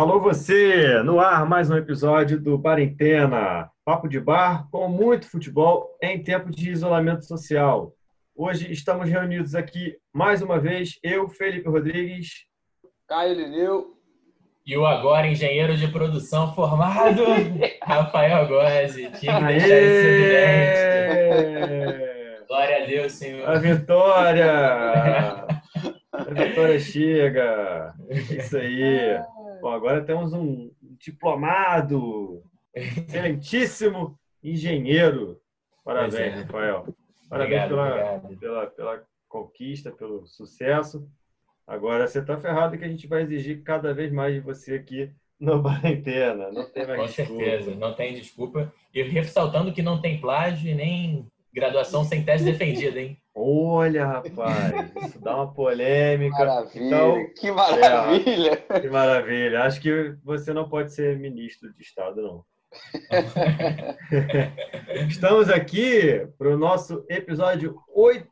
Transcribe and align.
Alô 0.00 0.18
você, 0.18 1.02
no 1.02 1.20
ar 1.20 1.44
mais 1.44 1.68
um 1.68 1.76
episódio 1.76 2.40
do 2.40 2.58
Quarentena, 2.58 3.70
papo 3.84 4.08
de 4.08 4.18
bar 4.18 4.66
com 4.70 4.88
muito 4.88 5.28
futebol 5.28 5.94
em 6.02 6.22
tempo 6.22 6.50
de 6.50 6.70
isolamento 6.70 7.26
social. 7.26 7.92
Hoje 8.34 8.72
estamos 8.72 9.10
reunidos 9.10 9.54
aqui 9.54 9.98
mais 10.10 10.40
uma 10.40 10.58
vez, 10.58 10.98
eu, 11.02 11.28
Felipe 11.28 11.68
Rodrigues, 11.68 12.46
Caio 13.06 13.34
Lineu 13.34 13.88
e 14.64 14.74
o 14.74 14.86
agora 14.86 15.26
engenheiro 15.26 15.76
de 15.76 15.86
produção 15.88 16.54
formado, 16.54 17.22
Rafael 17.84 18.48
Gozzi. 18.48 19.10
Tinha 19.20 19.38
que 19.38 19.44
deixar 19.44 19.66
isso 19.66 20.06
evidente. 20.06 21.66
Glória 22.48 22.82
a 22.82 22.86
Deus, 22.86 23.12
Senhor. 23.12 23.46
A 23.46 23.58
vitória! 23.58 25.46
A 26.10 26.34
vitória 26.34 26.80
chega! 26.80 27.94
Isso 28.10 28.56
aí! 28.56 29.20
Bom, 29.60 29.68
agora 29.68 30.02
temos 30.02 30.32
um 30.32 30.70
diplomado, 30.98 32.42
excelentíssimo 32.74 34.18
engenheiro. 34.42 35.40
Parabéns, 35.84 36.34
é. 36.34 36.40
Rafael. 36.42 36.86
Parabéns 37.28 37.64
obrigado, 37.64 37.68
pela, 37.68 38.16
obrigado. 38.16 38.38
Pela, 38.38 38.66
pela 38.66 39.02
conquista, 39.28 39.90
pelo 39.90 40.26
sucesso. 40.26 41.08
Agora 41.66 42.06
você 42.06 42.18
está 42.18 42.36
ferrado 42.36 42.76
que 42.76 42.84
a 42.84 42.88
gente 42.88 43.06
vai 43.06 43.22
exigir 43.22 43.62
cada 43.62 43.94
vez 43.94 44.12
mais 44.12 44.34
de 44.34 44.40
você 44.40 44.74
aqui 44.74 45.10
no 45.38 45.62
Quarentena. 45.62 46.50
Não 46.50 46.68
tem 46.68 46.86
mais 46.86 47.00
Com 47.00 47.06
desculpa. 47.06 47.44
certeza, 47.44 47.74
não 47.76 47.94
tem 47.94 48.14
desculpa. 48.14 48.72
E 48.92 49.02
ressaltando 49.02 49.72
que 49.72 49.82
não 49.82 50.00
tem 50.00 50.20
plágio 50.20 50.70
e 50.70 50.74
nem 50.74 51.26
graduação 51.52 52.04
sem 52.04 52.24
tese 52.24 52.44
defendida, 52.44 53.00
hein? 53.00 53.16
Olha, 53.42 54.04
rapaz, 54.04 54.92
isso 55.02 55.18
dá 55.18 55.34
uma 55.34 55.50
polêmica. 55.50 56.44
Maravilha, 56.44 56.84
então, 56.84 57.26
que 57.34 57.50
maravilha! 57.50 58.64
É, 58.68 58.80
que 58.80 58.90
maravilha. 58.90 59.62
Acho 59.62 59.80
que 59.80 60.14
você 60.22 60.52
não 60.52 60.68
pode 60.68 60.92
ser 60.92 61.18
ministro 61.18 61.72
de 61.72 61.82
Estado, 61.82 62.20
não. 62.20 62.44
Estamos 65.08 65.48
aqui 65.48 66.28
para 66.36 66.50
o 66.50 66.58
nosso 66.58 67.02
episódio 67.08 67.80
8, 67.94 68.28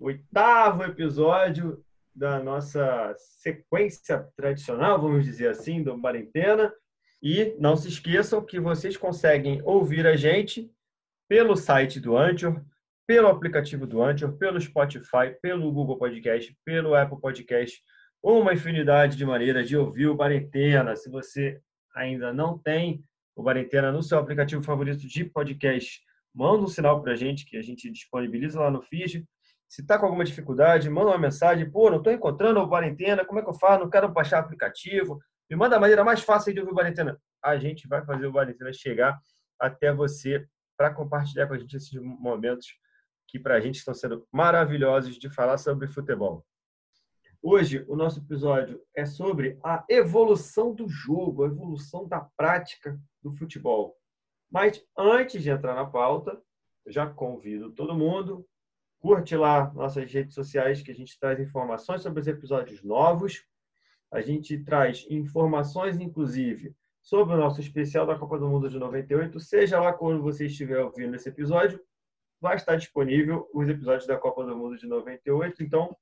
oitavo 0.00 0.84
episódio 0.84 1.84
da 2.14 2.42
nossa 2.42 3.14
sequência 3.18 4.26
tradicional, 4.34 4.98
vamos 4.98 5.26
dizer 5.26 5.50
assim, 5.50 5.82
do 5.82 6.00
Quarentena. 6.00 6.72
E 7.22 7.54
não 7.58 7.76
se 7.76 7.88
esqueçam 7.88 8.42
que 8.42 8.58
vocês 8.58 8.96
conseguem 8.96 9.60
ouvir 9.62 10.06
a 10.06 10.16
gente 10.16 10.70
pelo 11.28 11.54
site 11.54 12.00
do 12.00 12.16
Anchor, 12.16 12.62
pelo 13.06 13.28
aplicativo 13.28 13.86
do 13.86 14.02
Anchor, 14.02 14.36
pelo 14.36 14.60
Spotify, 14.60 15.34
pelo 15.40 15.70
Google 15.72 15.96
Podcast, 15.96 16.56
pelo 16.64 16.94
Apple 16.94 17.20
Podcast, 17.20 17.80
uma 18.22 18.52
infinidade 18.52 19.16
de 19.16 19.24
maneiras 19.24 19.68
de 19.68 19.76
ouvir 19.76 20.08
o 20.08 20.16
Quarentena. 20.16 20.96
Se 20.96 21.08
você 21.08 21.60
ainda 21.94 22.32
não 22.32 22.58
tem 22.58 23.04
o 23.36 23.44
Quarentena 23.44 23.92
no 23.92 24.02
seu 24.02 24.18
aplicativo 24.18 24.62
favorito 24.62 25.06
de 25.06 25.24
podcast, 25.24 26.00
manda 26.34 26.64
um 26.64 26.66
sinal 26.66 27.00
para 27.00 27.12
a 27.12 27.16
gente 27.16 27.46
que 27.46 27.56
a 27.56 27.62
gente 27.62 27.90
disponibiliza 27.90 28.60
lá 28.60 28.70
no 28.70 28.82
feed. 28.82 29.24
Se 29.68 29.82
está 29.82 29.98
com 29.98 30.06
alguma 30.06 30.24
dificuldade, 30.24 30.90
manda 30.90 31.10
uma 31.10 31.18
mensagem. 31.18 31.70
Pô, 31.70 31.88
não 31.88 31.98
estou 31.98 32.12
encontrando 32.12 32.60
o 32.60 32.68
Quarentena, 32.68 33.24
como 33.24 33.38
é 33.38 33.42
que 33.42 33.48
eu 33.48 33.54
faço? 33.54 33.84
Não 33.84 33.90
quero 33.90 34.08
baixar 34.08 34.40
aplicativo. 34.40 35.20
Me 35.48 35.56
manda 35.56 35.76
a 35.76 35.80
maneira 35.80 36.02
mais 36.02 36.22
fácil 36.22 36.52
de 36.52 36.58
ouvir 36.58 36.72
o 36.72 36.74
Quarentena. 36.74 37.16
A 37.44 37.56
gente 37.56 37.86
vai 37.86 38.04
fazer 38.04 38.26
o 38.26 38.32
Quarentena 38.32 38.72
chegar 38.72 39.16
até 39.60 39.92
você 39.92 40.44
para 40.76 40.92
compartilhar 40.92 41.46
com 41.46 41.54
a 41.54 41.58
gente 41.58 41.76
esses 41.76 41.92
momentos 42.00 42.66
que 43.26 43.38
para 43.38 43.56
a 43.56 43.60
gente 43.60 43.76
estão 43.76 43.94
sendo 43.94 44.26
maravilhosos 44.32 45.16
de 45.16 45.28
falar 45.28 45.58
sobre 45.58 45.88
futebol. 45.88 46.44
Hoje, 47.42 47.84
o 47.86 47.94
nosso 47.94 48.20
episódio 48.20 48.82
é 48.94 49.04
sobre 49.04 49.58
a 49.62 49.84
evolução 49.88 50.74
do 50.74 50.88
jogo, 50.88 51.44
a 51.44 51.46
evolução 51.46 52.06
da 52.08 52.20
prática 52.36 52.98
do 53.22 53.32
futebol. 53.32 53.96
Mas 54.50 54.82
antes 54.96 55.42
de 55.42 55.50
entrar 55.50 55.74
na 55.74 55.86
pauta, 55.86 56.40
eu 56.84 56.92
já 56.92 57.06
convido 57.06 57.72
todo 57.72 57.96
mundo, 57.96 58.46
curte 58.98 59.36
lá 59.36 59.72
nossas 59.74 60.10
redes 60.12 60.34
sociais 60.34 60.82
que 60.82 60.90
a 60.90 60.94
gente 60.94 61.18
traz 61.18 61.38
informações 61.38 62.02
sobre 62.02 62.20
os 62.20 62.26
episódios 62.26 62.82
novos. 62.82 63.44
A 64.10 64.20
gente 64.20 64.58
traz 64.64 65.06
informações, 65.10 65.98
inclusive, 66.00 66.74
sobre 67.02 67.34
o 67.34 67.38
nosso 67.38 67.60
especial 67.60 68.06
da 68.06 68.18
Copa 68.18 68.38
do 68.38 68.48
Mundo 68.48 68.68
de 68.68 68.78
98. 68.78 69.38
Seja 69.38 69.80
lá 69.80 69.92
quando 69.92 70.22
você 70.22 70.46
estiver 70.46 70.82
ouvindo 70.82 71.14
esse 71.14 71.28
episódio, 71.28 71.80
vai 72.40 72.56
estar 72.56 72.76
disponível 72.76 73.48
os 73.52 73.68
episódios 73.68 74.06
da 74.06 74.16
Copa 74.16 74.44
do 74.44 74.56
Mundo 74.56 74.76
de 74.76 74.86
98. 74.86 75.62
Então, 75.62 75.96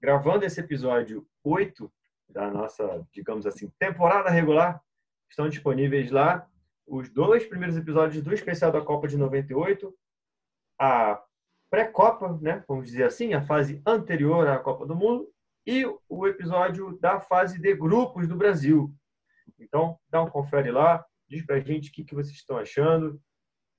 gravando 0.00 0.44
esse 0.44 0.60
episódio 0.60 1.26
8 1.44 1.92
da 2.28 2.50
nossa, 2.50 3.06
digamos 3.12 3.46
assim, 3.46 3.70
temporada 3.78 4.30
regular, 4.30 4.82
estão 5.28 5.48
disponíveis 5.48 6.10
lá 6.10 6.48
os 6.86 7.08
dois 7.08 7.46
primeiros 7.46 7.76
episódios 7.76 8.22
do 8.22 8.34
especial 8.34 8.72
da 8.72 8.80
Copa 8.80 9.06
de 9.06 9.16
98, 9.16 9.94
a 10.78 11.22
pré-copa, 11.70 12.38
né, 12.40 12.62
vamos 12.68 12.86
dizer 12.86 13.04
assim, 13.04 13.32
a 13.32 13.42
fase 13.42 13.80
anterior 13.86 14.46
à 14.46 14.58
Copa 14.58 14.84
do 14.84 14.94
Mundo, 14.94 15.28
e 15.66 15.84
o 16.08 16.26
episódio 16.26 16.98
da 16.98 17.20
fase 17.20 17.60
de 17.60 17.74
grupos 17.74 18.26
do 18.26 18.36
Brasil. 18.36 18.92
Então, 19.58 19.98
dá 20.10 20.22
um 20.22 20.28
confere 20.28 20.70
lá, 20.70 21.04
diz 21.28 21.46
pra 21.46 21.60
gente 21.60 21.88
o 21.88 21.92
que, 21.92 22.04
que 22.04 22.14
vocês 22.14 22.34
estão 22.34 22.58
achando, 22.58 23.20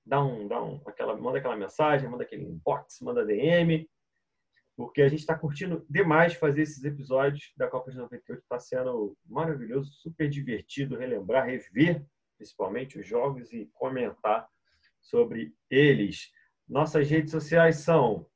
dá 0.06 0.24
um, 0.24 0.48
dá 0.48 0.62
um, 0.62 0.82
aquela, 0.86 1.16
manda 1.16 1.38
aquela 1.38 1.56
mensagem, 1.56 2.10
manda 2.10 2.24
aquele 2.24 2.44
inbox, 2.44 3.00
manda 3.02 3.26
DM, 3.26 3.90
porque 4.76 5.02
a 5.02 5.10
gente 5.10 5.20
está 5.20 5.38
curtindo 5.38 5.86
demais 5.90 6.34
fazer 6.34 6.64
esses 6.64 6.84
episódios 6.84 7.54
da 7.56 7.68
Copa 7.68 7.92
de 7.92 7.98
98. 7.98 8.42
Está 8.42 8.60
sendo 8.60 9.16
maravilhoso, 9.26 9.92
super 9.94 10.28
divertido 10.30 10.98
relembrar, 10.98 11.46
rever 11.46 12.06
principalmente 12.38 13.00
os 13.00 13.08
jogos 13.08 13.54
e 13.54 13.70
comentar 13.74 14.48
sobre 15.02 15.54
eles. 15.70 16.32
Nossas 16.68 17.10
redes 17.10 17.32
sociais 17.32 17.78
são 17.78 18.28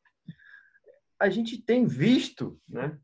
A 1.19 1.29
gente 1.29 1.61
tem 1.61 1.85
visto 1.87 2.57
né, 2.69 2.97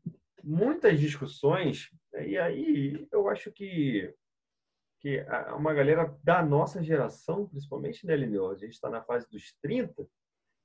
muitas 0.43 0.97
discussões, 0.99 1.91
né, 2.13 2.29
e 2.29 2.37
aí 2.37 3.07
eu 3.11 3.27
acho 3.27 3.51
que 3.51 4.13
que 5.07 5.25
uma 5.55 5.73
galera 5.73 6.13
da 6.21 6.43
nossa 6.43 6.83
geração, 6.83 7.47
principalmente, 7.47 8.05
né, 8.05 8.13
Lineu? 8.13 8.51
A 8.51 8.55
gente 8.55 8.73
está 8.73 8.89
na 8.89 9.01
fase 9.01 9.25
dos 9.29 9.53
30, 9.61 10.05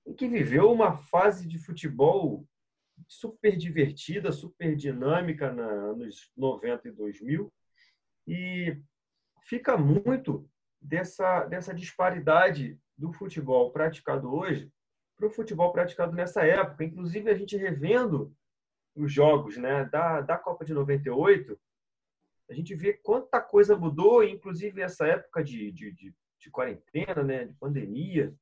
em 0.04 0.14
que 0.14 0.26
viveu 0.26 0.72
uma 0.72 0.96
fase 0.96 1.46
de 1.46 1.58
futebol 1.58 2.44
super 3.06 3.56
divertida, 3.56 4.32
super 4.32 4.74
dinâmica 4.74 5.52
na, 5.52 5.92
nos 5.92 6.32
90 6.36 6.88
e 6.88 6.92
2000, 6.92 7.52
e 8.26 8.82
fica 9.42 9.76
muito 9.76 10.48
dessa, 10.80 11.44
dessa 11.44 11.72
disparidade 11.72 12.76
do 12.98 13.12
futebol 13.12 13.70
praticado 13.70 14.34
hoje 14.34 14.72
para 15.16 15.28
o 15.28 15.30
futebol 15.30 15.72
praticado 15.72 16.12
nessa 16.12 16.44
época. 16.44 16.84
Inclusive, 16.84 17.30
a 17.30 17.34
gente 17.34 17.56
revendo 17.56 18.34
os 18.96 19.12
jogos 19.12 19.56
né, 19.56 19.84
da, 19.84 20.20
da 20.20 20.36
Copa 20.36 20.64
de 20.64 20.74
98, 20.74 21.56
a 22.52 22.54
gente 22.54 22.74
vê 22.74 22.92
quanta 22.92 23.40
coisa 23.40 23.74
mudou, 23.74 24.22
inclusive 24.22 24.82
essa 24.82 25.06
época 25.06 25.42
de, 25.42 25.72
de, 25.72 25.90
de, 25.92 26.14
de 26.38 26.50
quarentena, 26.50 27.22
né, 27.22 27.46
de 27.46 27.54
pandemia, 27.54 28.34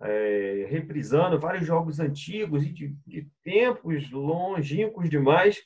é, 0.00 0.66
reprisando 0.70 1.38
vários 1.38 1.66
jogos 1.66 2.00
antigos 2.00 2.64
e 2.64 2.72
de, 2.72 2.88
de, 3.06 3.28
tempos 3.44 4.10
longínquos 4.10 5.10
demais, 5.10 5.62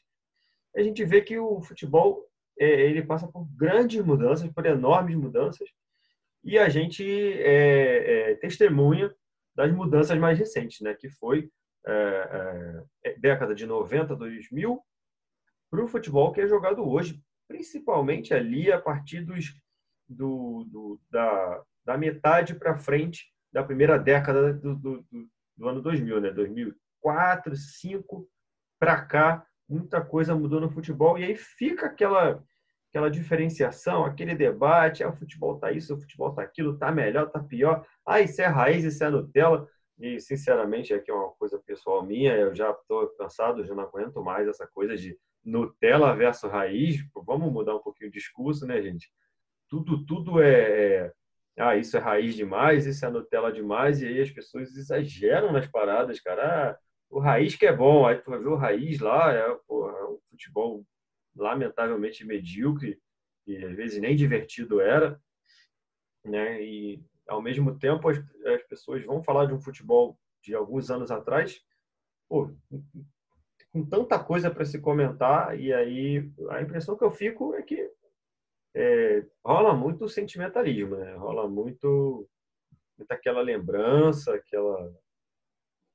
a 0.74 0.82
gente 0.82 1.04
vê 1.04 1.22
que 1.22 1.38
o 1.38 1.60
futebol 1.62 2.26
é, 2.58 2.66
ele 2.66 3.02
passa 3.02 3.28
por 3.28 3.46
grandes 3.54 4.04
mudanças, 4.04 4.50
por 4.50 4.66
enormes 4.66 5.14
mudanças, 5.14 5.68
e 6.42 6.58
a 6.58 6.68
gente 6.68 7.04
é, 7.04 8.32
é 8.32 8.34
testemunha 8.36 9.14
das 9.54 9.70
mudanças 9.72 10.18
mais 10.18 10.36
recentes, 10.36 10.80
né, 10.80 10.94
que 10.94 11.08
foi 11.08 11.48
é, 11.86 12.82
é, 13.04 13.18
década 13.20 13.54
de 13.54 13.66
90, 13.66 14.16
2000, 14.16 14.80
para 15.70 15.84
o 15.84 15.86
futebol 15.86 16.32
que 16.32 16.40
é 16.40 16.48
jogado 16.48 16.84
hoje 16.88 17.22
principalmente 17.48 18.32
ali 18.32 18.70
a 18.72 18.80
partir 18.80 19.20
dos, 19.22 19.54
do, 20.08 20.64
do 20.70 21.00
da, 21.10 21.62
da 21.84 21.98
metade 21.98 22.54
para 22.54 22.78
frente 22.78 23.26
da 23.52 23.62
primeira 23.62 23.98
década 23.98 24.52
do, 24.52 24.74
do, 24.74 25.06
do, 25.56 25.68
ano 25.68 25.82
2000, 25.82 26.20
né? 26.20 26.30
2004, 26.30 27.50
2005 27.50 28.28
para 28.78 29.04
cá 29.04 29.46
muita 29.68 30.04
coisa 30.04 30.34
mudou 30.34 30.60
no 30.60 30.70
futebol 30.70 31.18
e 31.18 31.24
aí 31.24 31.36
fica 31.36 31.86
aquela 31.86 32.42
aquela 32.92 33.10
diferenciação, 33.10 34.04
aquele 34.04 34.34
debate, 34.34 35.02
ah, 35.02 35.08
o 35.08 35.16
futebol 35.16 35.58
tá 35.58 35.72
isso, 35.72 35.94
o 35.94 35.98
futebol 35.98 36.34
tá 36.34 36.42
aquilo, 36.42 36.76
tá 36.76 36.92
melhor, 36.92 37.30
tá 37.30 37.42
pior, 37.42 37.86
ah, 38.04 38.20
isso 38.20 38.42
é 38.42 38.46
raiz, 38.46 38.84
isso 38.84 39.02
é 39.02 39.08
Nutella. 39.08 39.66
E, 39.98 40.20
sinceramente, 40.20 40.92
aqui 40.92 41.10
é 41.10 41.14
uma 41.14 41.30
coisa 41.30 41.58
pessoal 41.58 42.04
minha, 42.04 42.36
eu 42.36 42.54
já 42.54 42.70
estou 42.70 43.08
cansado, 43.16 43.64
já 43.64 43.74
não 43.74 43.84
aguento 43.84 44.22
mais 44.22 44.46
essa 44.46 44.66
coisa 44.66 44.94
de 44.94 45.18
Nutella 45.44 46.14
versus 46.14 46.50
raiz. 46.50 47.04
Vamos 47.26 47.52
mudar 47.52 47.76
um 47.76 47.82
pouquinho 47.82 48.10
o 48.10 48.12
discurso, 48.12 48.66
né, 48.66 48.80
gente? 48.82 49.10
Tudo, 49.68 50.04
tudo 50.04 50.40
é, 50.40 51.06
é 51.06 51.12
ah, 51.58 51.76
isso 51.76 51.96
é 51.96 52.00
raiz 52.00 52.34
demais, 52.34 52.86
isso 52.86 53.04
é 53.04 53.10
Nutella 53.10 53.52
demais, 53.52 54.00
e 54.00 54.06
aí 54.06 54.20
as 54.20 54.30
pessoas 54.30 54.74
exageram 54.76 55.52
nas 55.52 55.66
paradas, 55.66 56.20
cara. 56.20 56.70
Ah, 56.70 56.78
o 57.10 57.18
raiz 57.18 57.54
que 57.56 57.66
é 57.66 57.76
bom, 57.76 58.06
aí 58.06 58.16
tu 58.18 58.30
vai 58.30 58.38
ver 58.38 58.48
o 58.48 58.56
raiz 58.56 59.00
lá, 59.00 59.32
é, 59.32 59.54
porra, 59.66 59.92
é 59.98 60.04
um 60.04 60.18
futebol 60.30 60.84
lamentavelmente 61.36 62.24
medíocre 62.24 62.98
e 63.46 63.56
às 63.56 63.74
vezes 63.74 64.00
nem 64.00 64.16
divertido 64.16 64.80
era, 64.80 65.20
né? 66.24 66.62
E 66.62 67.04
ao 67.26 67.42
mesmo 67.42 67.78
tempo 67.78 68.08
as, 68.08 68.18
as 68.18 68.62
pessoas 68.64 69.04
vão 69.04 69.22
falar 69.22 69.46
de 69.46 69.54
um 69.54 69.60
futebol 69.60 70.18
de 70.42 70.54
alguns 70.54 70.90
anos 70.90 71.10
atrás, 71.10 71.60
pô, 72.28 72.50
com 73.72 73.84
tanta 73.84 74.22
coisa 74.22 74.50
para 74.50 74.64
se 74.64 74.78
comentar 74.78 75.58
e 75.58 75.72
aí 75.72 76.30
a 76.50 76.60
impressão 76.60 76.96
que 76.96 77.04
eu 77.04 77.10
fico 77.10 77.54
é 77.54 77.62
que 77.62 77.90
é, 78.74 79.24
rola 79.44 79.74
muito 79.74 80.08
sentimentalismo, 80.08 80.96
né? 80.96 81.14
Rola 81.14 81.48
muito, 81.48 82.28
muito 82.96 83.10
aquela 83.10 83.40
lembrança, 83.40 84.34
aquela 84.34 84.92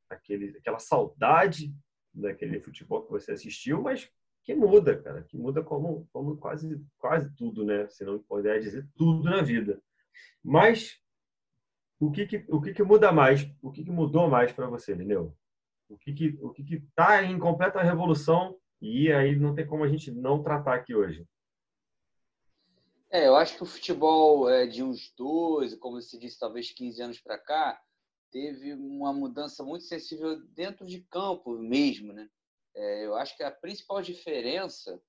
aquele, 0.10 0.58
aquela 0.58 0.80
saudade 0.80 1.74
daquele 2.14 2.60
futebol 2.60 3.04
que 3.04 3.12
você 3.12 3.34
assistiu, 3.34 3.82
mas 3.82 4.10
que 4.44 4.56
muda, 4.56 4.98
cara, 4.98 5.24
que 5.24 5.38
muda 5.38 5.62
como, 5.62 6.08
como 6.12 6.38
quase, 6.38 6.82
quase 6.98 7.30
tudo, 7.36 7.66
né? 7.66 7.88
Se 7.90 8.06
não 8.06 8.18
puder 8.20 8.60
dizer 8.60 8.88
tudo 8.96 9.30
na 9.30 9.42
vida. 9.42 9.82
Mas 10.44 11.02
o 12.00 12.12
que, 12.12 12.26
que 12.26 12.46
o 12.48 12.62
que, 12.62 12.74
que 12.74 12.84
muda 12.84 13.12
mais? 13.12 13.50
O 13.62 13.72
que, 13.72 13.84
que 13.84 13.92
mudou 13.92 14.30
mais 14.30 14.52
para 14.52 14.68
você, 14.68 14.94
entendeu? 14.94 15.37
O 15.90 15.98
que 15.98 16.14
que 16.14 16.38
o 16.42 16.52
que 16.52 16.64
que 16.64 16.82
tá 16.96 17.24
em 17.24 17.40
completa 17.40 17.82
revolução 17.82 18.58
e 18.82 19.12
aí 19.12 19.36
não 19.36 19.56
tem 19.56 19.66
como 19.66 19.84
a 19.84 19.88
gente 19.88 20.12
não 20.12 20.44
tratar 20.44 20.76
aqui 20.76 20.94
hoje. 20.94 21.26
É, 23.10 23.28
eu 23.28 23.36
acho 23.36 23.56
que 23.56 23.64
o 23.64 23.66
futebol 23.66 24.50
é, 24.50 24.68
de 24.68 24.84
uns 24.84 25.14
12, 25.16 25.78
como 25.78 26.00
você 26.00 26.18
disse, 26.20 26.40
talvez 26.40 26.72
15 26.72 27.02
anos 27.02 27.20
para 27.22 27.38
cá, 27.38 27.82
teve 28.30 28.74
uma 28.74 29.14
mudança 29.14 29.64
muito 29.64 29.86
sensível 29.86 30.42
dentro 30.48 30.86
de 30.86 31.02
campo 31.04 31.58
mesmo, 31.58 32.12
né? 32.12 32.30
É, 32.76 33.06
eu 33.06 33.16
acho 33.16 33.36
que 33.36 33.44
a 33.44 33.50
principal 33.50 34.02
diferença 34.02 35.02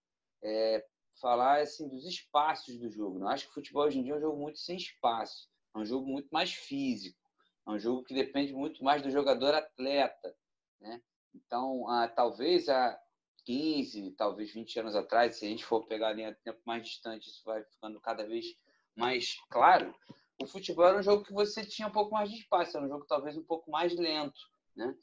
é 0.43 0.85
falar 1.21 1.61
assim 1.61 1.89
dos 1.89 2.07
espaços 2.07 2.79
do 2.79 2.89
jogo. 2.89 3.19
Não 3.19 3.29
acho 3.29 3.45
que 3.45 3.51
o 3.51 3.55
futebol 3.55 3.85
hoje 3.85 3.99
em 3.99 4.05
dia 4.05 4.15
é 4.15 4.17
um 4.17 4.21
jogo 4.21 4.41
muito 4.41 4.59
sem 4.61 4.77
espaço, 4.77 5.49
é 5.75 5.79
um 5.79 5.85
jogo 5.85 6.07
muito 6.07 6.29
mais 6.31 6.53
físico, 6.53 7.19
é 7.67 7.71
um 7.71 7.79
jogo 7.79 8.05
que 8.05 8.15
depende 8.15 8.55
muito 8.55 8.83
mais 8.83 9.03
do 9.03 9.11
jogador 9.11 9.55
atleta, 9.55 10.35
né? 10.81 11.01
Então, 11.35 11.89
ah, 11.89 12.09
talvez 12.09 12.69
há 12.69 12.99
15, 13.45 14.11
talvez 14.13 14.53
20 14.53 14.81
anos 14.81 14.95
atrás, 14.95 15.37
se 15.37 15.47
a 15.47 15.49
gente 15.49 15.65
for 15.65 15.87
pegar 15.87 16.09
a 16.09 16.13
linha 16.13 16.39
tempo 16.45 16.61
mais 16.65 16.87
distante, 16.87 17.29
isso 17.29 17.43
vai 17.45 17.63
ficando 17.65 18.01
cada 18.01 18.27
vez 18.27 18.47
mais 18.97 19.37
claro. 19.51 19.95
O 20.41 20.47
futebol 20.47 20.87
era 20.87 20.99
um 20.99 21.03
jogo 21.03 21.25
que 21.25 21.33
você 21.33 21.65
tinha 21.65 21.89
um 21.89 21.93
pouco 21.93 22.13
mais 22.13 22.31
de 22.31 22.37
espaço, 22.37 22.77
era 22.77 22.87
um 22.87 22.89
jogo 22.89 23.07
talvez 23.07 23.37
um 23.37 23.43
pouco 23.43 23.71
mais 23.71 23.95
lento, 23.97 24.39
né? 24.77 24.95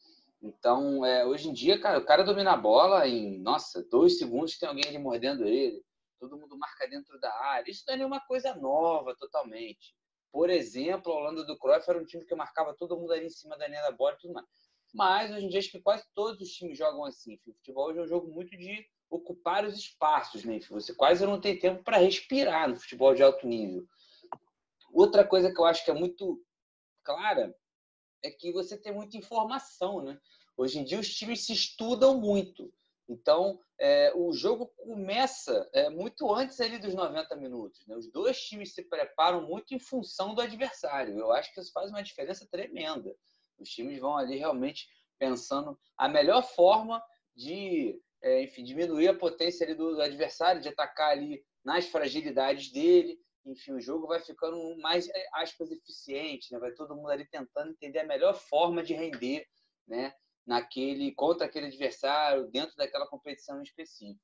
Então, 0.41 1.03
é, 1.03 1.25
hoje 1.25 1.49
em 1.49 1.53
dia, 1.53 1.79
cara, 1.79 1.97
o 1.97 2.05
cara 2.05 2.23
domina 2.23 2.53
a 2.53 2.57
bola 2.57 3.07
em, 3.07 3.39
nossa, 3.39 3.83
dois 3.89 4.17
segundos 4.17 4.57
tem 4.57 4.69
alguém 4.69 4.83
ali 4.87 4.99
mordendo 4.99 5.45
ele, 5.45 5.83
todo 6.19 6.37
mundo 6.37 6.57
marca 6.57 6.87
dentro 6.87 7.19
da 7.19 7.33
área. 7.33 7.69
Isso 7.69 7.83
não 7.87 7.93
é 7.95 7.97
nenhuma 7.97 8.19
coisa 8.21 8.53
nova 8.55 9.15
totalmente. 9.15 9.95
Por 10.31 10.49
exemplo, 10.49 11.11
a 11.11 11.15
Holanda 11.15 11.43
do 11.45 11.57
Cruyff 11.57 11.89
era 11.89 11.97
um 11.97 12.05
time 12.05 12.25
que 12.25 12.35
marcava 12.35 12.75
todo 12.75 12.97
mundo 12.97 13.13
ali 13.13 13.25
em 13.25 13.29
cima 13.29 13.57
da 13.57 13.67
linha 13.67 13.81
da 13.81 13.91
bola 13.91 14.13
e 14.13 14.17
tudo 14.17 14.33
mais. 14.33 14.45
Mas 14.95 15.29
hoje 15.29 15.45
em 15.45 15.49
dia 15.49 15.59
acho 15.59 15.71
que 15.71 15.81
quase 15.81 16.05
todos 16.15 16.39
os 16.39 16.53
times 16.53 16.77
jogam 16.77 17.03
assim. 17.03 17.37
O 17.45 17.53
futebol 17.53 17.89
hoje 17.89 17.99
é 17.99 18.03
um 18.03 18.07
jogo 18.07 18.31
muito 18.31 18.55
de 18.55 18.87
ocupar 19.09 19.65
os 19.65 19.77
espaços, 19.77 20.45
né? 20.45 20.57
Você 20.69 20.95
quase 20.95 21.25
não 21.25 21.39
tem 21.39 21.59
tempo 21.59 21.83
para 21.83 21.97
respirar 21.97 22.69
no 22.69 22.77
futebol 22.77 23.13
de 23.13 23.21
alto 23.21 23.45
nível. 23.45 23.85
Outra 24.93 25.27
coisa 25.27 25.53
que 25.53 25.59
eu 25.59 25.65
acho 25.65 25.83
que 25.83 25.91
é 25.91 25.93
muito 25.93 26.41
clara 27.03 27.53
é 28.23 28.31
que 28.31 28.53
você 28.53 28.77
tem 28.77 28.93
muita 28.93 29.17
informação, 29.17 30.01
né? 30.01 30.17
Hoje 30.55 30.79
em 30.79 30.85
dia 30.85 30.97
os 30.97 31.13
times 31.13 31.45
se 31.45 31.51
estudam 31.51 32.17
muito. 32.17 32.73
Então, 33.09 33.59
é, 33.77 34.13
o 34.15 34.31
jogo 34.31 34.67
começa 34.77 35.69
é, 35.73 35.89
muito 35.89 36.33
antes 36.33 36.61
ali 36.61 36.79
dos 36.79 36.95
90 36.95 37.35
minutos. 37.35 37.85
Né? 37.85 37.97
Os 37.97 38.09
dois 38.09 38.39
times 38.39 38.73
se 38.73 38.81
preparam 38.83 39.45
muito 39.45 39.75
em 39.75 39.79
função 39.79 40.33
do 40.33 40.41
adversário. 40.41 41.19
Eu 41.19 41.33
acho 41.33 41.53
que 41.53 41.59
isso 41.59 41.73
faz 41.73 41.91
uma 41.91 42.01
diferença 42.01 42.47
tremenda. 42.49 43.13
Os 43.59 43.69
times 43.69 43.99
vão 43.99 44.17
ali 44.17 44.37
realmente 44.37 44.87
pensando 45.17 45.79
a 45.97 46.07
melhor 46.09 46.43
forma 46.43 47.01
de, 47.35 47.99
é, 48.21 48.43
enfim, 48.43 48.63
diminuir 48.63 49.07
a 49.07 49.17
potência 49.17 49.73
do, 49.75 49.95
do 49.95 50.01
adversário, 50.01 50.61
de 50.61 50.69
atacar 50.69 51.11
ali 51.11 51.43
nas 51.63 51.85
fragilidades 51.85 52.71
dele 52.71 53.19
enfim, 53.45 53.73
o 53.73 53.81
jogo 53.81 54.07
vai 54.07 54.19
ficando 54.19 54.75
mais, 54.77 55.07
é, 55.07 55.27
aspas, 55.33 55.71
eficiente, 55.71 56.51
né? 56.51 56.59
vai 56.59 56.71
todo 56.71 56.95
mundo 56.95 57.09
ali 57.09 57.25
tentando 57.25 57.71
entender 57.71 57.99
a 57.99 58.05
melhor 58.05 58.33
forma 58.33 58.81
de 58.81 58.93
render 58.93 59.47
né? 59.87 60.13
naquele, 60.45 61.11
contra 61.13 61.45
aquele 61.45 61.67
adversário, 61.67 62.47
dentro 62.47 62.75
daquela 62.75 63.07
competição 63.07 63.61
específica. 63.61 64.19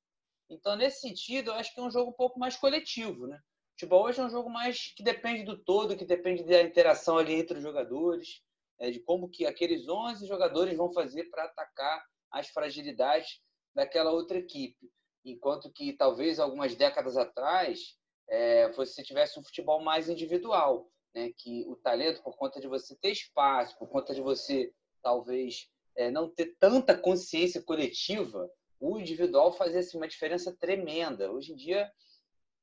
Então, 0.50 0.74
nesse 0.74 1.00
sentido, 1.00 1.50
eu 1.50 1.54
acho 1.54 1.72
que 1.72 1.80
é 1.80 1.82
um 1.84 1.90
jogo 1.90 2.10
um 2.10 2.14
pouco 2.14 2.38
mais 2.38 2.56
coletivo. 2.56 3.28
Né? 3.28 3.38
Futebol 3.72 4.04
hoje 4.04 4.20
é 4.20 4.24
um 4.24 4.30
jogo 4.30 4.50
mais 4.50 4.92
que 4.94 5.04
depende 5.04 5.44
do 5.44 5.56
todo, 5.56 5.96
que 5.96 6.04
depende 6.04 6.42
da 6.42 6.60
interação 6.60 7.16
ali 7.16 7.34
entre 7.34 7.58
os 7.58 7.62
jogadores, 7.62 8.42
é, 8.82 8.90
de 8.90 8.98
como 8.98 9.28
que 9.28 9.46
aqueles 9.46 9.88
11 9.88 10.26
jogadores 10.26 10.76
vão 10.76 10.92
fazer 10.92 11.30
para 11.30 11.44
atacar 11.44 12.04
as 12.32 12.48
fragilidades 12.48 13.40
daquela 13.72 14.10
outra 14.10 14.38
equipe. 14.38 14.90
Enquanto 15.24 15.70
que, 15.72 15.92
talvez, 15.92 16.40
algumas 16.40 16.74
décadas 16.74 17.16
atrás, 17.16 17.96
é, 18.28 18.72
você 18.72 19.04
tivesse 19.04 19.38
um 19.38 19.44
futebol 19.44 19.80
mais 19.80 20.08
individual, 20.08 20.90
né? 21.14 21.30
que 21.38 21.64
o 21.68 21.76
talento, 21.76 22.24
por 22.24 22.36
conta 22.36 22.60
de 22.60 22.66
você 22.66 22.96
ter 22.96 23.12
espaço, 23.12 23.78
por 23.78 23.88
conta 23.88 24.12
de 24.12 24.20
você 24.20 24.74
talvez 25.00 25.68
é, 25.94 26.10
não 26.10 26.28
ter 26.28 26.56
tanta 26.58 26.98
consciência 26.98 27.62
coletiva, 27.62 28.50
o 28.80 28.98
individual 28.98 29.52
fazia 29.52 29.78
assim, 29.78 29.96
uma 29.96 30.08
diferença 30.08 30.56
tremenda. 30.58 31.30
Hoje 31.30 31.52
em 31.52 31.56
dia, 31.56 31.88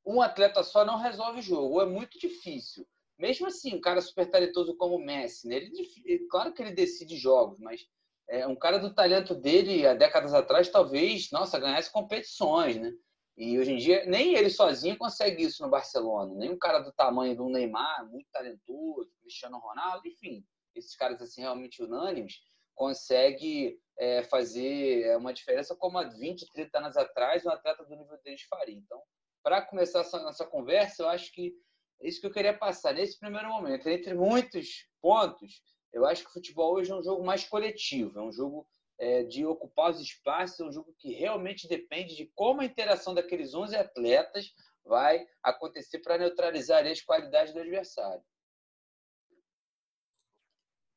um 0.05 0.21
atleta 0.21 0.63
só 0.63 0.83
não 0.83 0.97
resolve 0.97 1.39
o 1.39 1.43
jogo, 1.43 1.81
é 1.81 1.85
muito 1.85 2.19
difícil. 2.19 2.85
Mesmo 3.19 3.47
assim, 3.47 3.75
um 3.75 3.81
cara 3.81 3.99
super 4.01 4.29
talentoso 4.29 4.75
como 4.77 4.95
o 4.95 5.05
Messi, 5.05 5.47
né? 5.47 5.57
ele, 5.57 6.25
claro 6.29 6.53
que 6.53 6.61
ele 6.61 6.71
decide 6.71 7.17
jogos, 7.17 7.59
mas 7.59 7.85
é, 8.29 8.47
um 8.47 8.55
cara 8.55 8.77
do 8.77 8.93
talento 8.93 9.35
dele, 9.35 9.85
há 9.85 9.93
décadas 9.93 10.33
atrás, 10.33 10.69
talvez, 10.69 11.29
nossa, 11.31 11.59
ganhasse 11.59 11.91
competições, 11.91 12.77
né? 12.77 12.93
E 13.35 13.57
hoje 13.57 13.71
em 13.71 13.77
dia, 13.77 14.05
nem 14.05 14.35
ele 14.35 14.49
sozinho 14.49 14.97
consegue 14.97 15.43
isso 15.43 15.63
no 15.63 15.69
Barcelona. 15.69 16.33
Nem 16.35 16.49
um 16.49 16.57
cara 16.57 16.79
do 16.79 16.91
tamanho 16.91 17.35
do 17.35 17.49
Neymar, 17.49 18.09
muito 18.09 18.27
talentoso, 18.31 19.09
Cristiano 19.21 19.57
Ronaldo, 19.59 20.07
enfim, 20.07 20.45
esses 20.75 20.95
caras 20.95 21.21
assim 21.21 21.41
realmente 21.41 21.81
unânimes, 21.81 22.35
consegue 22.75 23.77
é, 23.97 24.23
fazer 24.23 25.03
é, 25.03 25.17
uma 25.17 25.33
diferença 25.33 25.75
como 25.75 25.97
há 25.97 26.03
20, 26.03 26.47
30 26.53 26.79
anos 26.79 26.97
atrás 26.97 27.45
um 27.45 27.49
atleta 27.49 27.83
do 27.83 27.95
nível 27.95 28.17
deles 28.23 28.43
faria. 28.43 28.75
Então, 28.75 29.01
para 29.43 29.61
começar 29.61 30.01
essa 30.01 30.21
nossa 30.21 30.45
conversa, 30.45 31.03
eu 31.03 31.09
acho 31.09 31.33
que 31.33 31.47
é 31.47 31.53
isso 32.01 32.21
que 32.21 32.27
eu 32.27 32.31
queria 32.31 32.57
passar 32.57 32.93
nesse 32.93 33.19
primeiro 33.19 33.49
momento. 33.49 33.87
Entre 33.87 34.13
muitos 34.13 34.87
pontos, 35.01 35.61
eu 35.91 36.05
acho 36.05 36.23
que 36.23 36.29
o 36.29 36.33
futebol 36.33 36.75
hoje 36.75 36.91
é 36.91 36.95
um 36.95 37.03
jogo 37.03 37.23
mais 37.25 37.43
coletivo, 37.43 38.19
é 38.19 38.21
um 38.21 38.31
jogo 38.31 38.67
é, 38.97 39.23
de 39.23 39.45
ocupar 39.45 39.91
os 39.91 39.99
espaços, 39.99 40.59
é 40.59 40.63
um 40.63 40.71
jogo 40.71 40.93
que 40.97 41.13
realmente 41.13 41.67
depende 41.67 42.15
de 42.15 42.25
como 42.35 42.61
a 42.61 42.65
interação 42.65 43.13
daqueles 43.13 43.53
11 43.53 43.75
atletas 43.75 44.53
vai 44.85 45.25
acontecer 45.43 45.99
para 45.99 46.17
neutralizar 46.17 46.85
as 46.85 47.01
qualidades 47.01 47.53
do 47.53 47.59
adversário. 47.59 48.23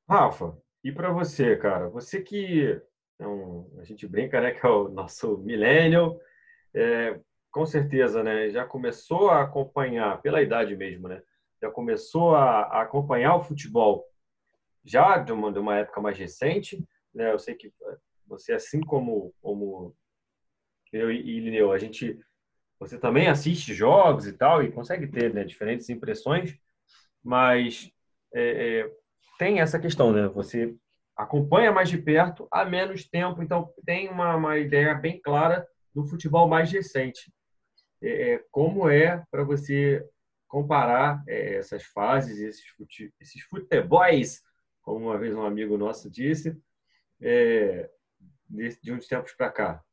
Rafa, 0.09 0.61
e 0.85 0.93
para 0.93 1.13
você, 1.13 1.57
cara? 1.57 1.89
Você 1.89 2.23
que 2.23 2.81
é 3.19 3.27
um, 3.27 3.71
a 3.79 3.85
gente 3.85 4.07
brinca, 4.07 4.41
né, 4.41 4.53
que 4.53 4.67
é 4.67 4.69
o 4.69 4.89
nosso 4.89 5.39
millennial, 5.39 6.21
é, 6.75 7.21
com 7.53 7.67
certeza, 7.67 8.23
né, 8.23 8.51
já 8.51 8.65
começou 8.65 9.31
a 9.31 9.43
acompanhar, 9.43 10.21
pela 10.23 10.43
idade 10.43 10.75
mesmo, 10.75 11.07
né, 11.07 11.23
já 11.61 11.71
começou 11.71 12.35
a, 12.35 12.63
a 12.63 12.83
acompanhar 12.83 13.37
o 13.37 13.43
futebol 13.43 14.05
já 14.85 15.19
de 15.19 15.33
uma, 15.33 15.53
de 15.53 15.59
uma 15.59 15.79
época 15.79 16.01
mais 16.01 16.19
recente, 16.19 16.85
né? 17.15 17.33
Eu 17.33 17.39
sei 17.39 17.55
que 17.55 17.73
você, 18.27 18.53
assim 18.53 18.81
como, 18.81 19.33
como 19.41 19.95
eu 20.93 21.11
e 21.11 21.41
Lineu, 21.41 21.73
a 21.73 21.79
gente, 21.79 22.19
você 22.79 22.99
também 22.99 23.29
assiste 23.29 23.73
jogos 23.73 24.27
e 24.27 24.33
tal 24.33 24.63
e 24.63 24.73
consegue 24.73 25.07
ter 25.07 25.33
né, 25.33 25.45
diferentes 25.45 25.89
impressões, 25.89 26.57
mas 27.23 27.91
é, 28.35 28.81
é, 28.81 28.93
tem 29.39 29.61
essa 29.61 29.79
questão, 29.79 30.13
né? 30.13 30.27
Você 30.29 30.75
acompanha 31.17 31.71
mais 31.71 31.89
de 31.89 31.99
perto 31.99 32.49
há 32.51 32.65
menos 32.65 33.09
tempo, 33.09 33.43
então 33.43 33.73
tem 33.85 34.09
uma, 34.09 34.35
uma 34.35 34.59
ideia 34.59 34.95
bem 34.95 35.21
clara 35.21 35.67
no 35.95 36.07
futebol 36.07 36.49
mais 36.49 36.73
recente. 36.73 37.33
É, 38.03 38.33
é 38.33 38.45
como 38.51 38.89
é 38.89 39.25
para 39.31 39.45
você 39.45 40.07
comparar 40.49 41.23
é, 41.27 41.55
essas 41.55 41.83
fases, 41.85 42.39
esses, 42.39 42.67
fute, 42.69 43.13
esses 43.21 43.43
futebols, 43.45 44.43
como 44.83 45.07
uma 45.07 45.19
vez 45.19 45.35
um 45.35 45.43
amigo 45.43 45.79
nosso 45.79 46.11
disse, 46.11 46.61
é, 47.21 47.89
de, 48.51 48.79
de 48.83 48.93
uns 48.93 49.07
tempos 49.07 49.33
para 49.33 49.51
cá? 49.51 49.85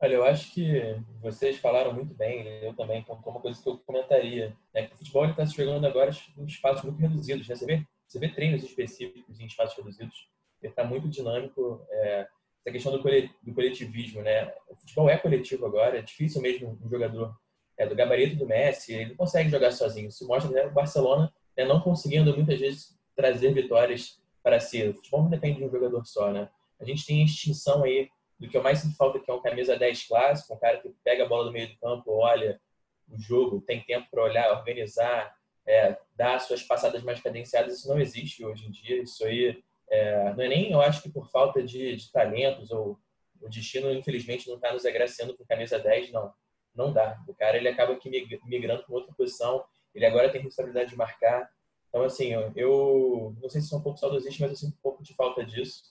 Olha, 0.00 0.14
eu 0.14 0.24
acho 0.24 0.52
que 0.52 0.94
vocês 1.20 1.56
falaram 1.56 1.92
muito 1.92 2.14
bem, 2.14 2.46
eu 2.62 2.74
também, 2.74 3.02
como 3.02 3.20
uma 3.30 3.40
coisa 3.40 3.62
que 3.62 3.68
eu 3.68 3.78
comentaria. 3.78 4.54
Né? 4.74 4.90
O 4.92 4.96
futebol 4.96 5.24
está 5.26 5.46
se 5.46 5.56
jogando 5.56 5.86
agora 5.86 6.10
em 6.36 6.44
espaços 6.44 6.82
muito 6.84 7.00
reduzidos. 7.00 7.48
Né? 7.48 7.54
Você, 7.54 7.64
vê, 7.66 7.86
você 8.06 8.18
vê 8.18 8.28
treinos 8.28 8.62
específicos 8.62 9.40
em 9.40 9.46
espaços 9.46 9.76
reduzidos, 9.76 10.28
ele 10.62 10.70
está 10.70 10.84
muito 10.84 11.08
dinâmico. 11.08 11.86
É, 11.90 12.28
essa 12.66 12.72
questão 12.72 12.92
do, 12.92 13.54
coletivismo, 13.54 14.22
né? 14.22 14.52
O 14.68 14.74
futebol 14.74 15.08
é 15.08 15.16
coletivo 15.16 15.66
agora, 15.66 15.98
é 15.98 16.02
difícil 16.02 16.42
mesmo 16.42 16.76
um 16.84 16.90
jogador 16.90 17.32
é, 17.78 17.86
do 17.86 17.94
gabarito 17.94 18.36
do 18.36 18.46
Messi, 18.46 18.92
ele 18.92 19.10
não 19.10 19.16
consegue 19.16 19.48
jogar 19.48 19.70
sozinho. 19.70 20.08
Isso 20.08 20.26
mostra 20.26 20.50
né, 20.50 20.66
o 20.66 20.72
Barcelona 20.72 21.32
né, 21.56 21.64
não 21.64 21.80
conseguindo 21.80 22.34
muitas 22.34 22.58
vezes 22.58 22.98
trazer 23.14 23.54
vitórias 23.54 24.20
para 24.42 24.58
si. 24.58 24.82
O 24.82 24.94
futebol 24.94 25.22
não 25.22 25.30
depende 25.30 25.58
de 25.58 25.64
um 25.64 25.70
jogador 25.70 26.04
só, 26.04 26.32
né? 26.32 26.50
A 26.80 26.84
gente 26.84 27.06
tem 27.06 27.22
a 27.22 27.24
extinção 27.24 27.84
aí 27.84 28.10
do 28.38 28.48
que 28.48 28.56
eu 28.56 28.62
mais 28.62 28.80
sinto 28.80 28.96
falta, 28.96 29.20
que 29.20 29.30
é 29.30 29.34
um 29.34 29.40
camisa 29.40 29.78
10 29.78 30.08
clássico, 30.08 30.52
um 30.52 30.58
cara 30.58 30.78
que 30.78 30.92
pega 31.04 31.24
a 31.24 31.28
bola 31.28 31.44
do 31.44 31.52
meio 31.52 31.68
do 31.68 31.78
campo, 31.78 32.10
olha 32.10 32.60
o 33.08 33.18
jogo, 33.18 33.60
tem 33.60 33.80
tempo 33.82 34.08
para 34.10 34.24
olhar, 34.24 34.50
organizar, 34.50 35.32
é, 35.64 35.96
dar 36.16 36.40
suas 36.40 36.64
passadas 36.64 37.02
mais 37.04 37.20
cadenciadas. 37.20 37.78
Isso 37.78 37.88
não 37.88 38.00
existe 38.00 38.44
hoje 38.44 38.66
em 38.66 38.70
dia. 38.70 39.00
Isso 39.00 39.24
aí 39.24 39.62
é, 39.88 40.34
não 40.34 40.44
é 40.44 40.48
nem, 40.48 40.72
eu 40.72 40.80
acho 40.80 41.02
que 41.02 41.08
por 41.08 41.30
falta 41.30 41.62
de, 41.62 41.96
de 41.96 42.10
talentos 42.10 42.70
ou 42.70 42.98
o 43.40 43.48
destino, 43.48 43.92
infelizmente, 43.92 44.48
não 44.48 44.56
está 44.56 44.72
nos 44.72 44.84
agraciando 44.84 45.36
com 45.36 45.44
camisa 45.44 45.78
10, 45.78 46.12
não. 46.12 46.32
Não 46.74 46.92
dá. 46.92 47.18
O 47.26 47.34
cara 47.34 47.56
ele 47.56 47.68
acaba 47.68 47.96
que 47.96 48.10
migrando 48.44 48.84
para 48.84 48.94
outra 48.94 49.14
posição. 49.14 49.64
Ele 49.94 50.04
agora 50.04 50.28
tem 50.28 50.42
responsabilidade 50.42 50.90
de 50.90 50.96
marcar. 50.96 51.50
Então, 51.88 52.02
assim, 52.02 52.32
eu, 52.32 52.52
eu 52.54 53.36
não 53.40 53.48
sei 53.48 53.60
se 53.60 53.68
sou 53.68 53.78
um 53.78 53.82
pouco 53.82 53.98
saudosista, 53.98 54.42
mas 54.42 54.50
eu 54.50 54.56
sinto 54.56 54.74
um 54.74 54.82
pouco 54.82 55.02
de 55.02 55.14
falta 55.14 55.44
disso. 55.44 55.84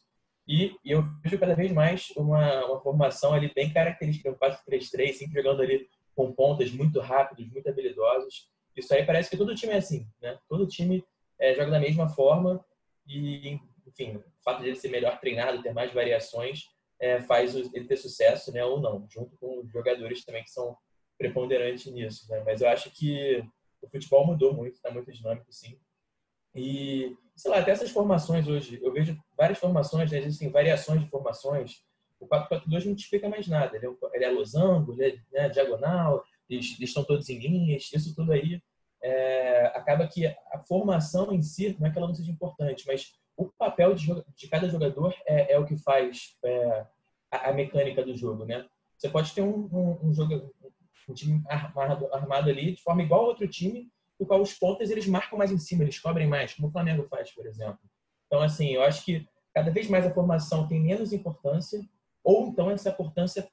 E, 0.48 0.76
e 0.84 0.92
eu 0.92 1.02
vejo 1.24 1.40
cada 1.40 1.56
vez 1.56 1.72
mais 1.72 2.12
uma, 2.16 2.66
uma 2.66 2.80
formação 2.82 3.34
ali 3.34 3.52
bem 3.52 3.74
característica, 3.74 4.30
um 4.30 4.36
4-3-3, 4.36 5.14
sempre 5.14 5.42
jogando 5.42 5.64
ali 5.64 5.88
com 6.16 6.32
pontas 6.32 6.72
muito 6.72 7.00
rápidos, 7.00 7.52
muito 7.52 7.68
habilidosos. 7.68 8.48
Isso 8.76 8.94
aí 8.94 9.04
parece 9.04 9.30
que 9.30 9.38
todo 9.38 9.56
time 9.56 9.74
é 9.74 9.78
assim, 9.78 10.08
né? 10.22 10.38
Todo 10.48 10.68
time 10.68 11.04
é, 11.40 11.56
joga 11.56 11.72
da 11.72 11.80
mesma 11.80 12.08
forma 12.10 12.64
e, 13.08 13.60
enfim, 13.86 14.18
o 14.18 14.24
fato 14.44 14.62
de 14.62 14.70
ele 14.70 14.76
ser 14.76 14.90
melhor 14.90 15.20
treinado, 15.20 15.62
ter 15.62 15.74
mais 15.74 15.94
variações, 15.94 16.66
é, 17.00 17.22
faz 17.22 17.56
ele 17.56 17.86
ter 17.86 17.98
sucesso, 17.98 18.52
né? 18.52 18.64
Ou 18.64 18.80
não, 18.80 19.08
junto 19.10 19.38
com 19.38 19.60
os 19.60 19.72
jogadores 19.72 20.24
também 20.24 20.44
que 20.44 20.52
são 20.52 20.78
preponderantes 21.18 21.92
nisso, 21.92 22.30
né? 22.30 22.42
Mas 22.46 22.62
eu 22.62 22.70
acho 22.70 22.90
que 22.92 23.44
o 23.82 23.90
futebol 23.90 24.26
mudou 24.26 24.54
muito, 24.54 24.76
está 24.76 24.92
muito 24.92 25.12
dinâmico, 25.12 25.52
sim. 25.52 25.80
E, 26.54 27.16
sei 27.36 27.52
lá, 27.52 27.60
até 27.60 27.72
essas 27.72 27.92
formações 27.92 28.48
hoje, 28.48 28.80
eu 28.82 28.92
vejo 28.92 29.18
várias 29.38 29.60
formações, 29.60 30.12
né? 30.12 30.20
existem 30.20 30.50
variações 30.50 31.02
de 31.02 31.10
formações. 31.10 31.84
O 32.18 32.28
4-4-2 32.28 32.86
não 32.86 32.96
te 32.96 33.04
explica 33.04 33.28
mais 33.28 33.46
nada. 33.48 33.76
Ele 33.76 33.88
é, 33.88 33.90
ele 34.14 34.24
é 34.24 34.30
losango, 34.30 34.94
ele 34.94 35.22
é 35.34 35.42
né, 35.42 35.50
diagonal, 35.50 36.24
eles, 36.50 36.78
eles, 36.78 36.90
estão 36.90 37.04
todos 37.04 37.28
em 37.30 37.40
linhas, 37.40 37.90
isso 37.94 38.16
tudo 38.16 38.32
aí 38.32 38.62
é, 39.06 39.66
acaba 39.76 40.08
que 40.08 40.26
a 40.26 40.64
formação 40.68 41.32
em 41.32 41.42
si 41.42 41.76
não 41.80 41.88
é 41.88 41.92
que 41.92 41.98
ela 41.98 42.08
não 42.08 42.16
seja 42.16 42.32
importante, 42.32 42.86
mas 42.88 43.14
o 43.38 43.46
papel 43.46 43.94
de, 43.94 44.08
de 44.36 44.48
cada 44.48 44.68
jogador 44.70 45.14
é, 45.26 45.54
é, 45.54 45.60
o 45.60 45.66
que 45.66 45.78
faz 45.78 46.38
é, 46.44 46.86
a, 47.32 47.50
a, 47.50 47.54
mecânica 47.54 48.04
do 48.04 48.16
jogo, 48.16 48.46
né? 48.46 48.66
Você 48.98 49.10
pode 49.10 49.34
ter 49.34 49.42
um, 49.42 49.70
um, 49.72 50.08
um 50.08 50.14
jogo, 50.14 50.54
um 51.10 51.14
time 51.14 51.44
armado, 51.48 52.14
armado 52.14 52.50
ali 52.50 52.74
de 52.74 52.82
forma 52.82 53.04
igual 53.04 53.22
ao 53.22 53.28
outro 53.28 53.48
time, 53.48 53.92
no 54.20 54.26
qual 54.26 54.42
os 54.42 54.54
pontas 54.54 54.90
eles 54.90 55.06
marcam 55.08 55.38
mais 55.38 55.52
em 55.52 55.58
cima, 55.58 55.84
eles 55.84 56.00
cobrem 56.00 56.28
mais, 56.28 56.54
como 56.54 56.70
o 56.70 56.72
Flamengo 56.72 57.08
faz, 57.10 57.32
por 57.32 57.46
exemplo. 57.46 57.80
Então, 58.28 58.42
assim, 58.42 58.70
eu 58.70 58.82
acho 58.82 59.04
que 59.04 59.28
cada 59.54 59.70
vez 59.72 59.90
mais 59.90 60.06
a 60.06 60.14
formação 60.14 60.68
tem 60.68 60.80
menos 60.80 61.12
importância, 61.12 61.80
ou 62.24 62.48
então 62.48 62.72
essa 62.72 62.90
importância, 62.90 63.48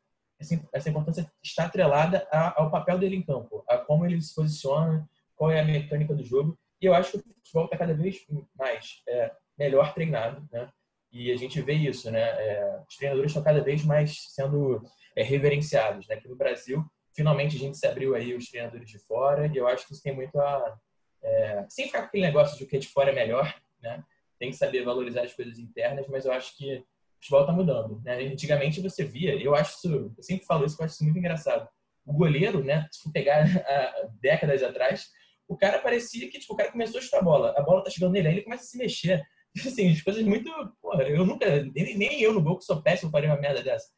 essa 0.73 0.89
importância 0.89 1.31
está 1.43 1.67
atrelada 1.67 2.27
ao 2.57 2.71
papel 2.71 2.99
dele 2.99 3.17
em 3.17 3.23
campo, 3.23 3.65
a 3.69 3.79
como 3.79 4.07
ele 4.07 4.21
se 4.21 4.35
posiciona, 4.35 5.09
qual 5.37 5.51
é 5.51 5.61
a 5.61 5.65
mecânica 5.65 6.15
do 6.15 6.25
jogo. 6.25 6.57
E 6.81 6.87
eu 6.87 6.95
acho 6.95 7.13
que 7.13 7.19
o 7.19 7.35
futebol 7.35 7.65
está 7.67 7.77
cada 7.77 7.95
vez 7.95 8.25
mais 8.57 9.03
é, 9.09 9.33
melhor 9.59 9.95
treinado, 9.95 10.47
né? 10.51 10.69
E 11.11 11.31
a 11.31 11.37
gente 11.37 11.61
vê 11.61 11.75
isso, 11.75 12.11
né? 12.11 12.21
É, 12.21 12.81
os 12.89 12.97
treinadores 12.97 13.31
estão 13.31 13.43
cada 13.43 13.63
vez 13.63 13.85
mais 13.85 14.33
sendo 14.35 14.83
é, 15.15 15.23
reverenciados, 15.23 16.07
né? 16.09 16.15
Aqui 16.15 16.29
no 16.29 16.37
Brasil, 16.37 16.85
finalmente 17.15 17.57
a 17.57 17.59
gente 17.59 17.77
se 17.77 17.87
abriu 17.87 18.15
aí 18.15 18.35
os 18.35 18.49
treinadores 18.49 18.89
de 18.89 18.99
fora 18.99 19.47
e 19.47 19.57
eu 19.57 19.67
acho 19.67 19.87
que 19.87 19.93
isso 19.93 20.03
tem 20.03 20.15
muito 20.15 20.41
a 20.41 20.79
é, 21.23 21.65
sem 21.69 21.87
ficar 21.87 22.01
com 22.01 22.07
aquele 22.07 22.25
negócio 22.25 22.59
de 22.59 22.65
o 22.65 22.67
que 22.67 22.77
é 22.77 22.81
de 22.81 22.89
fora 22.89 23.11
é 23.11 23.15
melhor, 23.15 23.55
né? 23.81 24.03
Tem 24.39 24.51
que 24.51 24.57
saber 24.57 24.85
valorizar 24.85 25.23
as 25.23 25.33
coisas 25.33 25.59
internas, 25.59 26.07
mas 26.09 26.25
eu 26.25 26.33
acho 26.33 26.57
que 26.57 26.77
o 26.77 26.85
futebol 27.21 27.41
está 27.43 27.53
mudando, 27.53 28.01
né? 28.03 28.17
Antigamente 28.25 28.81
você 28.81 29.05
via, 29.05 29.35
eu 29.41 29.55
acho 29.55 29.77
isso, 29.77 30.13
eu 30.17 30.23
sempre 30.23 30.45
falo 30.45 30.65
isso, 30.65 30.77
eu 30.81 30.85
acho 30.85 30.95
isso 30.95 31.05
muito 31.05 31.19
engraçado. 31.19 31.69
O 32.05 32.13
goleiro, 32.13 32.65
né? 32.65 32.89
Se 32.91 33.03
for 33.03 33.13
pegar 33.13 33.45
a, 33.45 34.09
décadas 34.21 34.63
atrás, 34.63 35.11
o 35.47 35.57
cara 35.57 35.79
parecia 35.79 36.29
que 36.29 36.41
tipo, 36.41 36.55
o 36.55 36.57
cara 36.57 36.73
começou 36.73 36.99
a 36.99 37.03
chutar 37.03 37.19
a 37.19 37.23
bola, 37.23 37.55
a 37.57 37.63
bola 37.63 37.85
tá 37.85 37.91
chegando 37.91 38.13
nele, 38.13 38.29
aí 38.29 38.35
ele 38.35 38.43
começa 38.43 38.65
a 38.65 38.67
se 38.67 38.79
mexer. 38.79 39.23
Assim, 39.67 39.91
as 39.91 40.01
coisas 40.01 40.23
muito. 40.25 40.51
Porra, 40.81 41.03
eu 41.05 41.27
nunca. 41.27 41.63
Nem, 41.75 41.97
nem 41.97 42.23
eu 42.23 42.33
no 42.33 42.43
gol 42.43 42.59
que 42.59 42.65
sou 42.65 42.83
péssimo 42.83 43.11
faria 43.11 43.31
uma 43.31 43.41
merda 43.41 43.63
dessa. 43.63 43.89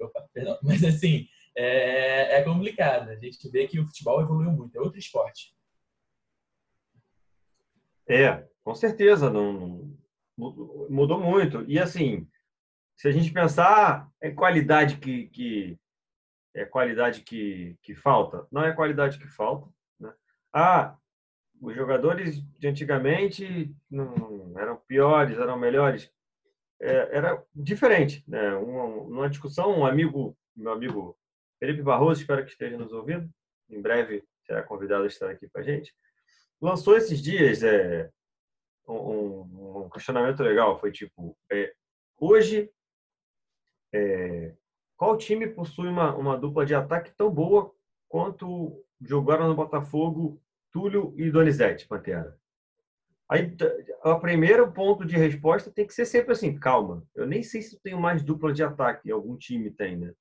Opa, 0.00 0.28
perdão. 0.32 0.58
Mas 0.62 0.82
assim, 0.82 1.28
é, 1.56 2.38
é 2.38 2.42
complicado. 2.42 3.10
A 3.10 3.16
gente 3.16 3.48
vê 3.50 3.66
que 3.66 3.78
o 3.78 3.86
futebol 3.86 4.20
evoluiu 4.20 4.50
muito, 4.50 4.76
é 4.76 4.80
outro 4.80 4.98
esporte. 4.98 5.54
É, 8.06 8.46
com 8.62 8.74
certeza, 8.74 9.30
não, 9.30 9.96
mudou 10.36 11.20
muito. 11.20 11.64
E 11.68 11.78
assim, 11.78 12.28
se 12.96 13.08
a 13.08 13.12
gente 13.12 13.32
pensar, 13.32 14.10
é 14.20 14.30
qualidade 14.30 14.98
que, 14.98 15.28
que 15.28 15.78
é 16.54 16.64
qualidade 16.64 17.22
que, 17.22 17.76
que 17.82 17.94
falta? 17.94 18.46
Não 18.50 18.64
é 18.64 18.72
qualidade 18.72 19.18
que 19.18 19.28
falta. 19.28 19.68
Né? 19.98 20.12
Ah, 20.52 20.96
os 21.64 21.74
jogadores 21.74 22.42
de 22.58 22.68
antigamente 22.68 23.74
não, 23.90 24.52
eram 24.58 24.76
piores, 24.86 25.38
eram 25.38 25.58
melhores. 25.58 26.12
É, 26.80 27.16
era 27.16 27.42
diferente. 27.54 28.22
Né? 28.28 28.54
Uma, 28.56 28.84
uma 28.84 29.30
discussão, 29.30 29.78
um 29.78 29.86
amigo, 29.86 30.36
meu 30.54 30.72
amigo 30.72 31.18
Felipe 31.58 31.82
Barroso, 31.82 32.20
espero 32.20 32.44
que 32.44 32.50
esteja 32.50 32.76
nos 32.76 32.92
ouvindo. 32.92 33.28
Em 33.70 33.80
breve 33.80 34.22
será 34.44 34.62
convidado 34.62 35.04
a 35.04 35.06
estar 35.06 35.30
aqui 35.30 35.48
com 35.48 35.58
a 35.58 35.62
gente. 35.62 35.94
Lançou 36.60 36.96
esses 36.96 37.22
dias 37.22 37.62
é, 37.62 38.10
um, 38.86 39.84
um, 39.84 39.90
questionamento 39.90 40.42
legal. 40.42 40.78
Foi 40.78 40.92
tipo: 40.92 41.36
é, 41.50 41.72
hoje, 42.20 42.70
é, 43.92 44.54
qual 44.96 45.16
time 45.16 45.48
possui 45.48 45.88
uma, 45.88 46.14
uma 46.14 46.36
dupla 46.36 46.66
de 46.66 46.74
ataque 46.74 47.10
tão 47.16 47.30
boa 47.30 47.74
quanto 48.06 48.84
jogaram 49.00 49.48
no 49.48 49.54
Botafogo 49.54 50.40
Túlio 50.74 51.14
e 51.16 51.30
Donizete 51.30 51.88
Pantera? 51.88 52.36
Aí, 53.30 53.56
o 54.04 54.20
primeiro 54.20 54.70
ponto 54.72 55.06
de 55.06 55.16
resposta 55.16 55.70
tem 55.70 55.86
que 55.86 55.94
ser 55.94 56.04
sempre 56.04 56.32
assim: 56.32 56.58
calma. 56.58 57.02
Eu 57.14 57.26
nem 57.26 57.42
sei 57.42 57.62
se 57.62 57.80
tenho 57.80 57.98
mais 57.98 58.22
dupla 58.22 58.52
de 58.52 58.62
ataque, 58.62 59.10
algum 59.10 59.38
time 59.38 59.70
tem, 59.70 59.96
né? 59.96 60.12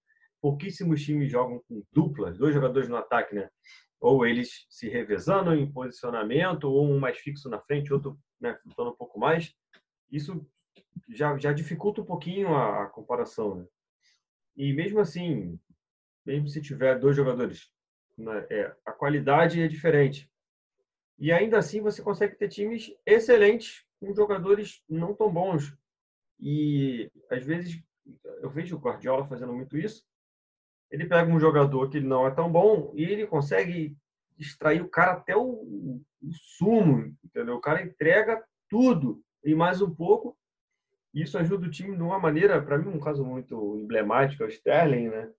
pouquíssimos 0.43 1.01
times 1.01 1.31
jogam 1.31 1.63
com 1.69 1.81
duplas, 1.93 2.37
dois 2.37 2.53
jogadores 2.53 2.89
no 2.89 2.97
ataque, 2.97 3.33
né? 3.33 3.49
Ou 4.01 4.25
eles 4.27 4.65
se 4.69 4.89
revezando 4.89 5.55
em 5.55 5.71
posicionamento, 5.71 6.65
ou 6.65 6.85
um 6.85 6.99
mais 6.99 7.17
fixo 7.17 7.49
na 7.49 7.61
frente, 7.61 7.93
outro 7.93 8.19
né, 8.41 8.53
flutuando 8.61 8.91
um 8.91 8.95
pouco 8.97 9.17
mais. 9.17 9.55
Isso 10.11 10.45
já, 11.07 11.37
já 11.37 11.53
dificulta 11.53 12.01
um 12.01 12.05
pouquinho 12.05 12.53
a, 12.53 12.83
a 12.83 12.87
comparação, 12.87 13.55
né? 13.55 13.65
E 14.57 14.73
mesmo 14.73 14.99
assim, 14.99 15.57
mesmo 16.25 16.49
se 16.49 16.61
tiver 16.61 16.99
dois 16.99 17.15
jogadores, 17.15 17.71
né, 18.17 18.45
é, 18.49 18.75
a 18.85 18.91
qualidade 18.91 19.61
é 19.61 19.67
diferente. 19.69 20.29
E 21.17 21.31
ainda 21.31 21.57
assim 21.57 21.81
você 21.81 22.01
consegue 22.01 22.35
ter 22.35 22.49
times 22.49 22.91
excelentes 23.05 23.85
com 23.99 24.13
jogadores 24.13 24.83
não 24.89 25.13
tão 25.13 25.31
bons. 25.31 25.75
E 26.39 27.09
às 27.29 27.43
vezes 27.43 27.81
eu 28.41 28.49
vejo 28.49 28.75
o 28.75 28.79
Guardiola 28.79 29.27
fazendo 29.27 29.53
muito 29.53 29.77
isso 29.77 30.03
ele 30.93 31.07
pega 31.07 31.27
um 31.27 31.39
jogador 31.39 31.89
que 31.89 31.99
não 31.99 32.27
é 32.27 32.29
tão 32.29 32.51
bom 32.51 32.91
e 32.93 33.03
ele 33.03 33.25
consegue 33.25 33.97
extrair 34.37 34.79
o 34.79 34.87
cara 34.87 35.13
até 35.13 35.35
o, 35.35 35.41
o 35.41 36.31
sumo, 36.31 37.11
entendeu? 37.25 37.55
O 37.55 37.59
cara 37.59 37.81
entrega 37.81 38.43
tudo 38.69 39.19
e 39.43 39.55
mais 39.55 39.81
um 39.81 39.89
pouco. 39.89 40.37
Isso 41.11 41.35
ajuda 41.35 41.65
o 41.65 41.71
time 41.71 41.97
de 41.97 42.03
uma 42.03 42.19
maneira, 42.19 42.61
para 42.61 42.77
mim, 42.77 42.89
um 42.89 42.99
caso 42.99 43.25
muito 43.25 43.75
emblemático 43.77 44.43
é 44.43 44.45
o 44.45 44.49
Sterling, 44.49 45.09
né? 45.09 45.31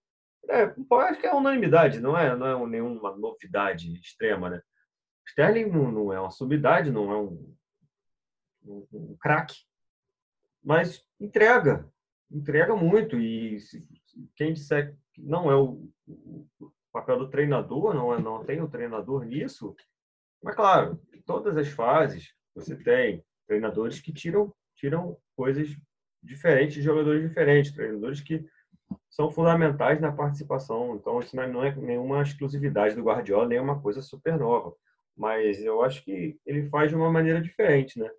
É, 0.48 0.64
acho 0.64 1.20
que 1.20 1.26
é 1.26 1.32
unanimidade, 1.32 2.00
não 2.00 2.18
é, 2.18 2.36
não 2.36 2.46
é 2.46 2.66
nenhuma 2.68 3.16
novidade 3.16 3.92
extrema, 4.00 4.50
né? 4.50 4.60
Sterling 5.26 5.66
não, 5.66 5.90
não 5.90 6.12
é 6.12 6.20
uma 6.20 6.30
sumidade, 6.30 6.90
não 6.90 7.10
é 7.10 7.16
um, 7.16 7.54
um, 8.64 8.86
um 8.92 9.16
craque, 9.16 9.56
mas 10.62 11.04
entrega, 11.20 11.88
entrega 12.30 12.74
muito 12.74 13.18
e 13.18 13.58
quem 14.36 14.52
disser 14.52 14.96
que 15.12 15.22
não 15.22 15.50
é 15.50 15.56
o, 15.56 15.88
o, 16.06 16.72
papel 16.92 17.18
do 17.18 17.28
treinador, 17.28 17.92
não, 17.92 18.14
é, 18.14 18.20
não 18.20 18.44
tem 18.44 18.60
o 18.60 18.68
treinador 18.68 19.24
nisso, 19.24 19.74
mas 20.42 20.54
claro, 20.54 21.00
em 21.12 21.20
todas 21.22 21.56
as 21.56 21.68
fases 21.68 22.32
você 22.54 22.76
tem 22.76 23.24
treinadores 23.46 24.00
que 24.00 24.12
tiram, 24.12 24.54
tiram 24.76 25.16
coisas 25.36 25.76
diferentes 26.22 26.74
de 26.74 26.82
jogadores 26.82 27.22
diferentes, 27.28 27.72
treinadores 27.72 28.20
que 28.20 28.46
são 29.10 29.30
fundamentais 29.30 30.00
na 30.00 30.12
participação. 30.12 30.96
Então, 30.96 31.20
isso 31.20 31.36
não 31.36 31.64
é 31.64 31.74
nenhuma 31.74 32.22
exclusividade 32.22 32.94
do 32.94 33.02
Guardiola, 33.02 33.48
nem 33.48 33.58
é 33.58 33.60
uma 33.60 33.80
coisa 33.80 34.02
super 34.02 34.38
nova. 34.38 34.74
Mas 35.16 35.62
eu 35.62 35.82
acho 35.82 36.04
que 36.04 36.38
ele 36.44 36.68
faz 36.68 36.90
de 36.90 36.96
uma 36.96 37.10
maneira 37.10 37.40
diferente, 37.40 37.98
né? 37.98 38.10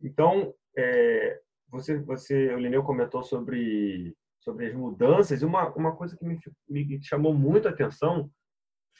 Então, 0.00 0.54
é, 0.76 1.40
você, 1.68 1.98
você, 1.98 2.54
o 2.54 2.58
Lineu 2.58 2.84
comentou 2.84 3.22
sobre 3.22 4.14
sobre 4.46 4.66
as 4.66 4.74
mudanças. 4.74 5.42
E 5.42 5.44
uma, 5.44 5.74
uma 5.74 5.96
coisa 5.96 6.16
que 6.16 6.24
me, 6.24 6.38
me 6.68 7.02
chamou 7.02 7.34
muito 7.34 7.66
a 7.66 7.72
atenção 7.72 8.30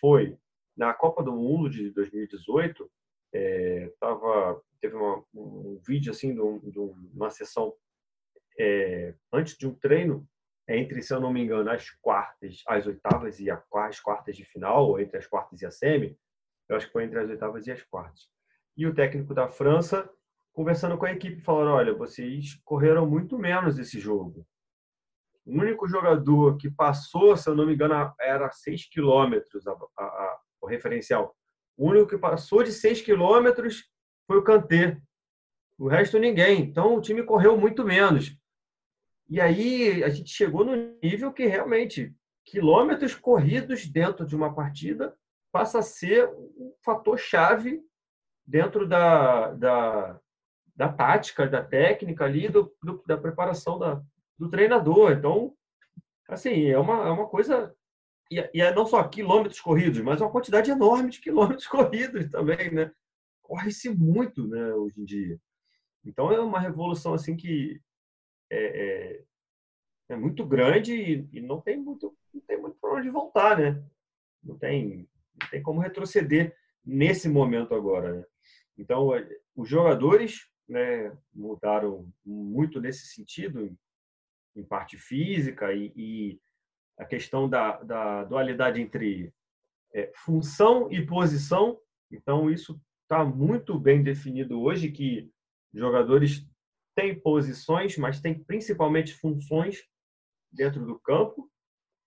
foi 0.01 0.37
na 0.77 0.93
Copa 0.93 1.23
do 1.23 1.33
Mundo 1.33 1.71
de 1.71 1.91
2018, 1.93 2.91
é, 3.33 3.93
tava, 4.01 4.61
teve 4.81 4.97
uma, 4.97 5.25
um 5.33 5.81
vídeo 5.87 6.11
assim 6.11 6.35
de, 6.35 6.41
um, 6.41 6.59
de 6.59 6.79
uma 7.15 7.31
sessão 7.31 7.73
é, 8.59 9.15
antes 9.33 9.57
de 9.57 9.67
um 9.67 9.75
treino 9.75 10.27
entre, 10.69 11.01
se 11.01 11.15
eu 11.15 11.21
não 11.21 11.33
me 11.33 11.41
engano, 11.41 11.71
as 11.71 11.91
quartas, 11.91 12.63
as 12.67 12.87
oitavas 12.87 13.39
e 13.39 13.49
as 13.49 14.01
quartas 14.01 14.37
de 14.37 14.45
final, 14.45 14.89
ou 14.89 15.01
entre 15.01 15.17
as 15.17 15.27
quartas 15.27 15.63
e 15.63 15.67
a 15.67 15.71
semi, 15.71 16.19
eu 16.69 16.77
acho 16.77 16.87
que 16.87 16.93
foi 16.93 17.05
entre 17.05 17.19
as 17.19 17.29
oitavas 17.29 17.67
e 17.67 17.73
as 17.73 17.83
quartas. 17.83 18.29
E 18.77 18.87
o 18.87 18.95
técnico 18.95 19.33
da 19.33 19.49
França 19.49 20.09
conversando 20.57 20.97
com 20.97 21.05
a 21.05 21.13
equipe 21.13 21.43
falando, 21.43 21.73
olha, 21.73 21.93
vocês 21.93 22.59
correram 22.65 23.07
muito 23.07 23.39
menos 23.39 23.79
esse 23.79 24.01
jogo. 24.01 24.47
O 25.45 25.53
único 25.53 25.87
jogador 25.87 26.57
que 26.57 26.71
passou, 26.71 27.37
se 27.37 27.47
eu 27.49 27.55
não 27.55 27.67
me 27.67 27.75
engano, 27.75 27.95
era 28.19 28.51
6 28.51 28.89
quilômetros 28.89 29.65
o 30.59 30.67
referencial. 30.67 31.37
O 31.77 31.91
único 31.91 32.09
que 32.09 32.17
passou 32.17 32.63
de 32.63 32.73
6 32.73 33.03
quilômetros 33.03 33.85
foi 34.27 34.39
o 34.39 34.43
Kanté. 34.43 34.99
O 35.79 35.89
resto 35.89 36.19
ninguém. 36.19 36.63
Então 36.63 36.97
o 36.97 37.03
time 37.03 37.23
correu 37.23 37.59
muito 37.59 37.85
menos. 37.85 38.35
E 39.29 39.39
aí 39.39 40.03
a 40.03 40.09
gente 40.09 40.31
chegou 40.31 40.65
no 40.65 40.97
nível 41.03 41.35
que 41.35 41.45
realmente 41.45 42.17
quilômetros 42.47 43.15
corridos 43.15 43.87
dentro 43.87 44.25
de 44.25 44.35
uma 44.35 44.55
partida 44.55 45.15
passa 45.57 45.79
a 45.79 45.83
ser 45.83 46.29
um 46.29 46.71
fator 46.85 47.19
chave 47.19 47.83
dentro 48.47 48.87
da, 48.87 49.55
da, 49.55 50.21
da 50.77 50.93
tática, 50.93 51.49
da 51.49 51.65
técnica 51.65 52.27
ali, 52.27 52.47
do, 52.47 52.71
do 52.83 53.03
da 53.07 53.17
preparação 53.17 53.79
da, 53.79 54.03
do 54.39 54.51
treinador. 54.51 55.13
Então, 55.13 55.57
assim, 56.29 56.67
é 56.67 56.79
uma, 56.79 57.09
é 57.09 57.11
uma 57.11 57.27
coisa. 57.27 57.75
E, 58.31 58.37
e 58.53 58.61
é 58.61 58.75
não 58.75 58.85
só 58.85 59.03
quilômetros 59.09 59.63
corridos, 59.63 59.99
mas 60.03 60.21
uma 60.21 60.31
quantidade 60.31 60.71
enorme 60.71 61.09
de 61.09 61.21
quilômetros 61.21 61.67
corridos 61.69 62.31
também, 62.31 62.71
né? 62.71 62.93
Corre-se 63.41 63.89
muito, 63.89 64.47
né, 64.47 64.75
hoje 64.75 65.01
em 65.01 65.05
dia. 65.07 65.41
Então, 66.05 66.31
é 66.31 66.39
uma 66.39 66.61
revolução, 66.61 67.15
assim, 67.15 67.35
que 67.35 67.81
é, 68.51 68.59
é, 68.59 69.25
é 70.11 70.17
muito 70.17 70.45
grande 70.45 70.93
e, 70.93 71.29
e, 71.33 71.41
não 71.41 71.63
tem 71.63 71.79
muito 71.79 72.15
não 72.35 72.43
tem 72.43 72.61
muito 72.61 72.77
para 72.79 72.93
onde 72.93 73.09
voltar, 73.09 73.59
né? 73.59 73.83
Não 74.43 74.59
tem, 74.59 75.09
não 75.41 75.51
tem 75.51 75.63
como 75.63 75.81
retroceder 75.81 76.57
nesse 76.85 77.29
momento 77.29 77.75
agora, 77.75 78.13
né? 78.13 78.25
Então, 78.79 79.15
é, 79.15 79.27
os 79.55 79.69
jogadores 79.69 80.49
né, 80.69 81.17
mudaram 81.35 82.09
muito 82.25 82.81
nesse 82.81 83.07
sentido, 83.07 83.77
em 84.55 84.65
parte 84.65 84.99
física 84.99 85.73
e, 85.73 85.93
e 85.97 86.41
a 86.99 87.05
questão 87.05 87.49
da, 87.49 87.83
da 87.83 88.25
dualidade 88.25 88.81
entre 88.81 89.33
é, 89.95 90.11
função 90.15 90.91
e 90.91 91.05
posição. 91.05 91.79
Então, 92.11 92.51
isso 92.51 92.81
está 93.03 93.25
muito 93.25 93.79
bem 93.79 94.03
definido 94.03 94.61
hoje, 94.61 94.91
que 94.91 95.31
jogadores 95.73 96.47
têm 96.95 97.19
posições, 97.19 97.97
mas 97.97 98.21
têm 98.21 98.43
principalmente 98.43 99.15
funções 99.15 99.85
dentro 100.51 100.85
do 100.85 100.99
campo. 100.99 101.51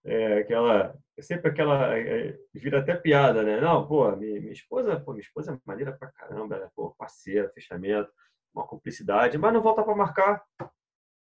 É, 0.04 0.40
aquela, 0.40 0.96
é 1.18 1.22
sempre 1.22 1.52
aquela, 1.52 1.98
é, 1.98 2.38
vira 2.54 2.80
até 2.80 2.96
piada, 2.96 3.44
né? 3.44 3.60
Não, 3.60 3.86
pô, 3.88 4.10
minha, 4.16 4.40
minha 4.40 4.54
esposa, 4.54 5.00
pô, 5.00 5.12
minha 5.12 5.22
esposa 5.22 5.54
é 5.54 5.60
maneira 5.66 5.92
pra 5.92 6.12
caramba, 6.12 6.58
né? 6.58 6.70
pô, 6.76 6.96
parceira, 6.98 7.52
fechamento, 7.54 8.10
uma 8.54 8.66
cumplicidade, 8.66 9.38
mas 9.38 9.54
não 9.54 9.62
volta 9.62 9.84
para 9.84 9.96
marcar. 9.96 10.44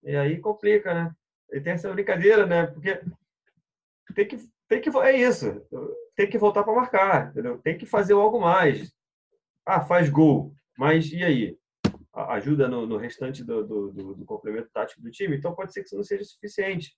E 0.03 0.15
aí 0.17 0.39
complica, 0.39 0.95
né? 0.95 1.13
E 1.53 1.61
tem 1.61 1.73
essa 1.73 1.93
brincadeira, 1.93 2.47
né? 2.47 2.67
Porque 2.67 3.01
tem 4.15 4.29
que, 4.29 4.39
tem 4.69 4.81
que 4.81 4.91
é 4.99 5.17
isso, 5.17 5.61
tem 6.15 6.29
que 6.29 6.39
voltar 6.39 6.63
para 6.63 6.75
marcar, 6.75 7.31
entendeu? 7.31 7.59
Tem 7.59 7.77
que 7.77 7.87
fazer 7.87 8.13
algo 8.13 8.41
mais. 8.41 8.93
Ah, 9.67 9.81
faz 9.81 10.09
gol, 10.09 10.55
mas 10.77 11.11
e 11.13 11.23
aí? 11.23 11.59
Ajuda 12.13 12.67
no, 12.67 12.87
no 12.87 12.97
restante 12.97 13.45
do, 13.45 13.65
do, 13.65 13.93
do, 13.93 14.15
do 14.15 14.25
complemento 14.25 14.71
tático 14.73 15.01
do 15.01 15.11
time? 15.11 15.37
Então 15.37 15.55
pode 15.55 15.73
ser 15.73 15.81
que 15.81 15.87
isso 15.87 15.97
não 15.97 16.03
seja 16.03 16.25
suficiente. 16.25 16.97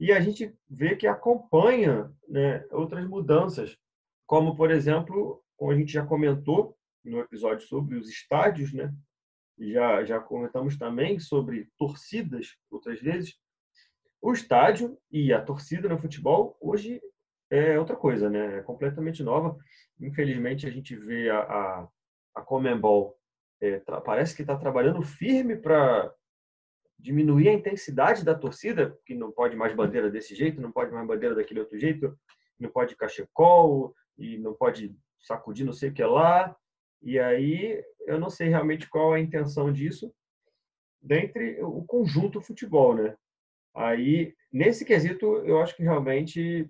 E 0.00 0.12
a 0.12 0.20
gente 0.20 0.52
vê 0.68 0.96
que 0.96 1.06
acompanha 1.06 2.10
né, 2.26 2.64
outras 2.72 3.06
mudanças, 3.06 3.76
como, 4.26 4.56
por 4.56 4.70
exemplo, 4.70 5.44
como 5.56 5.72
a 5.72 5.76
gente 5.76 5.92
já 5.92 6.04
comentou 6.04 6.74
no 7.04 7.20
episódio 7.20 7.66
sobre 7.68 7.96
os 7.96 8.08
estádios, 8.08 8.72
né? 8.72 8.92
já, 9.58 10.02
já 10.04 10.18
comentamos 10.18 10.78
também 10.78 11.18
sobre 11.18 11.68
torcidas 11.76 12.56
outras 12.70 12.98
vezes. 13.00 13.34
O 14.22 14.32
estádio 14.32 14.98
e 15.10 15.32
a 15.32 15.42
torcida 15.42 15.88
no 15.88 15.98
futebol 15.98 16.56
hoje 16.60 17.00
é 17.50 17.78
outra 17.78 17.96
coisa, 17.96 18.30
né? 18.30 18.58
É 18.58 18.62
completamente 18.62 19.22
nova. 19.22 19.56
Infelizmente, 20.00 20.66
a 20.66 20.70
gente 20.70 20.96
vê 20.96 21.28
a, 21.28 21.40
a, 21.40 21.88
a 22.36 22.42
Comembol 22.42 23.18
é, 23.60 23.78
parece 24.04 24.34
que 24.34 24.42
está 24.42 24.56
trabalhando 24.56 25.02
firme 25.02 25.56
para 25.56 26.12
diminuir 27.00 27.48
a 27.48 27.54
intensidade 27.54 28.24
da 28.24 28.34
torcida, 28.34 28.96
que 29.04 29.14
não 29.14 29.32
pode 29.32 29.56
mais 29.56 29.74
bandeira 29.74 30.10
desse 30.10 30.34
jeito, 30.34 30.60
não 30.60 30.70
pode 30.70 30.92
mais 30.92 31.06
bandeira 31.06 31.34
daquele 31.34 31.60
outro 31.60 31.78
jeito, 31.78 32.16
não 32.58 32.70
pode 32.70 32.96
cachecol 32.96 33.94
e 34.18 34.38
não 34.38 34.54
pode 34.54 34.94
sacudir 35.18 35.64
não 35.64 35.72
sei 35.72 35.90
o 35.90 35.94
que 35.94 36.04
lá. 36.04 36.54
E 37.02 37.18
aí 37.18 37.82
eu 38.06 38.18
não 38.18 38.28
sei 38.28 38.48
realmente 38.48 38.88
qual 38.88 39.12
a 39.12 39.20
intenção 39.20 39.72
disso 39.72 40.12
dentre 41.00 41.62
o 41.62 41.82
conjunto 41.84 42.42
futebol, 42.42 42.94
né? 42.94 43.16
Aí, 43.74 44.34
nesse 44.52 44.84
quesito, 44.84 45.24
eu 45.46 45.60
acho 45.60 45.74
que 45.76 45.82
realmente 45.82 46.68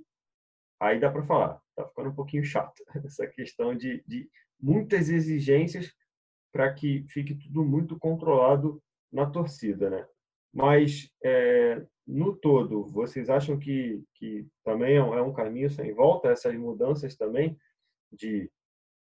aí 0.78 1.00
dá 1.00 1.10
para 1.10 1.24
falar. 1.24 1.60
Tá 1.74 1.86
ficando 1.86 2.10
um 2.10 2.14
pouquinho 2.14 2.44
chato 2.44 2.82
essa 3.04 3.26
questão 3.26 3.76
de, 3.76 4.04
de 4.06 4.28
muitas 4.60 5.08
exigências 5.08 5.92
para 6.52 6.72
que 6.72 7.04
fique 7.08 7.34
tudo 7.34 7.64
muito 7.64 7.98
controlado 7.98 8.82
na 9.10 9.26
torcida, 9.26 9.90
né? 9.90 10.06
Mas, 10.52 11.10
é, 11.24 11.86
no 12.06 12.34
todo, 12.36 12.84
vocês 12.86 13.30
acham 13.30 13.58
que, 13.58 14.02
que 14.14 14.46
também 14.64 14.96
é 14.96 15.02
um 15.02 15.30
é 15.30 15.34
caminho 15.34 15.70
sem 15.70 15.92
volta, 15.92 16.28
essas 16.28 16.54
mudanças 16.56 17.16
também 17.16 17.56
de 18.12 18.50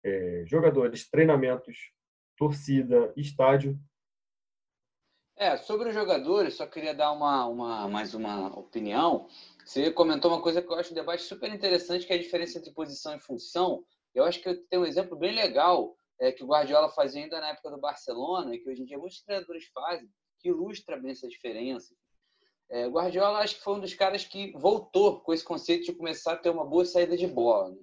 é, 0.03 0.43
jogadores, 0.45 1.09
treinamentos, 1.09 1.91
torcida, 2.37 3.13
estádio. 3.15 3.79
É, 5.35 5.55
sobre 5.55 5.89
os 5.89 5.93
jogadores, 5.93 6.55
só 6.55 6.65
queria 6.65 6.95
dar 6.95 7.11
uma, 7.11 7.45
uma, 7.45 7.87
mais 7.87 8.13
uma 8.13 8.47
opinião. 8.57 9.27
Você 9.63 9.91
comentou 9.91 10.31
uma 10.31 10.41
coisa 10.41 10.61
que 10.61 10.67
eu 10.67 10.75
acho 10.75 10.91
um 10.91 10.95
debate 10.95 11.23
super 11.23 11.53
interessante, 11.53 12.05
que 12.05 12.13
é 12.13 12.15
a 12.15 12.21
diferença 12.21 12.57
entre 12.57 12.71
posição 12.71 13.15
e 13.15 13.19
função. 13.19 13.83
Eu 14.15 14.23
acho 14.23 14.41
que 14.41 14.53
tem 14.69 14.79
um 14.79 14.85
exemplo 14.85 15.15
bem 15.15 15.35
legal 15.35 15.95
é, 16.19 16.31
que 16.31 16.43
o 16.43 16.47
Guardiola 16.47 16.89
fazia 16.89 17.21
ainda 17.21 17.39
na 17.39 17.49
época 17.49 17.69
do 17.69 17.79
Barcelona, 17.79 18.55
e 18.55 18.59
que 18.59 18.69
hoje 18.69 18.81
em 18.81 18.85
dia 18.85 18.97
muitos 18.97 19.21
treinadores 19.21 19.67
fazem, 19.67 20.09
que 20.39 20.49
ilustra 20.49 20.97
bem 20.97 21.11
essa 21.11 21.27
diferença. 21.27 21.95
É, 22.69 22.87
Guardiola 22.87 23.39
acho 23.39 23.55
que 23.55 23.63
foi 23.63 23.75
um 23.75 23.79
dos 23.79 23.93
caras 23.93 24.25
que 24.25 24.51
voltou 24.57 25.21
com 25.21 25.33
esse 25.33 25.43
conceito 25.43 25.85
de 25.85 25.93
começar 25.93 26.33
a 26.33 26.37
ter 26.37 26.49
uma 26.49 26.65
boa 26.65 26.85
saída 26.85 27.15
de 27.15 27.25
bola. 27.25 27.69
Né? 27.69 27.77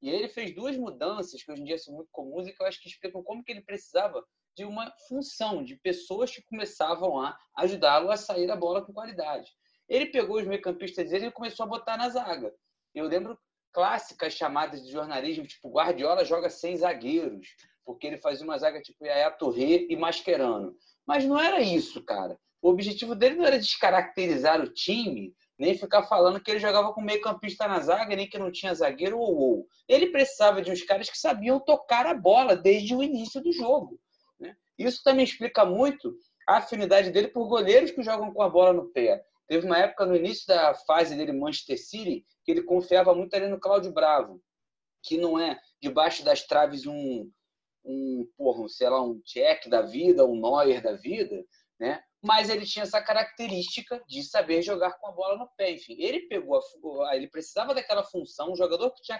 E 0.00 0.10
aí 0.10 0.16
ele 0.16 0.28
fez 0.28 0.54
duas 0.54 0.76
mudanças 0.76 1.42
que 1.42 1.50
hoje 1.50 1.62
em 1.62 1.64
dia 1.64 1.78
são 1.78 1.94
muito 1.94 2.08
comuns 2.12 2.46
e 2.46 2.52
que 2.52 2.62
eu 2.62 2.66
acho 2.66 2.80
que 2.80 2.88
explicam 2.88 3.22
como 3.22 3.42
que 3.42 3.50
ele 3.50 3.62
precisava 3.62 4.24
de 4.56 4.64
uma 4.64 4.92
função, 5.08 5.64
de 5.64 5.76
pessoas 5.76 6.34
que 6.34 6.42
começavam 6.42 7.20
a 7.20 7.36
ajudá-lo 7.56 8.10
a 8.10 8.16
sair 8.16 8.50
a 8.50 8.56
bola 8.56 8.84
com 8.84 8.92
qualidade. 8.92 9.50
Ele 9.88 10.06
pegou 10.06 10.36
os 10.36 10.46
meio-campistas 10.46 11.10
dele 11.10 11.26
e 11.26 11.32
começou 11.32 11.64
a 11.64 11.68
botar 11.68 11.96
na 11.96 12.08
zaga. 12.08 12.52
Eu 12.94 13.06
lembro 13.06 13.38
clássicas 13.72 14.34
chamadas 14.34 14.84
de 14.84 14.92
jornalismo, 14.92 15.46
tipo 15.46 15.70
Guardiola 15.70 16.24
joga 16.24 16.50
sem 16.50 16.76
zagueiros, 16.76 17.48
porque 17.84 18.06
ele 18.06 18.18
fazia 18.18 18.44
uma 18.44 18.58
zaga 18.58 18.80
tipo 18.80 19.04
Yaya 19.04 19.30
Touré 19.30 19.86
e 19.88 19.96
Mascherano. 19.96 20.76
Mas 21.08 21.24
não 21.24 21.40
era 21.40 21.58
isso, 21.62 22.02
cara. 22.02 22.38
O 22.60 22.68
objetivo 22.68 23.14
dele 23.14 23.36
não 23.36 23.46
era 23.46 23.58
descaracterizar 23.58 24.60
o 24.60 24.68
time, 24.68 25.34
nem 25.58 25.74
ficar 25.74 26.02
falando 26.02 26.38
que 26.38 26.50
ele 26.50 26.60
jogava 26.60 26.92
com 26.92 27.00
meio 27.00 27.22
campista 27.22 27.66
na 27.66 27.80
zaga, 27.80 28.14
nem 28.14 28.28
que 28.28 28.38
não 28.38 28.52
tinha 28.52 28.74
zagueiro 28.74 29.18
ou 29.18 29.34
ou. 29.34 29.68
Ele 29.88 30.08
precisava 30.08 30.60
de 30.60 30.70
uns 30.70 30.82
caras 30.82 31.08
que 31.08 31.16
sabiam 31.16 31.58
tocar 31.60 32.04
a 32.04 32.12
bola 32.12 32.54
desde 32.54 32.94
o 32.94 33.02
início 33.02 33.40
do 33.40 33.50
jogo. 33.50 33.98
Né? 34.38 34.54
Isso 34.78 35.02
também 35.02 35.24
explica 35.24 35.64
muito 35.64 36.14
a 36.46 36.58
afinidade 36.58 37.10
dele 37.10 37.28
por 37.28 37.48
goleiros 37.48 37.90
que 37.90 38.02
jogam 38.02 38.30
com 38.30 38.42
a 38.42 38.48
bola 38.50 38.74
no 38.74 38.90
pé. 38.90 39.24
Teve 39.46 39.64
uma 39.64 39.78
época 39.78 40.04
no 40.04 40.14
início 40.14 40.46
da 40.46 40.74
fase 40.74 41.16
dele 41.16 41.32
Manchester 41.32 41.82
City 41.82 42.22
que 42.44 42.50
ele 42.50 42.62
confiava 42.62 43.14
muito 43.14 43.34
ali 43.34 43.48
no 43.48 43.58
Cláudio 43.58 43.92
Bravo, 43.92 44.42
que 45.02 45.16
não 45.16 45.40
é 45.40 45.58
debaixo 45.80 46.22
das 46.22 46.42
traves 46.42 46.86
um 46.86 47.30
um, 47.88 48.28
porra, 48.36 48.68
sei 48.68 48.88
lá, 48.88 49.02
um 49.02 49.20
Check 49.24 49.68
da 49.68 49.82
vida, 49.82 50.24
um 50.24 50.40
Neuer 50.40 50.82
da 50.82 50.92
vida, 50.92 51.44
né? 51.80 52.02
Mas 52.22 52.50
ele 52.50 52.66
tinha 52.66 52.82
essa 52.82 53.00
característica 53.00 54.02
de 54.08 54.22
saber 54.24 54.60
jogar 54.62 54.92
com 54.98 55.06
a 55.06 55.12
bola 55.12 55.38
no 55.38 55.48
pé. 55.56 55.70
Enfim, 55.72 55.96
ele 55.98 56.26
pegou, 56.28 56.60
a, 57.04 57.16
ele 57.16 57.28
precisava 57.28 57.74
daquela 57.74 58.04
função, 58.04 58.52
um 58.52 58.56
jogador 58.56 58.90
que 58.92 59.02
tinha 59.02 59.18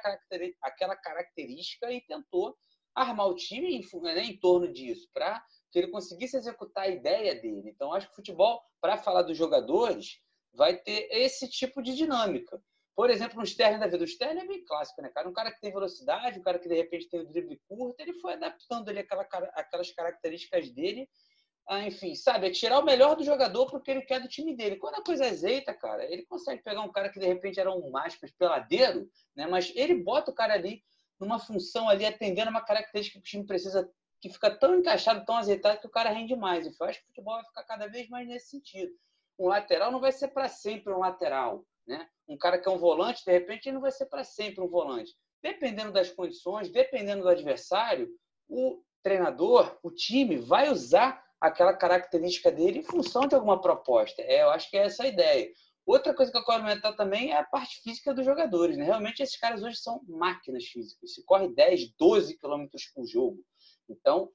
aquela 0.62 0.96
característica 0.96 1.92
e 1.92 2.04
tentou 2.06 2.56
armar 2.94 3.28
o 3.28 3.36
time 3.36 3.76
em, 3.76 4.02
né, 4.02 4.24
em 4.24 4.38
torno 4.38 4.72
disso, 4.72 5.08
para 5.14 5.40
que 5.70 5.78
ele 5.78 5.88
conseguisse 5.88 6.36
executar 6.36 6.84
a 6.84 6.88
ideia 6.88 7.34
dele. 7.40 7.70
Então, 7.70 7.92
acho 7.92 8.06
que 8.06 8.12
o 8.12 8.16
futebol, 8.16 8.60
para 8.80 8.96
falar 8.96 9.22
dos 9.22 9.36
jogadores, 9.36 10.18
vai 10.52 10.76
ter 10.76 11.08
esse 11.12 11.48
tipo 11.48 11.80
de 11.80 11.94
dinâmica. 11.94 12.60
Por 12.98 13.10
exemplo, 13.10 13.38
no 13.38 13.44
Sterling 13.44 13.78
da 13.78 13.86
vida. 13.86 14.02
O 14.02 14.08
Sterling 14.08 14.40
é 14.40 14.44
bem 14.44 14.64
clássico, 14.64 15.00
né, 15.00 15.08
cara? 15.10 15.28
Um 15.28 15.32
cara 15.32 15.52
que 15.52 15.60
tem 15.60 15.72
velocidade, 15.72 16.40
um 16.40 16.42
cara 16.42 16.58
que 16.58 16.68
de 16.68 16.74
repente 16.74 17.08
tem 17.08 17.20
o 17.20 17.28
drible 17.28 17.56
curto, 17.68 18.00
ele 18.00 18.12
foi 18.14 18.32
adaptando 18.32 18.88
ali 18.88 18.98
aquela, 18.98 19.22
aquelas 19.54 19.92
características 19.92 20.68
dele. 20.72 21.08
Ah, 21.68 21.86
enfim, 21.86 22.16
sabe? 22.16 22.48
É 22.48 22.50
tirar 22.50 22.80
o 22.80 22.84
melhor 22.84 23.14
do 23.14 23.22
jogador 23.22 23.70
porque 23.70 23.92
ele 23.92 24.02
quer 24.02 24.20
do 24.20 24.26
time 24.26 24.52
dele. 24.52 24.78
Quando 24.78 24.96
a 24.96 25.04
coisa 25.04 25.26
azeita, 25.26 25.72
cara, 25.72 26.12
ele 26.12 26.26
consegue 26.26 26.60
pegar 26.60 26.82
um 26.82 26.90
cara 26.90 27.08
que 27.08 27.20
de 27.20 27.26
repente 27.26 27.60
era 27.60 27.72
um 27.72 27.96
aspas 27.96 28.32
peladeiro, 28.32 29.08
né? 29.36 29.46
Mas 29.46 29.72
ele 29.76 29.94
bota 30.02 30.32
o 30.32 30.34
cara 30.34 30.54
ali 30.54 30.82
numa 31.20 31.38
função 31.38 31.88
ali, 31.88 32.04
atendendo 32.04 32.50
uma 32.50 32.64
característica 32.64 33.20
que 33.20 33.28
o 33.28 33.30
time 33.30 33.46
precisa, 33.46 33.88
que 34.20 34.28
fica 34.28 34.50
tão 34.50 34.76
encaixado, 34.76 35.24
tão 35.24 35.36
azeitado, 35.36 35.78
que 35.78 35.86
o 35.86 35.90
cara 35.90 36.10
rende 36.10 36.34
mais. 36.34 36.66
Eu 36.66 36.72
acho 36.84 36.98
que 36.98 37.04
o 37.04 37.08
futebol 37.10 37.36
vai 37.36 37.44
ficar 37.44 37.62
cada 37.62 37.86
vez 37.86 38.08
mais 38.08 38.26
nesse 38.26 38.48
sentido. 38.48 38.90
Um 39.38 39.46
lateral 39.46 39.92
não 39.92 40.00
vai 40.00 40.10
ser 40.10 40.26
para 40.28 40.48
sempre 40.48 40.92
um 40.92 40.98
lateral. 40.98 41.64
Né? 41.88 42.06
Um 42.28 42.36
cara 42.36 42.58
que 42.58 42.68
é 42.68 42.70
um 42.70 42.78
volante, 42.78 43.24
de 43.24 43.32
repente, 43.32 43.66
ele 43.66 43.74
não 43.74 43.80
vai 43.80 43.90
ser 43.90 44.06
para 44.06 44.22
sempre 44.22 44.62
um 44.62 44.68
volante. 44.68 45.12
Dependendo 45.42 45.90
das 45.90 46.10
condições, 46.10 46.68
dependendo 46.68 47.22
do 47.22 47.28
adversário, 47.28 48.08
o 48.46 48.82
treinador, 49.02 49.78
o 49.82 49.90
time, 49.90 50.36
vai 50.36 50.70
usar 50.70 51.24
aquela 51.40 51.72
característica 51.72 52.52
dele 52.52 52.80
em 52.80 52.82
função 52.82 53.22
de 53.26 53.34
alguma 53.34 53.60
proposta. 53.60 54.20
É, 54.22 54.42
eu 54.42 54.50
acho 54.50 54.68
que 54.70 54.76
é 54.76 54.84
essa 54.84 55.04
a 55.04 55.08
ideia. 55.08 55.50
Outra 55.86 56.12
coisa 56.12 56.30
que 56.30 56.36
eu 56.36 56.44
quero 56.44 56.60
comentar 56.60 56.94
também 56.94 57.30
é 57.30 57.38
a 57.38 57.44
parte 57.44 57.80
física 57.82 58.12
dos 58.12 58.26
jogadores. 58.26 58.76
Né? 58.76 58.84
Realmente, 58.84 59.22
esses 59.22 59.38
caras 59.38 59.62
hoje 59.62 59.76
são 59.76 60.02
máquinas 60.06 60.64
físicas. 60.64 61.14
Se 61.14 61.24
corre 61.24 61.48
10, 61.48 61.94
12 61.96 62.36
quilômetros 62.36 62.84
por 62.94 63.06
jogo. 63.06 63.38
Então, 63.88 64.28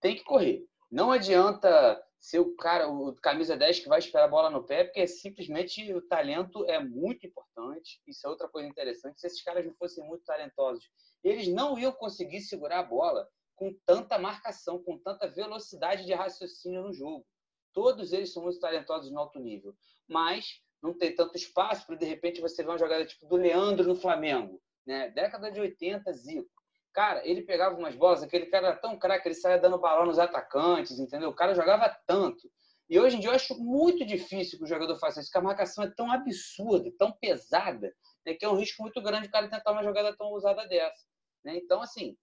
tem 0.00 0.14
que 0.14 0.22
correr. 0.22 0.64
Não 0.88 1.10
adianta 1.10 2.00
ser 2.20 2.38
o 2.38 2.54
cara, 2.54 2.86
o 2.86 3.14
camisa 3.14 3.56
10 3.56 3.80
que 3.80 3.88
vai 3.88 3.98
esperar 3.98 4.26
a 4.26 4.28
bola 4.28 4.50
no 4.50 4.62
pé, 4.62 4.84
porque 4.84 5.06
simplesmente 5.06 5.92
o 5.94 6.02
talento 6.02 6.64
é 6.66 6.78
muito 6.78 7.26
importante. 7.26 8.00
Isso 8.06 8.26
é 8.26 8.30
outra 8.30 8.46
coisa 8.46 8.68
interessante. 8.68 9.18
Se 9.18 9.26
esses 9.26 9.42
caras 9.42 9.64
não 9.64 9.74
fossem 9.74 10.04
muito 10.04 10.22
talentosos, 10.24 10.88
eles 11.24 11.48
não 11.48 11.78
iam 11.78 11.92
conseguir 11.92 12.42
segurar 12.42 12.80
a 12.80 12.84
bola 12.84 13.26
com 13.56 13.74
tanta 13.86 14.18
marcação, 14.18 14.82
com 14.82 14.98
tanta 14.98 15.28
velocidade 15.28 16.04
de 16.04 16.12
raciocínio 16.12 16.82
no 16.82 16.92
jogo. 16.92 17.26
Todos 17.72 18.12
eles 18.12 18.32
são 18.32 18.42
muito 18.42 18.60
talentosos 18.60 19.10
no 19.10 19.18
alto 19.18 19.38
nível, 19.38 19.74
mas 20.06 20.60
não 20.82 20.96
tem 20.96 21.14
tanto 21.14 21.36
espaço 21.36 21.86
para 21.86 21.96
de 21.96 22.04
repente 22.04 22.40
você 22.40 22.62
ver 22.62 22.70
uma 22.70 22.78
jogada 22.78 23.06
tipo 23.06 23.26
do 23.26 23.36
Leandro 23.36 23.86
no 23.86 23.96
Flamengo, 23.96 24.60
né? 24.86 25.10
Década 25.10 25.50
de 25.50 25.60
80, 25.60 26.12
Zico. 26.12 26.59
Cara, 26.92 27.26
ele 27.26 27.42
pegava 27.42 27.76
umas 27.76 27.94
bolas, 27.94 28.22
aquele 28.22 28.46
cara 28.46 28.68
era 28.68 28.76
tão 28.76 28.98
craque, 28.98 29.28
ele 29.28 29.34
saia 29.34 29.58
dando 29.58 29.78
balão 29.78 30.06
nos 30.06 30.18
atacantes, 30.18 30.98
entendeu? 30.98 31.28
O 31.28 31.34
cara 31.34 31.54
jogava 31.54 31.88
tanto. 32.06 32.50
E 32.88 32.98
hoje 32.98 33.16
em 33.16 33.20
dia 33.20 33.30
eu 33.30 33.34
acho 33.34 33.56
muito 33.56 34.04
difícil 34.04 34.58
que 34.58 34.64
o 34.64 34.68
jogador 34.68 34.96
faça 34.98 35.20
isso, 35.20 35.28
porque 35.28 35.38
a 35.38 35.42
marcação 35.42 35.84
é 35.84 35.90
tão 35.90 36.10
absurda, 36.10 36.90
tão 36.98 37.12
pesada, 37.12 37.94
né, 38.26 38.34
que 38.34 38.44
é 38.44 38.48
um 38.48 38.56
risco 38.56 38.82
muito 38.82 39.00
grande 39.00 39.28
o 39.28 39.30
cara 39.30 39.48
tentar 39.48 39.70
uma 39.70 39.84
jogada 39.84 40.16
tão 40.16 40.32
usada 40.32 40.66
dessa. 40.66 41.06
Né? 41.44 41.56
Então, 41.56 41.80
assim, 41.80 42.16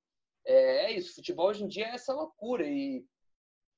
é, 0.45 0.85
é 0.85 0.91
isso. 0.91 1.15
Futebol 1.15 1.47
hoje 1.47 1.63
em 1.63 1.67
dia 1.67 1.87
é 1.87 1.95
essa 1.95 2.13
loucura. 2.13 2.65
E 2.67 3.05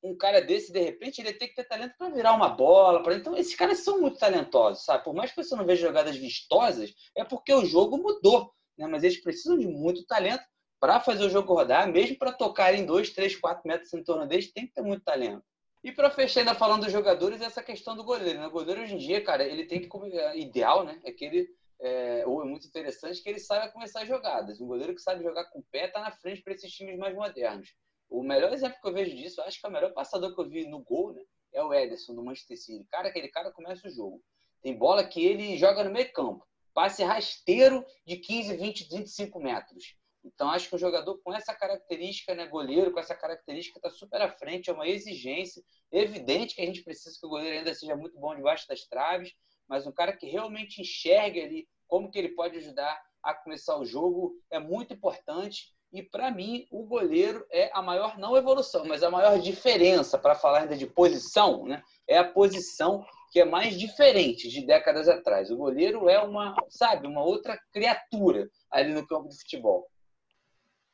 um 0.03 0.15
cara 0.15 0.41
desse, 0.41 0.71
de 0.71 0.79
repente, 0.79 1.19
ele 1.19 1.33
tem 1.33 1.47
que 1.47 1.55
ter 1.55 1.65
talento 1.65 1.95
para 1.97 2.09
virar 2.09 2.33
uma 2.33 2.49
bola. 2.49 3.03
Pra... 3.03 3.15
Então, 3.15 3.35
esses 3.35 3.55
caras 3.55 3.79
são 3.79 3.99
muito 3.99 4.17
talentosos, 4.17 4.85
sabe? 4.85 5.03
Por 5.03 5.13
mais 5.13 5.31
que 5.31 5.43
você 5.43 5.55
não 5.55 5.65
veja 5.65 5.87
jogadas 5.87 6.15
vistosas, 6.15 6.93
é 7.15 7.23
porque 7.23 7.53
o 7.53 7.65
jogo 7.65 7.97
mudou. 7.97 8.53
Né? 8.77 8.87
Mas 8.87 9.03
eles 9.03 9.21
precisam 9.21 9.57
de 9.57 9.67
muito 9.67 10.05
talento 10.05 10.43
para 10.79 10.99
fazer 10.99 11.25
o 11.25 11.29
jogo 11.29 11.53
rodar, 11.53 11.91
mesmo 11.91 12.17
para 12.17 12.31
tocar 12.31 12.73
em 12.73 12.85
2, 12.85 13.09
3, 13.11 13.35
4 13.35 13.67
metros 13.67 13.93
em 13.93 14.03
torno 14.03 14.25
deles, 14.25 14.51
tem 14.51 14.65
que 14.65 14.73
ter 14.73 14.81
muito 14.81 15.03
talento. 15.03 15.43
E 15.83 15.91
para 15.91 16.09
fechar 16.09 16.41
ainda 16.41 16.55
falando 16.55 16.83
dos 16.83 16.91
jogadores, 16.91 17.41
essa 17.41 17.63
questão 17.63 17.95
do 17.95 18.03
goleiro. 18.03 18.39
Né? 18.39 18.47
O 18.47 18.51
goleiro 18.51 18.81
hoje 18.81 18.95
em 18.95 18.97
dia, 18.97 19.23
cara, 19.23 19.43
ele 19.43 19.65
tem 19.65 19.79
que. 19.81 19.89
É, 20.17 20.37
ideal, 20.37 20.83
né? 20.83 20.99
É 21.03 21.11
que 21.11 21.25
ele. 21.25 21.49
É, 21.81 22.23
ou 22.27 22.41
é 22.41 22.45
muito 22.45 22.67
interessante 22.67 23.23
que 23.23 23.29
ele 23.29 23.39
saiba 23.39 23.71
começar 23.71 24.05
jogadas. 24.05 24.59
Um 24.59 24.67
goleiro 24.67 24.93
que 24.93 25.01
sabe 25.01 25.23
jogar 25.23 25.45
com 25.45 25.59
o 25.59 25.65
pé 25.71 25.85
está 25.85 26.01
na 26.01 26.11
frente 26.11 26.41
para 26.41 26.53
esses 26.53 26.71
times 26.73 26.97
mais 26.97 27.15
modernos. 27.15 27.73
O 28.09 28.21
melhor 28.21 28.51
exemplo 28.51 28.77
que 28.81 28.87
eu 28.87 28.93
vejo 28.93 29.15
disso, 29.15 29.41
acho 29.41 29.59
que 29.59 29.65
é 29.65 29.69
o 29.69 29.71
melhor 29.71 29.93
passador 29.93 30.35
que 30.35 30.41
eu 30.41 30.49
vi 30.49 30.67
no 30.67 30.83
gol, 30.83 31.13
né? 31.13 31.21
É 31.53 31.63
o 31.63 31.73
Ederson, 31.73 32.13
do 32.13 32.23
Manchester 32.23 32.57
City. 32.57 32.85
Cara, 32.89 33.07
aquele 33.07 33.29
cara 33.29 33.51
começa 33.51 33.87
o 33.87 33.91
jogo. 33.91 34.21
Tem 34.61 34.77
bola 34.77 35.07
que 35.07 35.25
ele 35.25 35.57
joga 35.57 35.83
no 35.83 35.91
meio 35.91 36.11
campo. 36.11 36.45
Passe 36.73 37.03
rasteiro 37.03 37.85
de 38.05 38.17
15, 38.17 38.57
20, 38.57 38.89
25 38.89 39.39
metros. 39.39 39.95
Então, 40.33 40.49
acho 40.49 40.69
que 40.69 40.75
um 40.75 40.79
jogador 40.79 41.19
com 41.23 41.33
essa 41.33 41.53
característica, 41.53 42.33
né, 42.35 42.47
goleiro, 42.47 42.91
com 42.91 42.99
essa 42.99 43.15
característica, 43.15 43.79
está 43.79 43.89
super 43.89 44.21
à 44.21 44.29
frente, 44.29 44.69
é 44.69 44.73
uma 44.73 44.87
exigência. 44.87 45.63
Evidente 45.91 46.55
que 46.55 46.61
a 46.61 46.65
gente 46.65 46.83
precisa 46.83 47.17
que 47.19 47.25
o 47.25 47.29
goleiro 47.29 47.57
ainda 47.57 47.73
seja 47.73 47.95
muito 47.95 48.17
bom 48.19 48.35
debaixo 48.35 48.67
das 48.67 48.85
traves, 48.85 49.33
mas 49.67 49.85
um 49.85 49.91
cara 49.91 50.15
que 50.15 50.27
realmente 50.27 50.81
enxergue 50.81 51.41
ali 51.41 51.67
como 51.87 52.09
que 52.09 52.19
ele 52.19 52.29
pode 52.29 52.57
ajudar 52.57 53.01
a 53.23 53.33
começar 53.33 53.77
o 53.77 53.85
jogo 53.85 54.33
é 54.51 54.59
muito 54.59 54.93
importante. 54.93 55.73
E 55.91 56.03
para 56.03 56.29
mim, 56.29 56.67
o 56.71 56.85
goleiro 56.85 57.45
é 57.51 57.71
a 57.73 57.81
maior, 57.81 58.17
não 58.17 58.37
evolução, 58.37 58.85
mas 58.85 59.01
a 59.01 59.09
maior 59.09 59.39
diferença, 59.39 60.19
para 60.19 60.35
falar 60.35 60.61
ainda 60.61 60.77
de 60.77 60.85
posição, 60.85 61.65
né? 61.65 61.81
É 62.07 62.17
a 62.17 62.31
posição 62.31 63.03
que 63.31 63.39
é 63.39 63.45
mais 63.45 63.77
diferente 63.77 64.47
de 64.49 64.65
décadas 64.65 65.07
atrás. 65.07 65.49
O 65.49 65.57
goleiro 65.57 66.07
é 66.09 66.19
uma, 66.19 66.55
sabe, 66.69 67.07
uma 67.07 67.23
outra 67.23 67.59
criatura 67.71 68.47
ali 68.71 68.93
no 68.93 69.05
campo 69.07 69.29
de 69.29 69.37
futebol. 69.37 69.87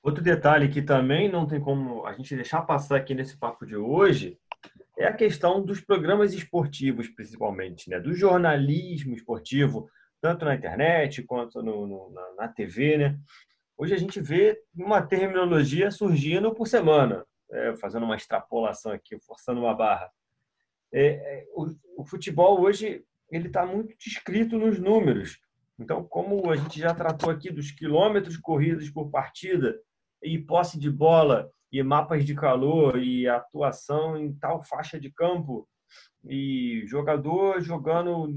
Outro 0.06 0.24
detalhe 0.24 0.70
que 0.70 0.84
também 0.84 1.28
não 1.28 1.48
tem 1.48 1.60
como 1.60 2.06
a 2.06 2.14
gente 2.14 2.36
deixar 2.36 2.62
passar 2.62 2.98
aqui 2.98 3.16
nesse 3.16 3.36
papo 3.36 3.66
de 3.66 3.76
hoje 3.76 4.38
é 4.96 5.08
a 5.08 5.14
questão 5.14 5.66
dos 5.66 5.82
programas 5.82 6.32
esportivos, 6.32 7.10
principalmente, 7.10 7.90
né? 7.90 8.00
do 8.00 8.14
jornalismo 8.14 9.16
esportivo, 9.16 9.90
tanto 10.22 10.46
na 10.46 10.54
internet 10.54 11.24
quanto 11.24 11.64
no, 11.64 11.88
no, 11.88 12.12
na, 12.12 12.34
na, 12.36 12.48
TV. 12.48 13.00
Né? 13.00 13.20
Hoje 13.76 13.96
a 13.96 13.98
gente 13.98 14.22
vê 14.22 14.62
uma 14.76 15.02
terminologia 15.02 15.90
surgindo 15.90 16.54
por 16.54 16.68
semana, 16.68 17.26
é, 17.52 17.76
fazendo 17.76 18.04
uma 18.04 18.16
extrapolação 18.16 18.92
aqui, 18.92 19.18
forçando 19.26 19.62
uma 19.62 19.74
barra. 19.74 20.12
É, 20.94 21.08
é, 21.08 21.46
o, 21.56 21.66
o 21.98 22.06
futebol 22.06 22.62
hoje 22.62 23.04
ele 23.32 23.48
está 23.48 23.66
muito 23.66 23.96
descrito 23.98 24.56
nos 24.56 24.78
números. 24.78 25.40
Então, 25.80 26.04
como 26.04 26.52
a 26.52 26.56
gente 26.56 26.80
já 26.80 26.94
tratou 26.94 27.32
aqui 27.32 27.50
dos 27.50 27.72
quilômetros 27.72 28.38
corridos 28.38 28.88
por 28.92 29.10
partida, 29.10 29.76
e 30.26 30.40
posse 30.40 30.80
de 30.80 30.90
bola 30.90 31.52
e 31.72 31.82
mapas 31.84 32.26
de 32.26 32.34
calor 32.34 32.98
e 32.98 33.28
atuação 33.28 34.18
em 34.18 34.34
tal 34.34 34.64
faixa 34.64 35.00
de 35.00 35.12
campo 35.12 35.70
e 36.24 36.84
jogador 36.88 37.62
jogando 37.62 38.34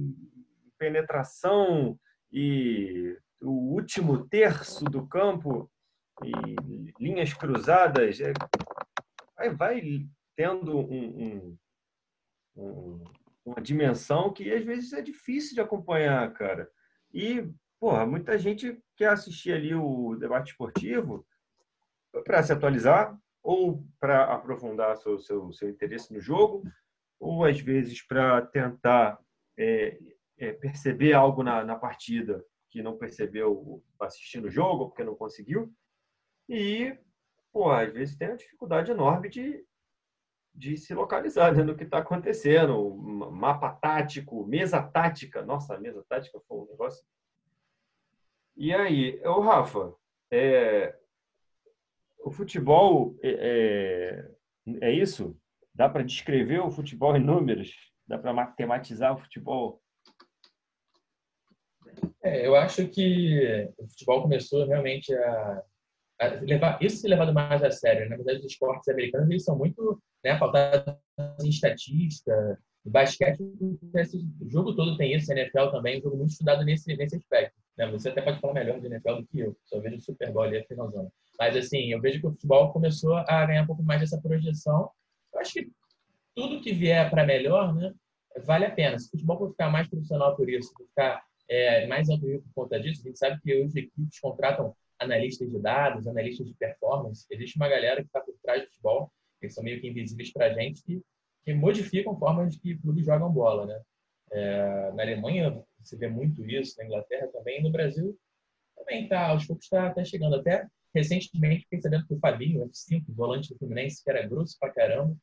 penetração 0.78 1.98
e 2.30 3.16
o 3.40 3.74
último 3.74 4.28
terço 4.28 4.84
do 4.84 5.06
campo 5.06 5.70
e 6.22 6.92
linhas 7.00 7.32
cruzadas 7.32 8.20
é, 8.20 8.32
vai, 9.36 9.50
vai 9.54 10.06
tendo 10.36 10.78
um, 10.78 11.22
um, 11.22 11.58
um, 12.56 13.04
uma 13.44 13.60
dimensão 13.62 14.32
que 14.32 14.52
às 14.52 14.64
vezes 14.64 14.92
é 14.92 15.00
difícil 15.00 15.54
de 15.54 15.60
acompanhar, 15.60 16.32
cara. 16.34 16.68
E, 17.14 17.48
porra, 17.80 18.04
muita 18.04 18.36
gente 18.36 18.78
quer 18.96 19.10
assistir 19.10 19.52
ali 19.52 19.74
o 19.74 20.16
debate 20.16 20.50
esportivo 20.50 21.24
para 22.24 22.42
se 22.42 22.52
atualizar 22.52 23.18
ou 23.42 23.84
para 23.98 24.24
aprofundar 24.32 24.96
seu, 24.96 25.18
seu, 25.18 25.52
seu 25.52 25.68
interesse 25.68 26.12
no 26.12 26.20
jogo, 26.20 26.62
ou 27.18 27.44
às 27.44 27.60
vezes 27.60 28.06
para 28.06 28.42
tentar 28.42 29.18
é, 29.56 29.98
é, 30.36 30.52
perceber 30.52 31.12
algo 31.12 31.42
na, 31.42 31.64
na 31.64 31.76
partida 31.76 32.44
que 32.70 32.82
não 32.82 32.98
percebeu 32.98 33.82
assistindo 34.00 34.46
o 34.46 34.50
jogo, 34.50 34.88
porque 34.88 35.02
não 35.02 35.14
conseguiu. 35.14 35.72
E, 36.48 36.96
pô, 37.52 37.70
às 37.70 37.92
vezes 37.92 38.16
tem 38.16 38.28
uma 38.28 38.36
dificuldade 38.36 38.90
enorme 38.90 39.28
de, 39.28 39.64
de 40.54 40.76
se 40.76 40.94
localizar 40.94 41.54
né, 41.54 41.62
no 41.62 41.76
que 41.76 41.84
está 41.84 41.98
acontecendo. 41.98 42.94
Mapa 43.32 43.70
tático, 43.70 44.46
mesa 44.46 44.82
tática. 44.82 45.42
Nossa, 45.42 45.78
mesa 45.78 46.04
tática 46.08 46.38
foi 46.46 46.58
um 46.58 46.66
negócio. 46.66 47.04
E 48.56 48.74
aí, 48.74 49.20
o 49.24 49.40
Rafa, 49.40 49.94
é, 50.30 50.97
o 52.24 52.30
futebol 52.30 53.16
é, 53.22 54.28
é, 54.80 54.88
é 54.88 54.92
isso? 54.92 55.36
Dá 55.74 55.88
para 55.88 56.04
descrever 56.04 56.60
o 56.60 56.70
futebol 56.70 57.16
em 57.16 57.24
números? 57.24 57.72
Dá 58.06 58.18
para 58.18 58.32
matematizar 58.32 59.14
o 59.14 59.18
futebol 59.18 59.80
É, 62.22 62.46
eu 62.46 62.54
acho 62.56 62.86
que 62.88 63.70
o 63.78 63.88
futebol 63.88 64.22
começou 64.22 64.66
realmente 64.66 65.14
a, 65.14 65.62
a 66.20 66.26
levar 66.42 66.82
isso 66.82 66.98
ser 66.98 67.08
levado 67.08 67.32
mais 67.32 67.62
a 67.62 67.70
sério. 67.70 68.02
Né? 68.02 68.10
Na 68.10 68.16
verdade, 68.16 68.40
os 68.40 68.52
esportes 68.52 68.88
americanos 68.88 69.30
eles 69.30 69.44
são 69.44 69.56
muito 69.56 70.00
né, 70.24 70.36
pautados 70.38 70.94
em 71.44 71.48
estatística, 71.48 72.58
basquete, 72.84 73.40
o 73.40 74.48
jogo 74.48 74.74
todo 74.74 74.96
tem 74.96 75.14
isso, 75.14 75.32
NFL 75.32 75.70
também, 75.70 75.98
um 75.98 76.02
jogo 76.02 76.16
muito 76.16 76.30
estudado 76.30 76.64
nesse, 76.64 76.96
nesse 76.96 77.16
aspecto. 77.16 77.54
Né? 77.76 77.90
Você 77.90 78.08
até 78.08 78.22
pode 78.22 78.40
falar 78.40 78.54
melhor 78.54 78.80
de 78.80 78.86
NFL 78.86 79.14
do 79.14 79.26
que 79.26 79.40
eu, 79.40 79.56
só 79.64 79.80
vejo 79.80 79.96
o 79.96 80.00
Super 80.00 80.32
Bowl 80.32 80.44
ali 80.44 80.58
a 80.58 80.64
finalzão. 80.64 81.10
Mas, 81.38 81.56
assim, 81.56 81.92
eu 81.92 82.00
vejo 82.00 82.20
que 82.20 82.26
o 82.26 82.32
futebol 82.32 82.72
começou 82.72 83.14
a 83.16 83.46
ganhar 83.46 83.62
um 83.62 83.66
pouco 83.66 83.82
mais 83.82 84.00
dessa 84.00 84.20
projeção. 84.20 84.90
Eu 85.32 85.40
acho 85.40 85.52
que 85.52 85.70
tudo 86.34 86.60
que 86.60 86.72
vier 86.72 87.08
para 87.10 87.24
melhor, 87.24 87.74
né, 87.74 87.92
vale 88.44 88.66
a 88.66 88.70
pena. 88.70 88.98
Se 88.98 89.06
o 89.08 89.10
futebol 89.10 89.38
for 89.38 89.50
ficar 89.50 89.70
mais 89.70 89.88
profissional 89.88 90.36
por 90.36 90.48
isso, 90.48 90.72
for 90.72 90.86
ficar 90.86 91.22
é, 91.48 91.86
mais 91.86 92.08
alto 92.10 92.26
por 92.26 92.64
conta 92.64 92.80
disso, 92.80 93.02
a 93.04 93.08
gente 93.08 93.18
sabe 93.18 93.40
que 93.40 93.54
hoje 93.54 93.78
equipes 93.78 94.20
contratam 94.20 94.74
analistas 94.98 95.48
de 95.48 95.58
dados, 95.60 96.06
analistas 96.08 96.46
de 96.46 96.54
performance. 96.54 97.26
Existe 97.30 97.56
uma 97.56 97.68
galera 97.68 98.00
que 98.00 98.08
está 98.08 98.20
por 98.20 98.34
trás 98.42 98.62
do 98.62 98.68
futebol, 98.68 99.12
que 99.40 99.48
são 99.48 99.62
meio 99.62 99.80
que 99.80 99.88
invisíveis 99.88 100.32
para 100.32 100.46
a 100.46 100.52
gente, 100.52 100.82
que, 100.82 101.00
que 101.44 101.54
modificam 101.54 102.18
formas 102.18 102.56
que 102.56 102.76
clubes 102.78 103.06
jogam 103.06 103.30
bola, 103.32 103.66
né? 103.66 103.80
É, 104.30 104.92
na 104.92 105.02
Alemanha 105.04 105.62
se 105.82 105.96
vê 105.96 106.08
muito 106.08 106.44
isso, 106.44 106.76
na 106.76 106.84
Inglaterra 106.84 107.28
também, 107.28 107.62
no 107.62 107.70
Brasil 107.70 108.18
também 108.88 109.06
tá, 109.06 109.28
aos 109.28 109.46
poucos 109.46 109.64
está 109.64 109.90
tá 109.90 110.04
chegando. 110.04 110.36
Até 110.36 110.66
recentemente 110.98 111.64
fiquei 111.64 111.80
sabendo 111.80 112.06
que 112.06 112.14
o 112.14 112.18
Fabinho, 112.18 112.68
F5, 112.68 113.04
volante 113.08 113.52
do 113.52 113.58
Fluminense, 113.58 114.02
que 114.02 114.10
era 114.10 114.26
grosso 114.26 114.56
pra 114.58 114.70
caramba, 114.70 115.16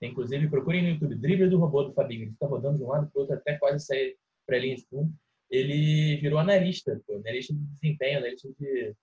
inclusive 0.00 0.48
procurem 0.48 0.82
no 0.82 0.88
YouTube, 0.90 1.14
drible 1.16 1.48
do 1.48 1.58
robô 1.58 1.84
do 1.84 1.94
Fabinho, 1.94 2.22
ele 2.22 2.32
fica 2.32 2.46
rodando 2.46 2.78
de 2.78 2.84
um 2.84 2.88
lado 2.88 3.10
para 3.10 3.20
outro 3.20 3.36
até 3.36 3.56
quase 3.58 3.84
sair 3.84 4.16
para 4.46 4.58
linha 4.58 4.76
de 4.76 4.86
fundo. 4.86 5.12
Ele 5.50 6.16
virou 6.16 6.38
analista, 6.38 7.00
pô, 7.06 7.16
analista 7.16 7.54
de 7.54 7.60
desempenho, 7.60 8.18
analista 8.18 8.48
de, 8.58 8.94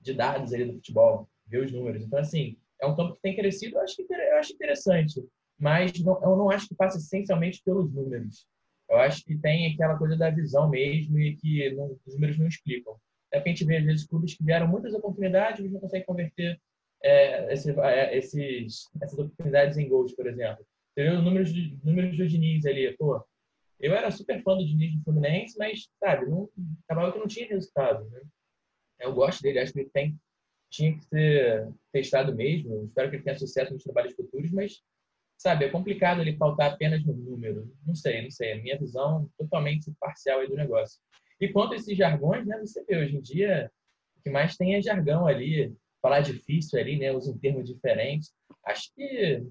de 0.00 0.14
dados 0.14 0.52
ali 0.52 0.64
do 0.64 0.74
futebol, 0.74 1.28
ver 1.46 1.64
os 1.64 1.72
números. 1.72 2.02
Então, 2.02 2.18
assim, 2.18 2.56
é 2.80 2.86
um 2.86 2.96
campo 2.96 3.14
que 3.14 3.22
tem 3.22 3.36
crescido, 3.36 3.76
eu 3.76 3.82
acho, 3.82 3.96
que, 3.96 4.02
eu 4.02 4.36
acho 4.36 4.52
interessante, 4.54 5.22
mas 5.58 5.92
não, 6.02 6.22
eu 6.22 6.36
não 6.36 6.50
acho 6.50 6.66
que 6.68 6.74
passa 6.74 6.98
essencialmente 6.98 7.62
pelos 7.62 7.92
números. 7.92 8.46
Eu 8.88 8.96
acho 8.96 9.22
que 9.24 9.38
tem 9.38 9.72
aquela 9.72 9.96
coisa 9.96 10.16
da 10.16 10.30
visão 10.30 10.68
mesmo 10.68 11.18
e 11.18 11.36
que 11.36 11.70
não, 11.74 11.96
os 12.06 12.14
números 12.14 12.38
não 12.38 12.48
explicam. 12.48 12.96
De 13.32 13.38
repente, 13.38 13.64
vê, 13.64 13.76
às 13.76 13.84
vezes, 13.84 14.06
clubes 14.06 14.34
que 14.34 14.44
vieram 14.44 14.66
muitas 14.66 14.92
oportunidades, 14.94 15.60
mas 15.60 15.72
não 15.72 15.80
conseguem 15.80 16.06
converter 16.06 16.60
é, 17.02 17.52
esse, 17.52 17.70
é, 17.80 18.16
esses, 18.16 18.88
essas 19.00 19.18
oportunidades 19.18 19.78
em 19.78 19.88
gols, 19.88 20.12
por 20.14 20.26
exemplo. 20.26 20.64
Você 20.92 21.04
vê 21.04 21.10
os 21.10 21.24
números, 21.24 21.52
de, 21.52 21.78
números 21.84 22.16
do 22.16 22.26
Diniz 22.26 22.66
ali, 22.66 22.96
pô. 22.96 23.24
Eu 23.78 23.94
era 23.94 24.10
super 24.10 24.42
fã 24.42 24.56
do 24.56 24.66
Diniz 24.66 24.94
do 24.94 25.02
Fluminense, 25.04 25.56
mas, 25.56 25.88
sabe, 25.98 26.26
não, 26.26 26.50
acabava 26.84 27.12
que 27.12 27.18
não 27.18 27.26
tinha 27.26 27.48
resultado. 27.48 28.04
Né? 28.10 28.20
Eu 28.98 29.14
gosto 29.14 29.42
dele, 29.42 29.58
acho 29.58 29.72
que 29.72 29.80
ele 29.80 29.90
tem, 29.90 30.20
tinha 30.70 30.96
que 30.96 31.04
ser 31.06 31.68
testado 31.92 32.34
mesmo. 32.34 32.84
Espero 32.84 33.08
que 33.08 33.16
ele 33.16 33.22
tenha 33.22 33.38
sucesso 33.38 33.72
nos 33.72 33.82
trabalhos 33.82 34.14
futuros, 34.14 34.50
mas 34.52 34.82
sabe, 35.38 35.64
é 35.64 35.70
complicado 35.70 36.20
ele 36.20 36.36
pautar 36.36 36.72
apenas 36.72 37.04
no 37.04 37.14
número. 37.14 37.74
Não 37.86 37.94
sei, 37.94 38.22
não 38.22 38.30
sei. 38.30 38.52
A 38.52 38.62
minha 38.62 38.78
visão 38.78 39.28
totalmente 39.38 39.90
parcial 39.98 40.40
aí 40.40 40.48
do 40.48 40.56
negócio. 40.56 41.00
E 41.40 41.48
quanto 41.48 41.72
a 41.72 41.76
esses 41.76 41.96
jargões, 41.96 42.46
né, 42.46 42.58
você 42.58 42.84
vê, 42.84 42.98
hoje 42.98 43.16
em 43.16 43.20
dia, 43.20 43.70
o 44.16 44.22
que 44.22 44.30
mais 44.30 44.56
tem 44.56 44.74
é 44.74 44.82
jargão 44.82 45.26
ali, 45.26 45.74
falar 46.02 46.20
difícil 46.20 46.78
ali, 46.78 46.98
né, 46.98 47.12
usam 47.12 47.38
termos 47.38 47.68
diferentes. 47.68 48.32
Acho 48.66 48.92
que 48.94 49.42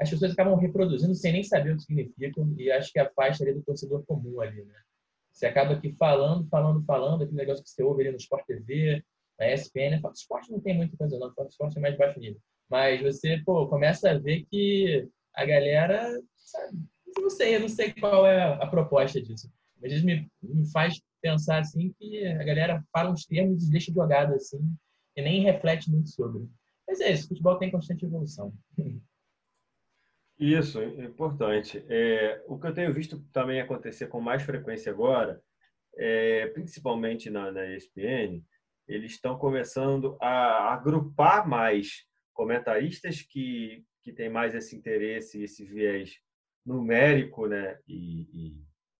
as 0.00 0.10
pessoas 0.10 0.32
acabam 0.32 0.56
reproduzindo 0.56 1.14
sem 1.14 1.32
nem 1.32 1.42
saber 1.42 1.72
o 1.72 1.76
que 1.76 1.84
significam 1.84 2.54
e 2.58 2.70
acho 2.70 2.92
que 2.92 2.98
a 2.98 3.10
faixa 3.10 3.42
ali 3.42 3.54
do 3.54 3.62
torcedor 3.62 4.04
comum 4.04 4.40
ali, 4.40 4.62
né? 4.64 4.74
Você 5.32 5.46
acaba 5.46 5.74
aqui 5.74 5.92
falando, 5.92 6.48
falando, 6.48 6.84
falando, 6.84 7.22
aquele 7.22 7.36
negócio 7.36 7.62
que 7.62 7.70
você 7.70 7.82
ouve 7.82 8.02
ali 8.02 8.10
no 8.10 8.16
Sport 8.16 8.46
TV, 8.46 9.04
na 9.38 9.52
ESPN. 9.52 10.00
O 10.02 10.10
esporte 10.10 10.50
não 10.50 10.60
tem 10.60 10.76
muita 10.76 10.96
coisa 10.96 11.18
não, 11.18 11.28
o 11.28 11.46
esporte 11.46 11.76
é 11.76 11.80
mais 11.80 11.96
baixo 11.96 12.18
nível. 12.18 12.40
Mas 12.70 13.02
você, 13.02 13.42
pô, 13.44 13.68
começa 13.68 14.10
a 14.10 14.18
ver 14.18 14.44
que 14.50 15.06
a 15.34 15.44
galera, 15.44 16.20
sabe, 16.36 16.78
não 17.18 17.30
sei, 17.30 17.56
eu 17.56 17.60
não 17.60 17.68
sei 17.68 17.92
qual 17.92 18.26
é 18.26 18.54
a 18.54 18.66
proposta 18.66 19.20
disso. 19.20 19.50
Mas 19.80 19.92
isso 19.92 20.06
me, 20.06 20.26
me 20.42 20.70
faz 20.70 21.00
pensar 21.26 21.58
assim 21.58 21.92
que 21.98 22.26
a 22.26 22.44
galera 22.44 22.84
fala 22.92 23.10
uns 23.10 23.24
termos 23.24 23.66
e 23.66 23.70
deixa 23.70 23.92
jogado 23.92 24.34
assim 24.34 24.60
e 25.16 25.22
nem 25.22 25.42
reflete 25.42 25.90
muito 25.90 26.10
sobre. 26.10 26.48
Mas 26.86 27.00
é 27.00 27.10
isso, 27.10 27.24
o 27.24 27.28
futebol 27.28 27.58
tem 27.58 27.70
constante 27.70 28.04
evolução. 28.04 28.52
Isso, 30.38 30.78
é 30.80 31.04
importante. 31.04 31.82
É, 31.88 32.44
o 32.46 32.58
que 32.58 32.66
eu 32.66 32.74
tenho 32.74 32.92
visto 32.92 33.18
também 33.32 33.58
acontecer 33.58 34.06
com 34.08 34.20
mais 34.20 34.42
frequência 34.42 34.92
agora, 34.92 35.42
é, 35.96 36.46
principalmente 36.48 37.30
na, 37.30 37.50
na 37.50 37.66
ESPN, 37.74 38.44
eles 38.86 39.12
estão 39.12 39.38
começando 39.38 40.16
a 40.20 40.74
agrupar 40.74 41.48
mais 41.48 42.04
comentaristas 42.34 43.22
que 43.22 43.82
que 44.06 44.12
tem 44.12 44.28
mais 44.28 44.54
esse 44.54 44.76
interesse, 44.76 45.42
esse 45.42 45.64
viés 45.64 46.20
numérico, 46.64 47.48
né, 47.48 47.76
e, 47.88 48.28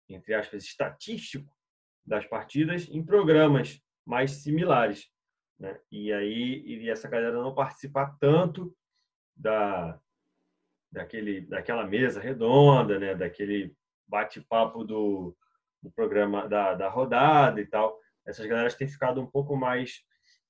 e 0.09 0.15
entre 0.15 0.35
aspas 0.35 0.65
estatístico 0.65 1.56
das 2.07 2.27
partidas 2.27 2.89
em 2.89 3.05
programas 3.05 3.83
mais 4.05 4.31
similares, 4.43 5.11
né? 5.59 5.79
E 5.91 6.13
aí 6.13 6.63
e 6.67 6.89
essa 6.89 7.09
galera 7.09 7.43
não 7.43 7.55
participar 7.55 8.17
tanto 8.21 8.75
da 9.35 9.99
daquele 10.91 11.41
daquela 11.43 11.87
mesa 11.87 12.21
redonda, 12.21 12.99
né, 12.99 13.15
daquele 13.15 13.75
bate-papo 14.07 14.85
do, 14.85 15.37
do 15.83 15.91
programa 15.91 16.49
da, 16.49 16.75
da 16.75 16.89
rodada 16.89 17.61
e 17.61 17.67
tal. 17.67 17.99
Essas 18.25 18.47
galeras 18.47 18.75
têm 18.75 18.89
ficado 18.89 19.21
um 19.21 19.27
pouco 19.27 19.57
mais 19.57 20.05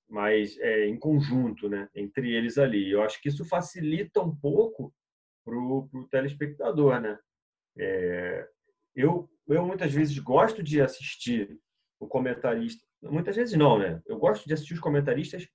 mas 0.09 0.57
é, 0.59 0.87
em 0.87 0.97
conjunto, 0.97 1.69
né, 1.69 1.89
entre 1.95 2.33
eles 2.33 2.59
ali. 2.59 2.91
Eu 2.91 3.03
acho 3.03 3.21
que 3.21 3.29
isso 3.29 3.45
facilita 3.45 4.21
um 4.21 4.35
pouco 4.35 4.95
para 5.45 5.55
o 5.57 6.09
telespectador, 6.11 7.01
né? 7.01 7.19
É, 7.77 8.49
eu, 8.95 9.29
eu 9.55 9.65
muitas 9.65 9.93
vezes 9.93 10.19
gosto 10.19 10.63
de 10.63 10.81
assistir 10.81 11.59
o 11.99 12.07
comentarista, 12.07 12.85
muitas 13.03 13.37
vezes 13.37 13.57
não, 13.57 13.79
né? 13.79 14.03
Eu 14.07 14.19
gosto 14.19 14.47
de 14.47 14.55
assistir 14.55 14.75
os 14.75 14.81
comentaristas 14.81 15.49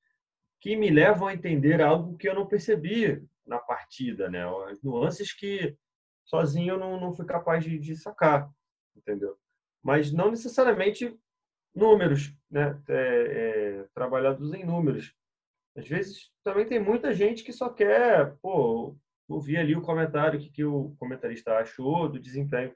que 0.60 0.76
me 0.76 0.90
levam 0.90 1.28
a 1.28 1.34
entender 1.34 1.82
algo 1.82 2.18
que 2.18 2.30
eu 2.30 2.36
não 2.36 2.48
percebi 2.48 3.24
na 3.46 3.60
partida, 3.60 4.30
né? 4.30 4.44
As 4.70 4.82
nuances 4.82 5.34
que 5.34 5.76
sozinho 6.24 6.76
eu 6.76 6.80
não, 6.80 7.00
não 7.00 7.14
fui 7.14 7.26
capaz 7.26 7.64
de, 7.64 7.78
de 7.78 7.96
sacar, 7.96 8.50
entendeu? 8.96 9.38
Mas 9.84 10.12
não 10.12 10.30
necessariamente 10.30 11.18
números, 11.74 12.34
né? 12.50 12.80
É, 12.88 12.96
é, 12.98 13.88
trabalhados 13.94 14.54
em 14.54 14.64
números. 14.64 15.14
Às 15.76 15.88
vezes 15.88 16.32
também 16.44 16.66
tem 16.66 16.80
muita 16.80 17.14
gente 17.14 17.44
que 17.44 17.54
só 17.54 17.70
quer, 17.70 18.36
pô, 18.42 18.96
ouvir 19.28 19.58
ali 19.58 19.76
o 19.76 19.82
comentário, 19.82 20.40
o 20.40 20.42
que, 20.42 20.50
que 20.50 20.64
o 20.64 20.96
comentarista 21.00 21.58
achou 21.58 22.10
do 22.10 22.20
desempenho. 22.20 22.74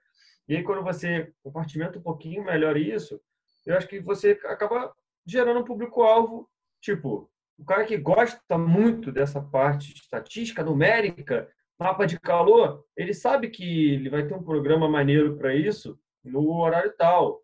E 0.48 0.56
aí, 0.56 0.64
quando 0.64 0.84
você 0.84 1.34
compartimenta 1.44 1.98
um 1.98 2.02
pouquinho 2.02 2.44
melhor 2.44 2.78
isso, 2.78 3.20
eu 3.66 3.76
acho 3.76 3.88
que 3.88 4.00
você 4.00 4.40
acaba 4.46 4.94
gerando 5.26 5.60
um 5.60 5.66
público-alvo, 5.66 6.50
tipo, 6.80 7.30
o 7.58 7.66
cara 7.66 7.86
que 7.86 7.98
gosta 7.98 8.58
muito 8.58 9.12
dessa 9.12 9.42
parte 9.42 9.94
de 9.94 10.02
estatística 10.02 10.64
numérica, 10.64 11.50
mapa 11.80 12.06
de 12.06 12.20
calor, 12.20 12.86
ele 12.96 13.14
sabe 13.14 13.50
que 13.50 13.94
ele 13.94 14.10
vai 14.10 14.28
ter 14.28 14.34
um 14.34 14.44
programa 14.44 14.88
maneiro 14.88 15.36
para 15.38 15.56
isso 15.56 16.00
no 16.24 16.58
horário 16.58 16.94
tal. 16.98 17.42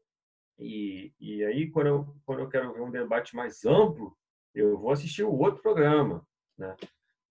E, 0.60 1.12
e 1.20 1.44
aí, 1.44 1.70
quando 1.70 1.88
eu, 1.88 2.16
quando 2.26 2.40
eu 2.42 2.50
quero 2.50 2.74
ver 2.74 2.82
um 2.82 2.92
debate 2.92 3.36
mais 3.36 3.66
amplo, 3.66 4.16
eu 4.54 4.78
vou 4.78 4.92
assistir 4.92 5.24
o 5.24 5.36
outro 5.36 5.62
programa. 5.62 6.26
Né? 6.58 6.76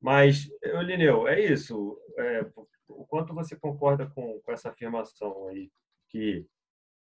Mas, 0.01 0.51
Lineu, 0.85 1.29
é 1.29 1.41
isso. 1.41 1.99
É, 2.19 2.45
o 2.91 3.07
quanto 3.07 3.35
você 3.35 3.57
concorda 3.57 4.09
com, 4.11 4.41
com 4.41 4.53
essa 4.53 4.71
afirmação 4.71 5.49
aí, 5.49 5.71
que 6.09 6.47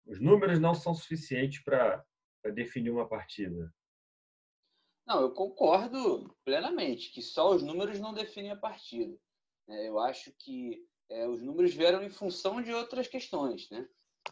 os 0.05 0.19
números 0.19 0.59
não 0.59 0.73
são 0.73 0.93
suficientes 0.93 1.63
para 1.63 2.03
definir 2.53 2.91
uma 2.91 3.07
partida? 3.07 3.73
Não, 5.05 5.21
eu 5.21 5.31
concordo 5.31 6.35
plenamente 6.43 7.11
que 7.11 7.21
só 7.21 7.53
os 7.53 7.63
números 7.63 7.99
não 7.99 8.13
definem 8.13 8.51
a 8.51 8.57
partida. 8.57 9.17
É, 9.69 9.87
eu 9.87 9.99
acho 9.99 10.31
que 10.39 10.85
é, 11.09 11.27
os 11.27 11.41
números 11.41 11.73
vieram 11.73 12.03
em 12.03 12.09
função 12.09 12.61
de 12.61 12.73
outras 12.73 13.07
questões, 13.07 13.69
né? 13.69 13.87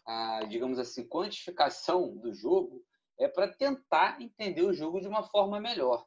a, 0.06 0.44
digamos 0.46 0.80
assim, 0.80 1.08
quantificação 1.08 2.18
do 2.18 2.34
jogo 2.34 2.84
é 3.18 3.28
para 3.28 3.48
tentar 3.48 4.22
entender 4.22 4.63
o 4.63 4.74
jogo 4.74 5.00
de 5.00 5.08
uma 5.08 5.24
forma 5.24 5.60
melhor. 5.60 6.06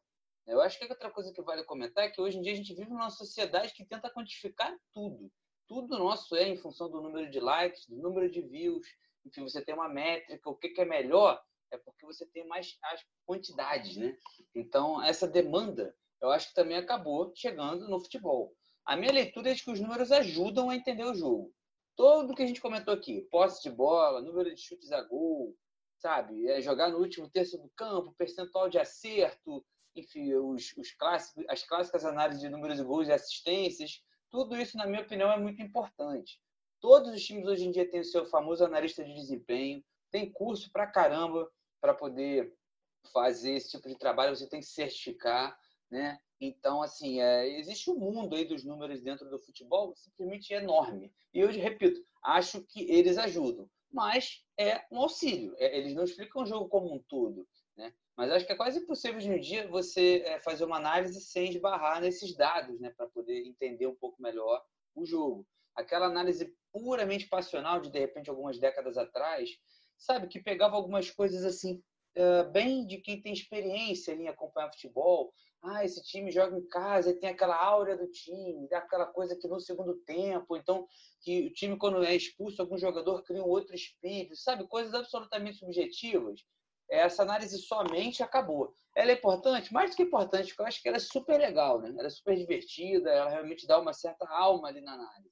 Eu 0.49 0.63
acho 0.63 0.79
que 0.79 0.87
outra 0.87 1.11
coisa 1.11 1.31
que 1.31 1.43
vale 1.43 1.63
comentar 1.63 2.05
é 2.05 2.11
que 2.11 2.21
hoje 2.23 2.39
em 2.39 2.41
dia 2.41 2.53
a 2.53 2.57
gente 2.57 2.75
vive 2.75 2.89
numa 2.89 3.11
sociedade 3.11 3.75
que 3.75 3.85
tenta 3.85 4.09
quantificar 4.09 4.75
tudo. 4.95 5.31
Tudo 5.69 5.99
nosso 5.99 6.35
é 6.35 6.49
em 6.49 6.57
função 6.57 6.91
do 6.91 7.03
número 7.03 7.31
de 7.31 7.39
likes, 7.39 7.87
do 7.87 7.97
número 7.97 8.31
de 8.31 8.41
views. 8.41 8.87
Enfim, 9.27 9.43
você 9.43 9.61
tem 9.61 9.75
uma 9.75 9.91
métrica. 9.91 10.49
O 10.49 10.57
que 10.57 10.73
é 10.81 10.87
melhor 10.87 11.39
é 11.71 11.77
porque 11.77 12.07
você 12.07 12.25
tem 12.25 12.47
mais 12.47 12.79
as 12.83 13.05
quantidades, 13.27 13.99
né? 13.99 14.17
Então, 14.55 15.03
essa 15.03 15.29
demanda, 15.29 15.95
eu 16.19 16.31
acho 16.31 16.49
que 16.49 16.55
também 16.55 16.79
acabou 16.79 17.31
chegando 17.37 17.87
no 17.87 18.01
futebol. 18.01 18.51
A 18.87 18.97
minha 18.97 19.13
leitura 19.13 19.51
é 19.51 19.55
de 19.55 19.63
que 19.63 19.71
os 19.71 19.81
números 19.81 20.11
ajudam 20.11 20.71
a 20.71 20.77
entender 20.77 21.05
o 21.05 21.15
jogo. 21.15 21.53
Tudo 21.95 22.35
que 22.35 22.43
a 22.43 22.47
gente 22.47 22.63
comentou 22.63 22.95
aqui, 22.95 23.21
posse 23.31 23.63
de 23.63 23.71
bola, 23.71 24.23
número 24.23 24.55
de 24.55 24.59
chutes 24.59 24.93
a 24.93 25.03
gol, 25.03 25.55
sabe? 25.99 26.49
É 26.49 26.63
jogar 26.63 26.89
no 26.89 26.99
último 26.99 27.29
terço 27.29 27.59
do 27.59 27.69
campo, 27.77 28.15
percentual 28.17 28.71
de 28.71 28.79
acerto, 28.79 29.63
enfim, 29.99 30.35
os, 30.35 30.75
os 30.77 30.93
clássicos, 30.93 31.45
as 31.49 31.63
clássicas 31.63 32.05
análises 32.05 32.43
de 32.43 32.49
números 32.49 32.79
de 32.79 32.85
gols 32.85 33.09
e 33.09 33.13
assistências. 33.13 34.03
Tudo 34.31 34.57
isso, 34.57 34.77
na 34.77 34.87
minha 34.87 35.03
opinião, 35.03 35.31
é 35.31 35.39
muito 35.39 35.63
importante. 35.63 36.41
Todos 36.81 37.13
os 37.13 37.25
times 37.25 37.47
hoje 37.47 37.67
em 37.67 37.71
dia 37.71 37.89
têm 37.89 38.01
o 38.01 38.05
seu 38.05 38.25
famoso 38.27 38.65
analista 38.65 39.05
de 39.05 39.15
desempenho, 39.15 39.85
tem 40.11 40.31
curso 40.31 40.71
para 40.71 40.87
caramba 40.87 41.51
para 41.81 41.95
poder 41.95 42.55
fazer 43.13 43.53
esse 43.55 43.71
tipo 43.71 43.89
de 43.89 43.97
trabalho, 43.97 44.37
você 44.37 44.49
tem 44.49 44.61
que 44.61 44.67
certificar, 44.67 45.59
né? 45.91 46.19
Então, 46.41 46.83
assim, 46.83 47.21
é, 47.21 47.59
existe 47.59 47.91
um 47.91 47.99
mundo 47.99 48.37
aí 48.37 48.45
dos 48.45 48.65
números 48.65 49.01
dentro 49.03 49.29
do 49.29 49.39
futebol 49.39 49.95
simplesmente 49.97 50.53
enorme. 50.53 51.13
E 51.35 51.41
eu 51.41 51.49
repito, 51.49 52.01
acho 52.23 52.63
que 52.63 52.89
eles 52.91 53.19
ajudam, 53.19 53.69
mas 53.91 54.45
é 54.57 54.85
um 54.91 54.99
auxílio. 54.99 55.55
É, 55.59 55.77
eles 55.77 55.95
não 55.95 56.05
explicam 56.05 56.43
o 56.43 56.47
jogo 56.47 56.69
como 56.69 56.95
um 56.95 57.03
todo, 57.09 57.47
né? 57.77 57.93
Mas 58.19 58.33
acho 58.33 58.45
que 58.45 58.53
é 58.53 58.57
quase 58.57 58.81
impossível 58.81 59.19
hoje 59.19 59.31
em 59.31 59.39
dia 59.39 59.69
você 59.69 60.25
é, 60.27 60.41
fazer 60.41 60.65
uma 60.65 60.77
análise 60.77 61.21
sem 61.21 61.51
esbarrar 61.51 62.01
nesses 62.01 62.35
dados, 62.35 62.81
né? 62.81 62.91
Para 62.97 63.07
poder 63.07 63.47
entender 63.47 63.87
um 63.87 63.95
pouco 63.95 64.21
melhor 64.21 64.61
o 64.93 65.07
jogo. 65.07 65.47
Aquela 65.73 66.07
análise 66.07 66.53
puramente 66.73 67.29
passional 67.29 67.81
de, 67.81 67.93
de 67.93 67.99
repente, 68.01 68.29
algumas 68.29 68.59
décadas 68.59 68.99
atrás, 68.99 69.49
sabe, 69.97 70.27
que 70.27 70.43
pegava 70.43 70.75
algumas 70.75 71.09
coisas 71.13 71.45
assim, 71.45 71.81
bem 72.51 72.85
de 72.85 72.99
quem 72.99 73.23
tem 73.23 73.33
experiência 73.33 74.13
em 74.13 74.27
acompanhar 74.27 74.73
futebol, 74.73 75.33
ah, 75.63 75.85
esse 75.85 76.03
time 76.03 76.33
joga 76.33 76.57
em 76.57 76.67
casa 76.67 77.11
e 77.11 77.21
tem 77.21 77.31
aquela 77.31 77.55
áurea 77.55 77.97
do 77.97 78.11
time, 78.11 78.69
aquela 78.73 79.07
coisa 79.07 79.37
que 79.37 79.47
no 79.47 79.61
segundo 79.61 79.95
tempo, 80.01 80.57
então 80.57 80.89
que 81.21 81.47
o 81.47 81.53
time 81.53 81.79
quando 81.79 82.03
é 82.03 82.17
expulso 82.17 82.61
algum 82.61 82.77
jogador 82.77 83.23
cria 83.23 83.45
um 83.45 83.49
outro 83.49 83.77
espírito, 83.77 84.35
sabe, 84.35 84.67
coisas 84.67 84.93
absolutamente 84.93 85.59
subjetivas. 85.59 86.41
Essa 86.91 87.23
análise 87.23 87.59
somente 87.59 88.23
acabou. 88.23 88.73
Ela 88.97 89.11
é 89.11 89.15
importante, 89.15 89.73
mais 89.73 89.91
do 89.91 89.97
que 89.97 90.03
importante, 90.03 90.49
porque 90.49 90.63
eu 90.63 90.67
acho 90.67 90.83
que 90.83 90.89
ela 90.89 90.97
é 90.97 91.01
super 91.01 91.39
legal, 91.39 91.81
né? 91.81 91.91
Ela 91.91 92.07
é 92.07 92.11
super 92.11 92.37
divertida, 92.37 93.11
ela 93.11 93.31
realmente 93.31 93.67
dá 93.67 93.79
uma 93.79 93.93
certa 93.93 94.27
alma 94.29 94.69
ali 94.69 94.81
na 94.81 94.95
análise. 94.95 95.31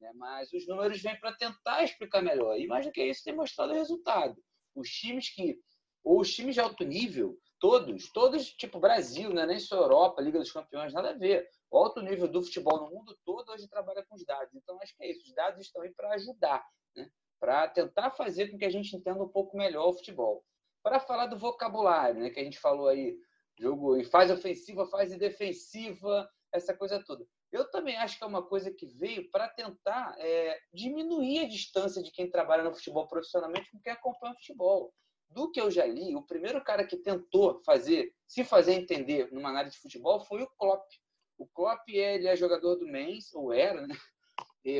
Né? 0.00 0.12
Mas 0.14 0.52
os 0.52 0.66
números 0.66 1.00
vêm 1.00 1.18
para 1.18 1.32
tentar 1.32 1.84
explicar 1.84 2.22
melhor. 2.22 2.58
E 2.58 2.66
mais 2.66 2.84
do 2.84 2.92
que 2.92 3.04
isso, 3.04 3.24
tem 3.24 3.34
mostrado 3.34 3.72
o 3.72 3.76
resultado. 3.76 4.36
Os 4.74 4.88
times 4.90 5.32
que, 5.32 5.58
ou 6.04 6.20
os 6.20 6.34
times 6.34 6.54
de 6.54 6.60
alto 6.60 6.84
nível, 6.84 7.38
Todos, 7.58 8.12
todos, 8.12 8.52
tipo 8.52 8.78
Brasil, 8.78 9.32
né? 9.32 9.46
nem 9.46 9.58
só 9.58 9.76
Europa, 9.76 10.20
Liga 10.20 10.38
dos 10.38 10.52
Campeões, 10.52 10.92
nada 10.92 11.10
a 11.10 11.14
ver. 11.14 11.48
O 11.70 11.78
alto 11.78 12.02
nível 12.02 12.28
do 12.28 12.42
futebol 12.42 12.78
no 12.78 12.90
mundo 12.90 13.18
todo 13.24 13.50
hoje 13.50 13.66
trabalha 13.66 14.04
com 14.04 14.14
os 14.14 14.24
dados. 14.24 14.54
Então, 14.54 14.78
acho 14.82 14.94
que 14.94 15.04
é 15.04 15.10
isso. 15.10 15.22
Os 15.26 15.34
dados 15.34 15.60
estão 15.62 15.80
aí 15.80 15.90
para 15.94 16.10
ajudar, 16.14 16.62
né? 16.94 17.10
para 17.40 17.66
tentar 17.68 18.10
fazer 18.10 18.48
com 18.50 18.58
que 18.58 18.64
a 18.64 18.70
gente 18.70 18.94
entenda 18.94 19.22
um 19.22 19.28
pouco 19.28 19.56
melhor 19.56 19.88
o 19.88 19.94
futebol. 19.94 20.44
Para 20.86 21.00
falar 21.00 21.26
do 21.26 21.36
vocabulário, 21.36 22.20
né? 22.20 22.30
que 22.30 22.38
a 22.38 22.44
gente 22.44 22.60
falou 22.60 22.86
aí, 22.86 23.18
jogo 23.58 23.96
em 23.96 24.04
fase 24.04 24.32
ofensiva, 24.32 24.86
fase 24.86 25.18
defensiva, 25.18 26.30
essa 26.52 26.72
coisa 26.72 27.02
toda. 27.04 27.26
Eu 27.50 27.68
também 27.72 27.96
acho 27.96 28.16
que 28.16 28.22
é 28.22 28.26
uma 28.28 28.46
coisa 28.46 28.70
que 28.70 28.86
veio 28.86 29.28
para 29.32 29.48
tentar 29.48 30.14
é, 30.16 30.56
diminuir 30.72 31.40
a 31.40 31.48
distância 31.48 32.00
de 32.00 32.12
quem 32.12 32.30
trabalha 32.30 32.62
no 32.62 32.72
futebol 32.72 33.08
profissionalmente 33.08 33.68
com 33.72 33.80
quem 33.80 33.92
acompanha 33.92 34.34
o 34.34 34.36
futebol 34.36 34.94
do 35.28 35.50
que 35.50 35.60
eu 35.60 35.72
já 35.72 35.84
li, 35.84 36.14
o 36.14 36.22
primeiro 36.22 36.62
cara 36.62 36.86
que 36.86 36.96
tentou 36.96 37.60
fazer, 37.64 38.14
se 38.24 38.44
fazer 38.44 38.74
entender 38.74 39.28
numa 39.32 39.48
análise 39.48 39.74
de 39.74 39.82
futebol 39.82 40.20
foi 40.20 40.44
o 40.44 40.50
Klopp. 40.56 40.88
O 41.36 41.48
Klopp 41.48 41.82
ele 41.88 42.28
é 42.28 42.36
jogador 42.36 42.76
do 42.76 42.86
Mainz, 42.86 43.34
ou 43.34 43.52
era, 43.52 43.84
né? 43.88 43.96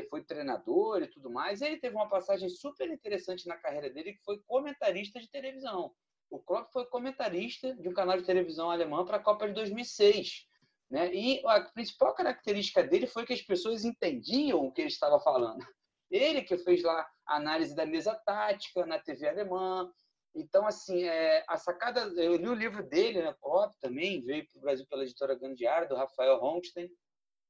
Foi 0.08 0.22
treinador 0.22 1.02
e 1.02 1.06
tudo 1.06 1.30
mais. 1.30 1.62
Ele 1.62 1.78
teve 1.78 1.94
uma 1.94 2.08
passagem 2.08 2.48
super 2.48 2.88
interessante 2.90 3.46
na 3.46 3.56
carreira 3.56 3.90
dele, 3.90 4.14
que 4.14 4.24
foi 4.24 4.38
comentarista 4.46 5.20
de 5.20 5.30
televisão. 5.30 5.92
O 6.30 6.40
Klopp 6.40 6.72
foi 6.72 6.84
comentarista 6.86 7.74
de 7.76 7.88
um 7.88 7.94
canal 7.94 8.16
de 8.16 8.24
televisão 8.24 8.70
alemão 8.70 9.04
para 9.04 9.18
a 9.18 9.22
Copa 9.22 9.46
de 9.46 9.54
2006. 9.54 10.46
Né? 10.90 11.14
E 11.14 11.42
a 11.46 11.60
principal 11.60 12.14
característica 12.14 12.82
dele 12.82 13.06
foi 13.06 13.24
que 13.24 13.32
as 13.32 13.42
pessoas 13.42 13.84
entendiam 13.84 14.64
o 14.64 14.72
que 14.72 14.80
ele 14.80 14.88
estava 14.88 15.20
falando. 15.20 15.64
Ele 16.10 16.42
que 16.42 16.56
fez 16.58 16.82
lá 16.82 17.08
a 17.26 17.36
análise 17.36 17.74
da 17.74 17.86
mesa 17.86 18.14
tática 18.24 18.86
na 18.86 18.98
TV 18.98 19.28
alemã, 19.28 19.90
então, 20.36 20.66
assim, 20.66 21.02
é, 21.04 21.42
a 21.48 21.56
sacada. 21.56 22.00
Eu 22.22 22.36
li 22.36 22.46
o 22.46 22.54
livro 22.54 22.86
dele, 22.86 23.22
né, 23.22 23.34
Pop 23.40 23.74
também, 23.80 24.20
veio 24.20 24.46
para 24.46 24.58
o 24.58 24.60
Brasil 24.60 24.86
pela 24.86 25.02
editora 25.02 25.34
Gandiara, 25.34 25.86
do 25.86 25.96
Rafael 25.96 26.38
Ronstein, 26.38 26.90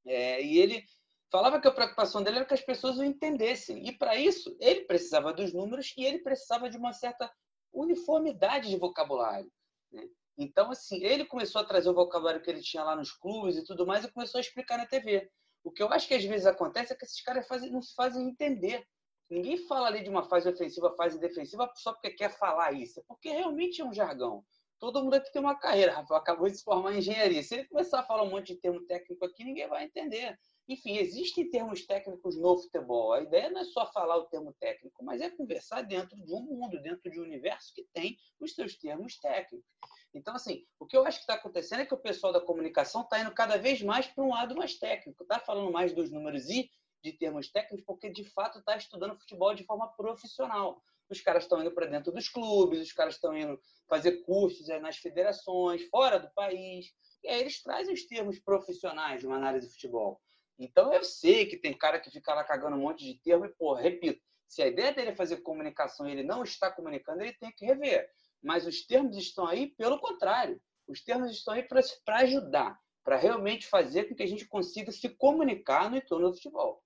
é, 0.07 0.41
e 0.41 0.59
ele 0.59 0.85
falava 1.31 1.61
que 1.61 1.69
a 1.69 1.73
preocupação 1.73 2.23
dele 2.23 2.39
era 2.39 2.47
que 2.47 2.55
as 2.55 2.61
pessoas 2.61 2.99
o 2.99 3.05
entendessem. 3.05 3.87
E, 3.87 3.97
para 3.97 4.17
isso, 4.17 4.57
ele 4.61 4.83
precisava 4.83 5.33
dos 5.33 5.53
números 5.53 5.93
e 5.97 6.05
ele 6.05 6.19
precisava 6.19 6.69
de 6.71 6.77
uma 6.77 6.93
certa 6.93 7.31
uniformidade 7.73 8.69
de 8.69 8.77
vocabulário. 8.77 9.51
Né? 9.93 10.09
Então, 10.39 10.71
assim, 10.71 11.03
ele 11.05 11.25
começou 11.25 11.61
a 11.61 11.65
trazer 11.65 11.89
o 11.89 11.95
vocabulário 11.95 12.43
que 12.43 12.51
ele 12.51 12.63
tinha 12.63 12.85
lá 12.85 12.95
nos 12.95 13.13
clubes 13.13 13.57
e 13.57 13.65
tudo 13.65 13.87
mais 13.87 14.05
e 14.05 14.13
começou 14.13 14.39
a 14.39 14.43
explicar 14.43 14.79
na 14.79 14.87
TV. 14.87 15.31
O 15.65 15.71
que 15.71 15.83
eu 15.83 15.93
acho 15.93 16.07
que 16.07 16.15
às 16.15 16.25
vezes 16.25 16.47
acontece 16.47 16.93
é 16.93 16.97
que 16.97 17.05
esses 17.05 17.23
caras 17.23 17.47
fazem, 17.47 17.71
não 17.71 17.83
se 17.83 17.95
fazem 17.95 18.29
entender 18.29 18.87
Ninguém 19.29 19.59
fala 19.67 19.89
ali 19.89 20.05
de 20.05 20.09
uma 20.09 20.23
fase 20.23 20.49
ofensiva, 20.49 20.95
fase 20.95 21.19
defensiva 21.19 21.71
só 21.75 21.93
porque 21.93 22.11
quer 22.11 22.31
falar 22.31 22.73
isso, 22.73 23.01
é 23.01 23.03
porque 23.09 23.29
realmente 23.29 23.81
é 23.81 23.85
um 23.85 23.93
jargão. 23.93 24.45
Todo 24.79 25.03
mundo 25.03 25.15
aqui 25.15 25.33
tem 25.33 25.43
uma 25.43 25.59
carreira, 25.59 25.95
Rafael 25.95 26.21
acabou 26.21 26.49
de 26.49 26.57
se 26.57 26.63
formar 26.63 26.93
em 26.95 26.99
engenharia. 26.99 27.43
Se 27.43 27.55
ele 27.55 27.69
começar 27.69 28.01
a 28.01 28.03
falar 28.05 28.23
um 28.23 28.31
monte 28.31 28.55
de 28.55 28.61
termo 28.61 28.85
técnico 28.87 29.25
aqui, 29.25 29.43
ninguém 29.43 29.67
vai 29.67 29.85
entender. 29.85 30.39
Enfim, 30.69 30.97
existem 30.97 31.49
termos 31.49 31.87
técnicos 31.87 32.37
no 32.37 32.59
futebol. 32.59 33.13
A 33.13 33.23
ideia 33.23 33.51
não 33.51 33.61
é 33.61 33.65
só 33.65 33.87
falar 33.93 34.17
o 34.17 34.27
termo 34.27 34.53
técnico, 34.59 35.05
mas 35.05 35.21
é 35.21 35.31
conversar 35.31 35.83
dentro 35.83 36.17
de 36.17 36.33
um 36.33 36.41
mundo, 36.41 36.83
dentro 36.83 37.09
de 37.11 37.21
um 37.21 37.23
universo 37.23 37.73
que 37.73 37.85
tem 37.93 38.19
os 38.41 38.55
seus 38.55 38.77
termos 38.77 39.17
técnicos. 39.19 39.71
Então, 40.13 40.35
assim, 40.35 40.67
o 40.81 40.87
que 40.87 40.97
eu 40.97 41.07
acho 41.07 41.19
que 41.19 41.25
está 41.25 41.35
acontecendo 41.35 41.81
é 41.81 41.87
que 41.87 41.95
o 41.95 41.99
pessoal 41.99 42.33
da 42.33 42.41
comunicação 42.41 43.03
está 43.03 43.21
indo 43.21 43.31
cada 43.33 43.57
vez 43.59 43.81
mais 43.83 44.07
para 44.07 44.25
um 44.25 44.31
lado 44.31 44.57
mais 44.57 44.77
técnico, 44.77 45.23
está 45.23 45.39
falando 45.39 45.71
mais 45.71 45.93
dos 45.93 46.11
números 46.11 46.49
e 46.49 46.69
de 47.03 47.13
termos 47.13 47.49
técnicos, 47.51 47.85
porque 47.85 48.11
de 48.11 48.25
fato 48.25 48.59
está 48.59 48.77
estudando 48.77 49.19
futebol 49.19 49.55
de 49.55 49.63
forma 49.63 49.87
profissional. 49.89 50.83
Os 51.09 51.21
caras 51.21 51.45
estão 51.45 51.61
indo 51.61 51.71
para 51.71 51.87
dentro 51.87 52.11
dos 52.11 52.29
clubes, 52.29 52.81
os 52.81 52.93
caras 52.93 53.15
estão 53.15 53.37
indo 53.37 53.61
fazer 53.89 54.23
cursos 54.23 54.67
nas 54.81 54.97
federações, 54.97 55.87
fora 55.89 56.19
do 56.19 56.29
país. 56.35 56.87
E 57.23 57.29
aí 57.29 57.41
eles 57.41 57.63
trazem 57.63 57.95
os 57.95 58.05
termos 58.07 58.41
profissionais 58.41 59.21
de 59.21 59.27
uma 59.27 59.37
análise 59.37 59.69
de 59.69 59.73
futebol. 59.75 60.21
Então 60.59 60.93
eu 60.93 61.05
sei 61.05 61.47
que 61.47 61.57
tem 61.57 61.77
cara 61.77 62.01
que 62.01 62.11
fica 62.11 62.35
lá 62.35 62.43
cagando 62.45 62.77
um 62.77 62.81
monte 62.81 63.05
de 63.05 63.21
termo 63.21 63.45
e, 63.45 63.49
pô, 63.55 63.75
repito, 63.75 64.21
se 64.49 64.63
a 64.63 64.67
ideia 64.67 64.93
dele 64.93 65.11
é 65.11 65.15
fazer 65.15 65.39
comunicação 65.39 66.09
e 66.09 66.13
ele 66.13 66.23
não 66.23 66.43
está 66.43 66.71
comunicando, 66.71 67.23
ele 67.23 67.35
tem 67.35 67.51
que 67.53 67.67
rever. 67.67 68.09
Mas 68.43 68.67
os 68.67 68.87
termos 68.87 69.17
estão 69.17 69.47
aí 69.47 69.69
pelo 69.77 69.99
contrário. 69.99 70.61
Os 70.87 71.03
termos 71.03 71.31
estão 71.33 71.55
aí 71.55 71.65
para 71.65 72.17
ajudar, 72.19 72.79
para 73.05 73.17
realmente 73.17 73.67
fazer 73.67 74.05
com 74.05 74.15
que 74.15 74.23
a 74.23 74.29
gente 74.29 74.47
consiga 74.47 74.93
se 74.93 75.09
comunicar 75.09 75.91
no 75.91 75.97
entorno 75.97 76.31
do 76.31 76.37
futebol. 76.37 76.83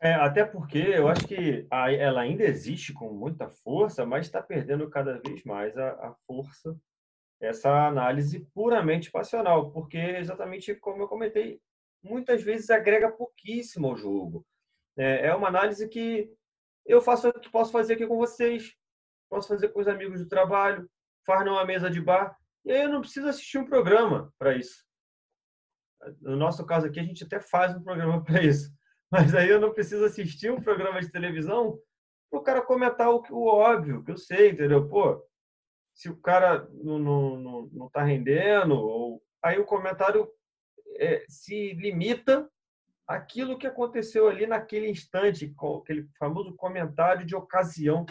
É, 0.00 0.12
até 0.12 0.44
porque 0.44 0.78
eu 0.78 1.08
acho 1.08 1.26
que 1.26 1.66
ela 1.70 2.20
ainda 2.20 2.44
existe 2.44 2.92
com 2.92 3.12
muita 3.12 3.48
força, 3.48 4.04
mas 4.04 4.26
está 4.26 4.42
perdendo 4.42 4.90
cada 4.90 5.18
vez 5.20 5.42
mais 5.44 5.76
a, 5.78 5.88
a, 5.92 6.14
força, 6.26 6.76
essa 7.40 7.86
análise 7.86 8.40
puramente 8.52 9.10
passional, 9.10 9.70
porque 9.70 9.96
exatamente 9.96 10.74
como 10.74 11.02
eu 11.02 11.08
comentei, 11.08 11.60
muitas 12.06 12.42
vezes 12.42 12.70
agrega 12.70 13.10
pouquíssimo 13.10 13.88
ao 13.88 13.96
jogo. 13.96 14.46
É, 14.96 15.26
é 15.26 15.34
uma 15.34 15.48
análise 15.48 15.88
que 15.88 16.30
eu 16.84 17.00
faço, 17.00 17.32
que 17.34 17.50
posso 17.50 17.72
fazer 17.72 17.94
aqui 17.94 18.06
com 18.06 18.16
vocês, 18.16 18.74
posso 19.28 19.48
fazer 19.48 19.68
com 19.68 19.80
os 19.80 19.88
amigos 19.88 20.20
do 20.20 20.28
trabalho, 20.28 20.88
faz 21.26 21.44
numa 21.44 21.64
mesa 21.64 21.90
de 21.90 22.00
bar, 22.00 22.36
e 22.64 22.72
aí 22.72 22.82
eu 22.82 22.88
não 22.88 23.00
preciso 23.00 23.28
assistir 23.28 23.58
um 23.58 23.66
programa 23.66 24.32
para 24.38 24.56
isso. 24.56 24.84
No 26.20 26.36
nosso 26.36 26.64
caso 26.64 26.86
aqui, 26.86 27.00
a 27.00 27.02
gente 27.02 27.24
até 27.24 27.40
faz 27.40 27.74
um 27.74 27.82
programa 27.82 28.22
para 28.24 28.42
isso 28.42 28.76
mas 29.10 29.34
aí 29.34 29.48
eu 29.48 29.60
não 29.60 29.72
preciso 29.72 30.04
assistir 30.04 30.50
um 30.50 30.60
programa 30.60 31.00
de 31.00 31.10
televisão 31.10 31.78
para 32.30 32.40
o 32.40 32.42
cara 32.42 32.62
comentar 32.62 33.08
o, 33.10 33.22
o 33.30 33.46
óbvio, 33.46 34.02
que 34.04 34.10
eu 34.10 34.16
sei, 34.16 34.50
entendeu? 34.50 34.88
Pô, 34.88 35.24
se 35.94 36.10
o 36.10 36.16
cara 36.16 36.68
não, 36.72 36.98
não, 36.98 37.36
não, 37.36 37.70
não 37.72 37.90
tá 37.90 38.02
rendendo, 38.02 38.74
ou... 38.74 39.22
aí 39.42 39.58
o 39.58 39.64
comentário 39.64 40.28
é, 41.00 41.24
se 41.28 41.72
limita 41.74 42.48
àquilo 43.06 43.58
que 43.58 43.66
aconteceu 43.66 44.28
ali 44.28 44.46
naquele 44.46 44.88
instante, 44.88 45.54
aquele 45.80 46.08
famoso 46.18 46.54
comentário 46.54 47.24
de 47.24 47.36
ocasião. 47.36 48.04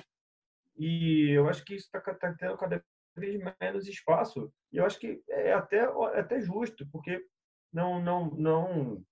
E 0.78 1.32
eu 1.32 1.50
acho 1.50 1.64
que 1.64 1.76
isso 1.76 1.86
está 1.86 2.00
tá 2.00 2.34
tendo 2.34 2.58
cada 2.58 2.84
vez 3.16 3.40
menos 3.60 3.88
espaço. 3.88 4.52
E 4.72 4.78
eu 4.78 4.86
acho 4.86 5.00
que 5.00 5.22
é 5.30 5.54
até, 5.54 5.78
é 5.78 6.20
até 6.20 6.40
justo, 6.42 6.88
porque 6.92 7.26
não, 7.74 8.02
não, 8.02 8.32
não 8.32 9.06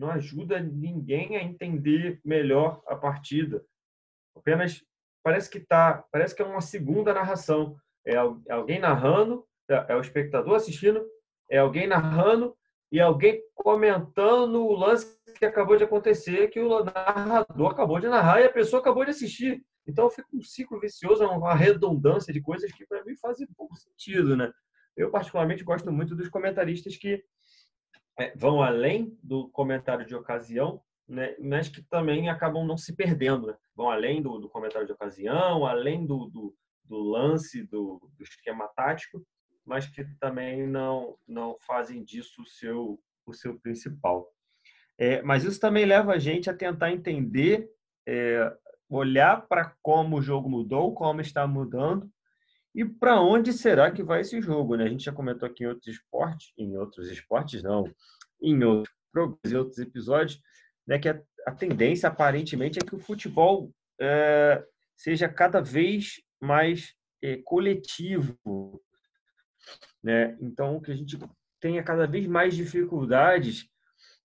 não 0.00 0.10
ajuda 0.10 0.58
ninguém 0.60 1.36
a 1.36 1.42
entender 1.42 2.20
melhor 2.24 2.82
a 2.86 2.96
partida. 2.96 3.62
Apenas 4.34 4.82
parece 5.22 5.50
que 5.50 5.60
tá, 5.60 6.02
parece 6.10 6.34
que 6.34 6.40
é 6.40 6.44
uma 6.44 6.62
segunda 6.62 7.12
narração. 7.12 7.76
É, 8.06 8.14
é 8.14 8.52
alguém 8.52 8.78
narrando, 8.78 9.46
é, 9.68 9.86
é 9.90 9.94
o 9.94 10.00
espectador 10.00 10.54
assistindo, 10.54 11.06
é 11.50 11.58
alguém 11.58 11.86
narrando 11.86 12.56
e 12.90 13.00
alguém 13.00 13.40
comentando 13.54 14.64
o 14.64 14.72
lance 14.72 15.18
que 15.38 15.44
acabou 15.44 15.76
de 15.76 15.84
acontecer, 15.84 16.48
que 16.48 16.60
o 16.60 16.84
narrador 16.84 17.70
acabou 17.70 18.00
de 18.00 18.08
narrar 18.08 18.40
e 18.40 18.44
a 18.44 18.52
pessoa 18.52 18.80
acabou 18.80 19.04
de 19.04 19.10
assistir. 19.10 19.64
Então 19.86 20.10
fica 20.10 20.28
um 20.32 20.42
ciclo 20.42 20.78
vicioso, 20.80 21.24
uma 21.24 21.54
redundância 21.54 22.32
de 22.32 22.40
coisas 22.40 22.70
que 22.72 22.86
para 22.86 23.04
mim 23.04 23.16
fazem 23.16 23.46
pouco 23.56 23.76
sentido, 23.76 24.36
né? 24.36 24.52
Eu 24.96 25.10
particularmente 25.10 25.64
gosto 25.64 25.90
muito 25.90 26.14
dos 26.14 26.28
comentaristas 26.28 26.96
que 26.96 27.24
é, 28.18 28.36
vão 28.36 28.62
além 28.62 29.16
do 29.22 29.48
comentário 29.48 30.04
de 30.04 30.14
ocasião, 30.14 30.82
né, 31.08 31.34
mas 31.40 31.68
que 31.68 31.82
também 31.82 32.28
acabam 32.28 32.66
não 32.66 32.76
se 32.76 32.94
perdendo, 32.94 33.48
né? 33.48 33.56
vão 33.74 33.90
além 33.90 34.20
do, 34.20 34.38
do, 34.38 34.48
comentário 34.48 34.86
de 34.86 34.92
ocasião, 34.92 35.66
além 35.66 36.06
do, 36.06 36.26
do, 36.26 36.54
do 36.84 36.98
lance, 36.98 37.64
do, 37.64 38.00
esquema 38.20 38.68
tático, 38.76 39.24
mas 39.64 39.86
que 39.86 40.04
também 40.18 40.66
não, 40.66 41.16
não 41.26 41.56
fazem 41.60 42.02
disso 42.02 42.42
o 42.42 42.46
seu, 42.46 43.00
o 43.26 43.32
seu 43.32 43.58
principal. 43.60 44.28
É, 44.98 45.22
mas 45.22 45.44
isso 45.44 45.60
também 45.60 45.84
leva 45.84 46.12
a 46.12 46.18
gente 46.18 46.50
a 46.50 46.54
tentar 46.54 46.92
entender, 46.92 47.70
é, 48.06 48.52
olhar 48.88 49.46
para 49.46 49.74
como 49.82 50.18
o 50.18 50.22
jogo 50.22 50.48
mudou, 50.48 50.94
como 50.94 51.20
está 51.20 51.46
mudando 51.46 52.10
e 52.74 52.84
para 52.84 53.20
onde 53.20 53.52
será 53.52 53.90
que 53.90 54.02
vai 54.02 54.20
esse 54.20 54.40
jogo. 54.40 54.76
Né? 54.76 54.84
A 54.84 54.88
gente 54.88 55.04
já 55.04 55.12
comentou 55.12 55.48
aqui 55.48 55.64
em 55.64 55.66
outros 55.66 55.88
esportes, 55.88 56.52
em 56.56 56.76
outros 56.76 57.10
esportes 57.10 57.62
não, 57.62 57.84
em 58.40 58.62
outros, 58.62 58.94
em 59.44 59.54
outros 59.54 59.78
episódios, 59.78 60.40
né, 60.86 60.98
que 60.98 61.08
a, 61.08 61.20
a 61.46 61.52
tendência 61.52 62.08
aparentemente 62.08 62.78
é 62.78 62.86
que 62.86 62.94
o 62.94 63.00
futebol 63.00 63.72
é, 64.00 64.64
seja 64.96 65.28
cada 65.28 65.60
vez 65.60 66.22
mais 66.40 66.94
é, 67.22 67.36
coletivo. 67.44 68.38
Né? 70.02 70.36
Então, 70.40 70.80
que 70.80 70.90
a 70.90 70.96
gente 70.96 71.18
tenha 71.60 71.82
cada 71.82 72.06
vez 72.06 72.26
mais 72.26 72.54
dificuldades 72.54 73.68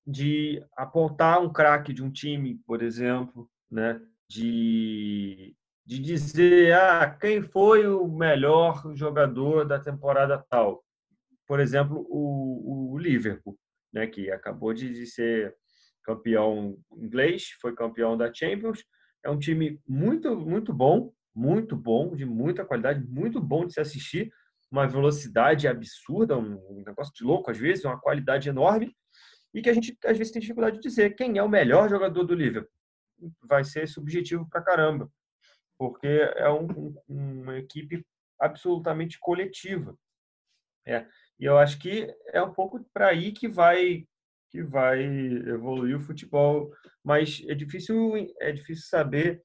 de 0.08 0.64
apontar 0.76 1.42
um 1.42 1.52
craque 1.52 1.92
de 1.92 2.04
um 2.04 2.12
time, 2.12 2.60
por 2.66 2.82
exemplo, 2.82 3.50
né? 3.70 4.00
de, 4.30 5.56
de 5.86 6.00
dizer 6.00 6.74
ah, 6.74 7.10
quem 7.10 7.42
foi 7.42 7.88
o 7.88 8.08
melhor 8.08 8.96
jogador 8.96 9.66
da 9.66 9.80
temporada 9.80 10.44
tal. 10.50 10.84
Por 11.48 11.60
exemplo, 11.60 12.06
o, 12.10 12.94
o 12.94 12.98
Liverpool, 12.98 13.58
né? 13.92 14.08
que 14.08 14.32
acabou 14.32 14.74
de 14.74 15.06
ser 15.06 15.56
campeão 16.04 16.78
inglês, 16.98 17.50
foi 17.60 17.76
campeão 17.76 18.16
da 18.16 18.32
Champions. 18.34 18.84
É 19.24 19.30
um 19.30 19.40
time 19.40 19.82
muito, 19.88 20.38
muito 20.40 20.72
bom, 20.72 21.12
muito 21.34 21.76
bom, 21.76 22.16
de 22.16 22.26
muita 22.26 22.64
qualidade, 22.64 23.06
muito 23.08 23.42
bom 23.42 23.66
de 23.66 23.74
se 23.74 23.82
assistir, 23.82 24.32
uma 24.72 24.88
velocidade 24.88 25.68
absurda, 25.68 26.38
um 26.38 26.84
negócio 26.86 27.13
de 27.13 27.24
louco 27.24 27.51
às 27.51 27.57
vezes, 27.57 27.86
uma 27.86 27.99
qualidade 27.99 28.49
enorme 28.49 28.95
e 29.53 29.61
que 29.61 29.70
a 29.70 29.74
gente 29.74 29.97
às 30.03 30.18
vezes 30.18 30.34
tem 30.34 30.41
dificuldade 30.41 30.76
de 30.76 30.82
dizer 30.82 31.16
quem 31.16 31.38
é 31.38 31.43
o 31.43 31.49
melhor 31.49 31.89
jogador 31.89 32.24
do 32.24 32.36
Liverpool. 32.36 32.72
Vai 33.41 33.63
ser 33.63 33.88
subjetivo 33.88 34.47
pra 34.49 34.61
caramba, 34.61 35.09
porque 35.78 36.07
é 36.07 36.49
um, 36.49 36.93
uma 37.07 37.57
equipe 37.57 38.05
absolutamente 38.39 39.18
coletiva. 39.18 39.97
É. 40.86 41.07
E 41.39 41.45
eu 41.45 41.57
acho 41.57 41.80
que 41.80 42.13
é 42.28 42.41
um 42.41 42.53
pouco 42.53 42.84
para 42.93 43.07
aí 43.07 43.32
que 43.32 43.47
vai 43.47 44.05
que 44.49 44.61
vai 44.61 45.03
evoluir 45.03 45.97
o 45.97 46.01
futebol, 46.01 46.72
mas 47.03 47.43
é 47.47 47.55
difícil 47.55 48.13
é 48.39 48.51
difícil 48.51 48.86
saber 48.88 49.41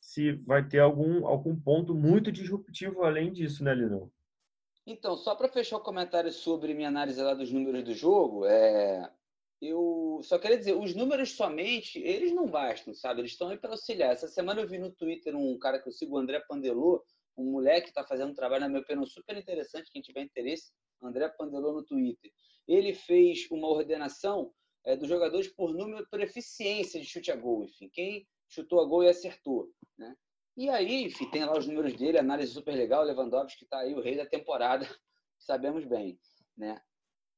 se 0.00 0.32
vai 0.32 0.66
ter 0.66 0.80
algum 0.80 1.26
algum 1.26 1.54
ponto 1.54 1.94
muito 1.94 2.32
disruptivo 2.32 3.04
além 3.04 3.32
disso, 3.32 3.62
né, 3.62 3.74
Lino? 3.74 4.10
Então, 4.90 5.16
só 5.16 5.36
para 5.36 5.46
fechar 5.46 5.76
o 5.76 5.82
comentário 5.82 6.32
sobre 6.32 6.74
minha 6.74 6.88
análise 6.88 7.22
lá 7.22 7.32
dos 7.32 7.52
números 7.52 7.84
do 7.84 7.94
jogo, 7.94 8.44
é, 8.44 9.08
eu 9.62 10.20
só 10.24 10.36
queria 10.36 10.58
dizer, 10.58 10.74
os 10.74 10.96
números 10.96 11.30
somente, 11.30 12.00
eles 12.00 12.32
não 12.32 12.48
bastam, 12.48 12.92
sabe? 12.92 13.20
Eles 13.20 13.30
estão 13.30 13.50
aí 13.50 13.56
para 13.56 13.70
auxiliar. 13.70 14.10
Essa 14.10 14.26
semana 14.26 14.60
eu 14.60 14.66
vi 14.66 14.78
no 14.78 14.90
Twitter 14.90 15.36
um 15.36 15.56
cara 15.60 15.80
que 15.80 15.88
eu 15.88 15.92
sigo, 15.92 16.16
o 16.16 16.18
André 16.18 16.40
Pandelô, 16.40 17.04
um 17.36 17.52
moleque 17.52 17.84
que 17.84 17.88
está 17.90 18.02
fazendo 18.02 18.32
um 18.32 18.34
trabalho, 18.34 18.62
na 18.62 18.68
minha 18.68 18.80
opinião, 18.80 19.06
super 19.06 19.36
interessante, 19.36 19.92
quem 19.92 20.02
tiver 20.02 20.22
interesse, 20.22 20.72
André 21.00 21.28
Pandelô 21.28 21.72
no 21.72 21.84
Twitter. 21.84 22.32
Ele 22.66 22.92
fez 22.92 23.46
uma 23.48 23.68
ordenação 23.68 24.52
é, 24.84 24.96
dos 24.96 25.08
jogadores 25.08 25.46
por 25.46 25.72
número, 25.72 26.04
por 26.10 26.20
eficiência 26.20 27.00
de 27.00 27.06
chute 27.06 27.30
a 27.30 27.36
gol, 27.36 27.62
enfim, 27.62 27.88
quem 27.92 28.26
chutou 28.48 28.80
a 28.80 28.84
gol 28.84 29.04
e 29.04 29.08
acertou, 29.08 29.70
né? 29.96 30.16
E 30.60 30.68
aí, 30.68 31.04
enfim, 31.04 31.24
tem 31.30 31.42
lá 31.42 31.56
os 31.56 31.66
números 31.66 31.96
dele, 31.96 32.18
análise 32.18 32.52
super 32.52 32.74
legal, 32.74 33.02
Lewandowski 33.02 33.60
que 33.60 33.64
está 33.64 33.78
aí, 33.78 33.94
o 33.94 34.02
rei 34.02 34.14
da 34.14 34.26
temporada, 34.26 34.86
sabemos 35.40 35.86
bem, 35.86 36.20
né? 36.54 36.78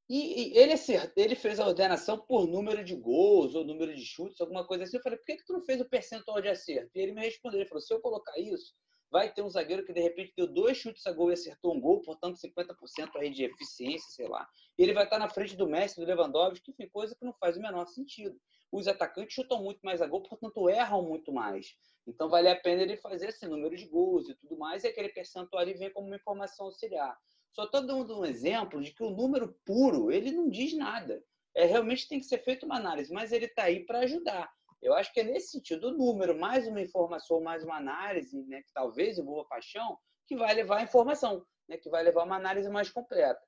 E, 0.08 0.50
e 0.50 0.58
ele, 0.58 0.74
ele 1.14 1.36
fez 1.36 1.60
a 1.60 1.68
ordenação 1.68 2.18
por 2.18 2.48
número 2.48 2.82
de 2.82 2.96
gols 2.96 3.54
ou 3.54 3.64
número 3.64 3.94
de 3.94 4.04
chutes, 4.04 4.40
alguma 4.40 4.66
coisa 4.66 4.82
assim. 4.82 4.96
Eu 4.96 5.02
falei, 5.04 5.18
por 5.18 5.24
que, 5.24 5.36
que 5.36 5.44
tu 5.44 5.52
não 5.52 5.62
fez 5.62 5.80
o 5.80 5.88
percentual 5.88 6.42
de 6.42 6.48
acerto? 6.48 6.90
E 6.96 7.00
ele 7.00 7.12
me 7.12 7.20
respondeu, 7.20 7.60
ele 7.60 7.68
falou, 7.68 7.80
se 7.80 7.94
eu 7.94 8.00
colocar 8.00 8.36
isso, 8.40 8.74
vai 9.12 9.30
ter 9.30 9.42
um 9.42 9.50
zagueiro 9.50 9.84
que 9.84 9.92
de 9.92 10.00
repente 10.00 10.32
deu 10.34 10.46
dois 10.46 10.78
chutes 10.78 11.06
a 11.06 11.12
gol 11.12 11.30
e 11.30 11.34
acertou 11.34 11.76
um 11.76 11.80
gol, 11.80 12.00
portanto 12.00 12.38
50% 12.40 13.10
aí 13.16 13.30
de 13.30 13.44
eficiência, 13.44 14.10
sei 14.10 14.26
lá. 14.26 14.48
Ele 14.78 14.94
vai 14.94 15.04
estar 15.04 15.18
na 15.18 15.28
frente 15.28 15.54
do 15.54 15.68
Messi, 15.68 16.00
do 16.00 16.06
Lewandowski, 16.06 16.72
que 16.72 16.88
coisa 16.88 17.14
que 17.14 17.22
não 17.22 17.34
faz 17.34 17.58
o 17.58 17.60
menor 17.60 17.86
sentido. 17.86 18.34
Os 18.72 18.88
atacantes 18.88 19.34
chutam 19.34 19.62
muito 19.62 19.80
mais 19.82 20.00
a 20.00 20.06
gol, 20.06 20.22
portanto 20.22 20.66
erram 20.70 21.02
muito 21.02 21.30
mais. 21.30 21.76
Então 22.06 22.30
vale 22.30 22.48
a 22.48 22.56
pena 22.58 22.82
ele 22.82 22.96
fazer 22.96 23.28
esse 23.28 23.46
número 23.46 23.76
de 23.76 23.86
gols 23.86 24.30
e 24.30 24.34
tudo 24.34 24.56
mais, 24.56 24.82
e 24.82 24.88
aquele 24.88 25.10
percentual 25.10 25.60
ali 25.60 25.74
vem 25.74 25.92
como 25.92 26.06
uma 26.06 26.16
informação 26.16 26.66
auxiliar. 26.66 27.14
Só 27.52 27.64
estou 27.64 27.86
dando 27.86 28.18
um 28.18 28.24
exemplo 28.24 28.80
de 28.82 28.94
que 28.94 29.04
o 29.04 29.10
número 29.10 29.54
puro, 29.66 30.10
ele 30.10 30.32
não 30.32 30.48
diz 30.48 30.72
nada. 30.74 31.22
É, 31.54 31.66
realmente 31.66 32.08
tem 32.08 32.18
que 32.18 32.24
ser 32.24 32.38
feita 32.38 32.64
uma 32.64 32.78
análise, 32.78 33.12
mas 33.12 33.30
ele 33.30 33.44
está 33.44 33.64
aí 33.64 33.84
para 33.84 34.00
ajudar. 34.00 34.50
Eu 34.82 34.94
acho 34.94 35.12
que 35.12 35.20
é 35.20 35.24
nesse 35.24 35.52
sentido, 35.52 35.88
o 35.88 35.96
número, 35.96 36.36
mais 36.36 36.66
uma 36.66 36.80
informação, 36.80 37.40
mais 37.40 37.62
uma 37.62 37.76
análise, 37.76 38.42
né, 38.46 38.62
que 38.62 38.72
talvez 38.72 39.16
envolva 39.16 39.48
paixão, 39.48 39.96
que 40.26 40.36
vai 40.36 40.52
levar 40.52 40.78
a 40.78 40.82
informação, 40.82 41.46
né, 41.68 41.76
que 41.76 41.88
vai 41.88 42.02
levar 42.02 42.24
uma 42.24 42.36
análise 42.36 42.68
mais 42.68 42.90
completa. 42.90 43.40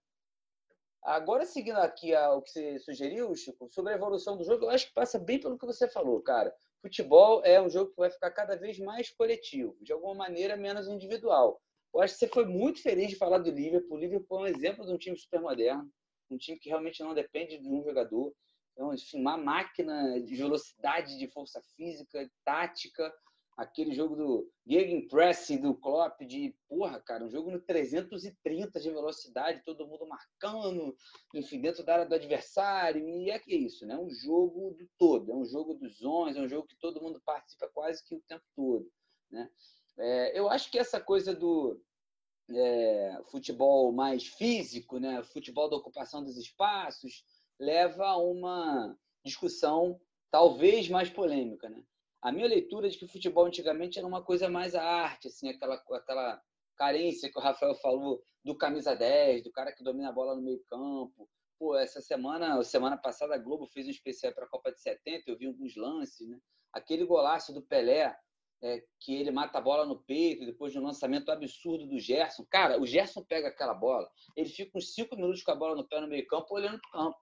Agora, 1.03 1.45
seguindo 1.45 1.77
aqui 1.77 2.15
o 2.15 2.41
que 2.41 2.51
você 2.51 2.79
sugeriu, 2.79 3.35
Chico, 3.35 3.69
sobre 3.69 3.93
a 3.93 3.97
evolução 3.97 4.39
do 4.39 4.45
jogo, 4.45 4.65
eu 4.65 4.71
acho 4.71 4.87
que 4.87 4.95
passa 4.95 5.19
bem 5.19 5.41
pelo 5.41 5.59
que 5.59 5.67
você 5.67 5.89
falou, 5.89 6.23
cara. 6.23 6.55
Futebol 6.81 7.43
é 7.45 7.61
um 7.61 7.69
jogo 7.69 7.91
que 7.91 7.97
vai 7.97 8.11
ficar 8.11 8.31
cada 8.31 8.57
vez 8.57 8.79
mais 8.79 9.11
coletivo, 9.11 9.77
de 9.83 9.93
alguma 9.93 10.15
maneira 10.15 10.57
menos 10.57 10.87
individual. 10.87 11.61
Eu 11.93 12.01
acho 12.01 12.15
que 12.15 12.21
você 12.21 12.29
foi 12.29 12.47
muito 12.47 12.81
feliz 12.81 13.09
de 13.11 13.17
falar 13.17 13.39
do 13.39 13.51
Liverpool. 13.51 13.97
O 13.97 14.01
Liverpool 14.01 14.39
é 14.39 14.43
um 14.43 14.47
exemplo 14.55 14.87
de 14.87 14.93
um 14.93 14.99
time 14.99 15.19
super 15.19 15.41
moderno, 15.41 15.91
um 16.31 16.39
time 16.39 16.59
que 16.59 16.69
realmente 16.69 17.03
não 17.03 17.13
depende 17.13 17.59
de 17.59 17.69
um 17.69 17.83
jogador. 17.83 18.33
Então, 18.75 18.93
enfim, 18.93 19.21
uma 19.21 19.37
máquina 19.37 20.21
de 20.21 20.35
velocidade, 20.35 21.17
de 21.17 21.29
força 21.29 21.63
física, 21.77 22.31
tática. 22.45 23.13
Aquele 23.57 23.95
jogo 23.95 24.17
do 24.17 24.53
Gegenpressing 24.67 25.59
do 25.59 25.77
Klopp, 25.77 26.21
de 26.23 26.57
porra, 26.69 27.01
cara, 27.01 27.25
um 27.25 27.31
jogo 27.31 27.53
no 27.53 27.61
330 27.61 28.81
de 28.81 28.91
velocidade, 28.91 29.63
todo 29.65 29.87
mundo 29.87 30.09
marcando, 30.09 30.97
enfim, 31.33 31.61
dentro 31.61 31.85
da 31.85 31.93
área 31.93 32.07
do 32.07 32.17
adversário. 32.17 33.09
E 33.09 33.31
é 33.31 33.39
que 33.39 33.55
é 33.55 33.57
isso, 33.57 33.87
né? 33.87 33.97
Um 33.97 34.11
jogo 34.11 34.73
do 34.73 34.89
todo, 34.99 35.31
é 35.31 35.35
um 35.37 35.45
jogo 35.45 35.75
dos 35.75 36.03
11, 36.03 36.37
é 36.37 36.43
um 36.43 36.49
jogo 36.49 36.67
que 36.67 36.77
todo 36.81 37.01
mundo 37.01 37.23
participa 37.25 37.71
quase 37.73 38.03
que 38.05 38.17
o 38.17 38.23
tempo 38.27 38.45
todo, 38.57 38.91
né? 39.31 39.49
É, 39.97 40.37
eu 40.37 40.49
acho 40.49 40.69
que 40.69 40.79
essa 40.79 41.01
coisa 41.01 41.33
do 41.33 41.81
é, 42.51 43.23
futebol 43.31 43.93
mais 43.93 44.27
físico, 44.27 44.99
né, 44.99 45.23
futebol 45.23 45.71
da 45.71 45.77
ocupação 45.77 46.25
dos 46.25 46.37
espaços, 46.37 47.25
leva 47.59 48.07
a 48.07 48.17
uma 48.17 48.97
discussão 49.25 50.01
talvez 50.31 50.89
mais 50.89 51.09
polêmica. 51.09 51.69
Né? 51.69 51.83
A 52.23 52.33
minha 52.33 52.49
leitura 52.49 52.89
de 52.89 52.99
que 52.99 53.05
o 53.05 53.09
futebol 53.09 53.47
antigamente 53.47 53.99
era 53.99 54.07
uma 54.07 54.23
coisa 54.23 54.49
mais 54.49 54.75
arte, 54.75 55.29
assim, 55.29 55.49
aquela, 55.49 55.75
aquela 55.75 56.43
carência 56.77 57.31
que 57.31 57.39
o 57.39 57.43
Rafael 57.43 57.75
falou 57.77 58.23
do 58.45 58.57
camisa 58.57 58.95
10, 58.95 59.45
do 59.45 59.53
cara 59.53 59.73
que 59.73 59.85
domina 59.85 60.09
a 60.09 60.13
bola 60.13 60.35
no 60.35 60.43
meio 60.43 60.63
campo. 60.69 61.29
Pô, 61.59 61.77
essa 61.77 62.01
semana, 62.01 62.63
semana 62.65 62.97
passada, 62.97 63.35
a 63.35 63.39
Globo 63.39 63.67
fez 63.67 63.87
um 63.87 63.91
especial 63.91 64.33
para 64.35 64.45
a 64.45 64.49
Copa 64.49 64.73
de 64.73 64.81
70, 64.81 65.31
eu 65.31 65.39
vi 65.39 65.47
alguns 65.47 65.77
lances, 65.77 66.29
né? 66.29 66.39
Aquele 66.73 67.07
golaço 67.07 67.53
do 67.55 67.63
Pelé, 67.63 68.15
é, 68.63 68.83
que 68.99 69.15
ele 69.15 69.31
mata 69.31 69.59
a 69.59 69.61
bola 69.61 69.85
no 69.85 70.03
peito 70.03 70.45
depois 70.45 70.73
de 70.73 70.79
um 70.79 70.83
lançamento 70.83 71.31
absurdo 71.31 71.87
do 71.87 71.99
Gerson. 71.99 72.45
Cara, 72.51 72.81
o 72.81 72.87
Gerson 72.87 73.23
pega 73.23 73.49
aquela 73.49 73.75
bola, 73.75 74.11
ele 74.35 74.49
fica 74.49 74.77
uns 74.77 74.95
cinco 74.95 75.15
minutos 75.15 75.43
com 75.43 75.53
a 75.53 75.55
bola 75.55 75.77
no 75.77 75.87
pé 75.87 76.01
no 76.01 76.09
meio 76.09 76.27
campo, 76.27 76.55
olhando 76.55 76.81
para 76.81 76.89
o 76.89 77.05
campo. 77.05 77.19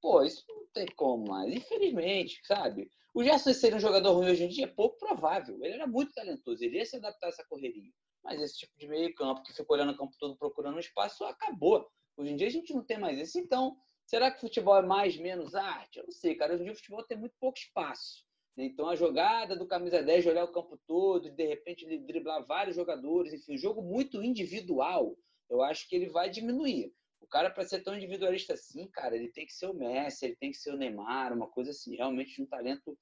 Pô, 0.00 0.22
isso 0.22 0.44
não 0.48 0.66
tem 0.72 0.86
como 0.94 1.28
mais. 1.28 1.52
Infelizmente, 1.52 2.40
sabe? 2.44 2.90
O 3.14 3.24
Gerson 3.24 3.52
ser 3.54 3.74
um 3.74 3.80
jogador 3.80 4.12
ruim 4.12 4.30
hoje 4.30 4.44
em 4.44 4.48
dia 4.48 4.64
é 4.64 4.68
pouco 4.68 4.98
provável. 4.98 5.56
Ele 5.62 5.74
era 5.74 5.86
muito 5.86 6.12
talentoso, 6.12 6.62
ele 6.62 6.76
ia 6.76 6.84
se 6.84 6.96
adaptar 6.96 7.26
a 7.26 7.30
essa 7.30 7.44
correria. 7.44 7.90
Mas 8.22 8.40
esse 8.42 8.58
tipo 8.58 8.76
de 8.76 8.88
meio 8.88 9.14
campo 9.14 9.42
que 9.42 9.52
fica 9.52 9.72
olhando 9.72 9.92
o 9.92 9.96
campo 9.96 10.14
todo 10.18 10.36
procurando 10.36 10.76
um 10.76 10.80
espaço, 10.80 11.24
acabou. 11.24 11.88
Hoje 12.16 12.32
em 12.32 12.36
dia 12.36 12.46
a 12.46 12.50
gente 12.50 12.74
não 12.74 12.84
tem 12.84 12.98
mais 12.98 13.18
isso. 13.18 13.38
Então, 13.38 13.76
será 14.04 14.30
que 14.30 14.40
futebol 14.40 14.76
é 14.76 14.82
mais, 14.82 15.16
menos 15.16 15.54
arte? 15.54 15.98
Eu 15.98 16.04
não 16.04 16.12
sei, 16.12 16.34
cara. 16.34 16.52
Hoje 16.52 16.62
em 16.62 16.64
dia 16.64 16.72
o 16.72 16.76
futebol 16.76 17.04
tem 17.04 17.16
muito 17.16 17.34
pouco 17.40 17.58
espaço. 17.58 18.26
Então, 18.56 18.88
a 18.88 18.96
jogada 18.96 19.54
do 19.54 19.66
camisa 19.66 20.02
10 20.02 20.24
de 20.24 20.30
olhar 20.30 20.44
o 20.44 20.52
campo 20.52 20.78
todo, 20.86 21.30
de 21.30 21.46
repente 21.46 21.86
driblar 21.98 22.46
vários 22.46 22.74
jogadores, 22.74 23.32
enfim, 23.34 23.54
um 23.54 23.58
jogo 23.58 23.82
muito 23.82 24.22
individual, 24.22 25.14
eu 25.48 25.62
acho 25.62 25.86
que 25.88 25.94
ele 25.94 26.08
vai 26.08 26.30
diminuir. 26.30 26.92
O 27.20 27.26
cara, 27.26 27.50
para 27.50 27.66
ser 27.66 27.82
tão 27.82 27.96
individualista 27.96 28.54
assim, 28.54 28.86
cara, 28.88 29.16
ele 29.16 29.28
tem 29.28 29.46
que 29.46 29.52
ser 29.52 29.66
o 29.66 29.74
Messi, 29.74 30.26
ele 30.26 30.36
tem 30.36 30.50
que 30.50 30.56
ser 30.56 30.72
o 30.72 30.76
Neymar, 30.76 31.32
uma 31.32 31.48
coisa 31.48 31.70
assim, 31.70 31.96
realmente 31.96 32.40
um 32.40 32.46
talento, 32.46 32.96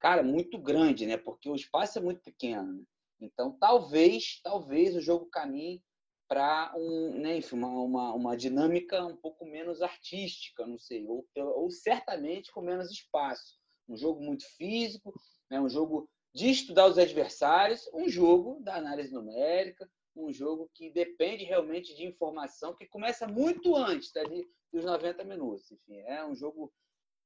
cara, 0.00 0.22
muito 0.22 0.58
grande, 0.58 1.06
né? 1.06 1.16
Porque 1.16 1.48
o 1.48 1.54
espaço 1.54 1.98
é 1.98 2.02
muito 2.02 2.20
pequeno. 2.22 2.72
Né? 2.72 2.84
Então, 3.20 3.56
talvez, 3.58 4.40
talvez 4.42 4.96
o 4.96 5.00
jogo 5.00 5.26
caminhe 5.26 5.80
para 6.28 6.72
um, 6.76 7.20
né, 7.20 7.36
enfim, 7.36 7.56
uma, 7.56 7.68
uma, 7.68 8.14
uma, 8.14 8.36
dinâmica 8.36 9.04
um 9.04 9.16
pouco 9.16 9.44
menos 9.44 9.82
artística, 9.82 10.66
não 10.66 10.78
sei, 10.78 11.06
ou, 11.06 11.26
ou 11.36 11.70
certamente 11.70 12.50
com 12.50 12.62
menos 12.62 12.90
espaço. 12.90 13.58
Um 13.86 13.96
jogo 13.96 14.22
muito 14.22 14.44
físico, 14.56 15.12
né, 15.50 15.60
um 15.60 15.68
jogo 15.68 16.08
de 16.34 16.48
estudar 16.48 16.86
os 16.86 16.96
adversários, 16.96 17.86
um 17.92 18.08
jogo 18.08 18.58
da 18.62 18.76
análise 18.76 19.12
numérica, 19.12 19.86
um 20.14 20.32
jogo 20.32 20.70
que 20.74 20.90
depende 20.90 21.44
realmente 21.44 21.94
de 21.94 22.04
informação, 22.04 22.74
que 22.74 22.86
começa 22.86 23.26
muito 23.26 23.76
antes 23.76 24.12
dali 24.12 24.46
dos 24.72 24.84
90 24.84 25.24
minutos. 25.24 25.70
Enfim, 25.70 25.98
é 26.00 26.24
um 26.24 26.34
jogo 26.34 26.72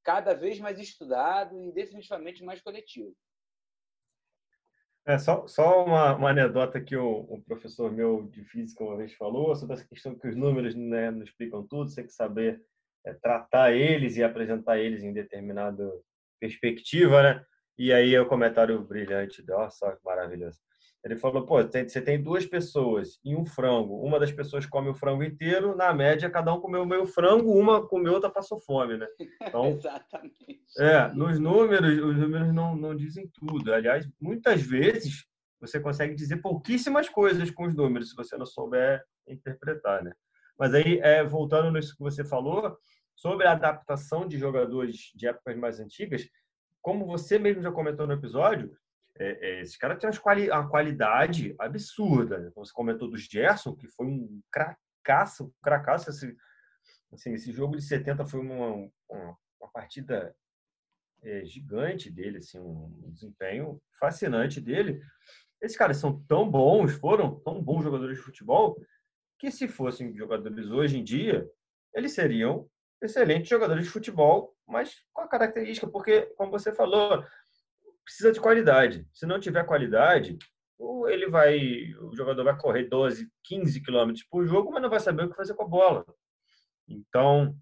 cada 0.05 0.35
vez 0.35 0.59
mais 0.59 0.79
estudado 0.79 1.61
e 1.61 1.73
definitivamente 1.73 2.45
mais 2.45 2.61
coletivo. 2.63 3.15
É, 5.05 5.19
só, 5.19 5.47
só 5.47 5.85
uma, 5.85 6.17
uma 6.17 6.31
anedota 6.31 6.81
que 6.81 6.97
o, 6.97 7.41
professor 7.47 7.93
meu 7.93 8.29
de 8.29 8.45
física 8.45 8.83
uma 8.83 8.97
vez 8.97 9.15
falou 9.15 9.55
sobre 9.55 9.75
essa 9.75 9.87
questão 9.87 10.19
que 10.19 10.27
os 10.27 10.35
números 10.35 10.75
né, 10.75 11.13
não 11.13 11.23
explicam 11.23 11.65
tudo, 11.65 11.89
você 11.89 11.97
tem 11.97 12.07
que 12.07 12.13
saber 12.13 12.61
é, 13.05 13.15
tratar 13.15 13.73
eles 13.73 14.17
e 14.17 14.25
apresentar 14.25 14.79
eles 14.79 15.05
em 15.05 15.13
determinada 15.13 15.89
perspectiva, 16.41 17.23
né? 17.23 17.47
E 17.79 17.93
aí 17.93 18.15
é 18.15 18.21
o 18.21 18.29
comentário 18.29 18.83
brilhante, 18.83 19.47
nossa, 19.47 19.97
que 19.97 20.05
maravilhoso. 20.05 20.59
Ele 21.07 21.15
falou, 21.15 21.47
pô, 21.47 21.63
você 21.63 22.03
tem 22.03 22.21
duas 22.21 22.45
pessoas 22.45 23.21
e 23.25 23.37
um 23.37 23.47
frango. 23.47 24.03
Uma 24.03 24.19
das 24.19 24.33
pessoas 24.33 24.67
come 24.67 24.89
o 24.89 24.95
frango 24.95 25.23
inteiro, 25.23 25.77
na 25.77 25.95
média, 25.95 26.29
cada 26.29 26.53
um 26.53 26.61
comeu 26.61 26.85
meio 26.85 27.07
frango, 27.07 27.57
uma 27.57 27.87
comeu, 27.87 28.15
outra 28.15 28.29
passou 28.29 28.59
fome, 28.59 28.97
né? 28.97 29.07
Então, 29.41 29.69
Exatamente. 29.69 30.61
É, 30.77 31.07
nos 31.15 31.39
números, 31.39 31.97
os 32.03 32.17
números 32.17 32.53
não, 32.53 32.75
não 32.75 32.97
dizem 32.97 33.31
tudo. 33.33 33.73
Aliás, 33.73 34.05
muitas 34.21 34.61
vezes 34.61 35.25
você 35.61 35.79
consegue 35.79 36.13
dizer 36.13 36.39
pouquíssimas 36.39 37.09
coisas 37.09 37.53
com 37.53 37.67
os 37.67 37.75
números, 37.77 38.11
se 38.11 38.17
você 38.17 38.37
não 38.37 38.45
souber 38.45 39.01
interpretar, 39.29 40.03
né? 40.03 40.13
Mas 40.59 40.75
aí, 40.75 40.99
é, 40.99 41.23
voltando 41.23 41.71
nisso 41.71 41.97
que 41.97 42.03
você 42.03 42.25
falou, 42.25 42.77
sobre 43.15 43.47
a 43.47 43.53
adaptação 43.53 44.27
de 44.27 44.39
jogadores 44.39 45.13
de 45.15 45.29
épocas 45.29 45.57
mais 45.57 45.79
antigas, 45.79 46.29
como 46.83 47.07
você 47.07 47.39
mesmo 47.39 47.63
já 47.63 47.71
comentou 47.71 48.09
no 48.09 48.15
episódio, 48.15 48.77
é, 49.19 49.61
é, 49.61 49.97
têm 49.99 50.11
quali 50.21 50.51
uma 50.51 50.69
qualidade 50.69 51.55
absurda. 51.59 52.39
Né? 52.39 52.51
Você 52.55 52.73
comentou 52.73 53.11
do 53.11 53.17
Gerson, 53.17 53.75
que 53.75 53.89
foi 53.89 54.07
um 54.07 54.41
cracaço, 54.51 55.45
um 55.45 55.53
cracaço. 55.63 56.11
Esse, 56.11 56.37
assim, 57.13 57.33
esse 57.33 57.53
jogo 57.53 57.77
de 57.77 57.83
70 57.83 58.27
foi 58.27 58.41
uma, 58.41 58.91
uma, 59.09 59.37
uma 59.61 59.71
partida 59.73 60.35
é, 61.23 61.45
gigante 61.45 62.11
dele, 62.11 62.39
assim, 62.39 62.59
um 62.59 63.11
desempenho 63.11 63.81
fascinante 63.99 64.61
dele. 64.61 65.01
Esses 65.61 65.77
caras 65.77 65.97
são 65.97 66.23
tão 66.29 66.49
bons, 66.49 66.93
foram 66.93 67.41
tão 67.41 67.63
bons 67.63 67.83
jogadores 67.83 68.19
de 68.19 68.23
futebol, 68.23 68.77
que 69.39 69.51
se 69.51 69.69
fossem 69.69 70.17
jogadores 70.17 70.71
hoje 70.71 70.99
em 70.99 71.05
dia, 71.05 71.49
eles 71.95 72.15
seriam 72.15 72.69
excelentes 73.03 73.49
jogadores 73.49 73.85
de 73.85 73.91
futebol, 73.91 74.55
mas 74.67 75.03
com 75.13 75.23
a 75.23 75.29
característica, 75.29 75.87
porque, 75.87 76.23
como 76.37 76.51
você 76.51 76.73
falou, 76.73 77.25
precisa 78.07 78.33
de 78.33 78.41
qualidade. 78.41 79.07
Se 79.13 79.27
não 79.27 79.41
tiver 79.41 79.65
qualidade, 79.65 80.39
ele 81.09 81.29
vai, 81.29 81.93
o 82.01 82.15
jogador 82.15 82.45
vai 82.45 82.57
correr 82.57 82.85
12, 82.85 83.29
15 83.45 83.83
quilômetros 83.83 84.25
por 84.25 84.47
jogo, 84.47 84.71
mas 84.71 84.81
não 84.81 84.89
vai 84.89 85.01
saber 85.01 85.25
o 85.25 85.31
que 85.31 85.37
fazer 85.37 85.55
com 85.55 85.65
a 85.65 85.69
bola. 85.69 86.07
Então, 86.89 87.57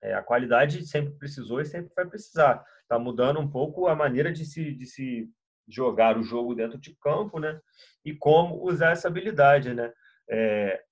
é, 0.00 0.14
a 0.14 0.22
qualidade 0.22 0.86
sempre 0.86 1.12
precisou 1.14 1.60
e 1.60 1.64
sempre 1.64 1.92
vai 1.94 2.06
precisar. 2.06 2.64
Está 2.82 2.98
mudando 2.98 3.40
um 3.40 3.50
pouco 3.50 3.88
a 3.88 3.96
maneira 3.96 4.32
de 4.32 4.44
se, 4.46 4.72
de 4.72 4.86
se 4.86 5.28
jogar 5.66 6.16
o 6.16 6.22
jogo 6.22 6.54
dentro 6.54 6.78
de 6.78 6.94
campo, 7.00 7.40
né? 7.40 7.60
E 8.04 8.14
como 8.14 8.64
usar 8.64 8.92
essa 8.92 9.08
habilidade, 9.08 9.74
né? 9.74 9.92
É, 10.30 10.82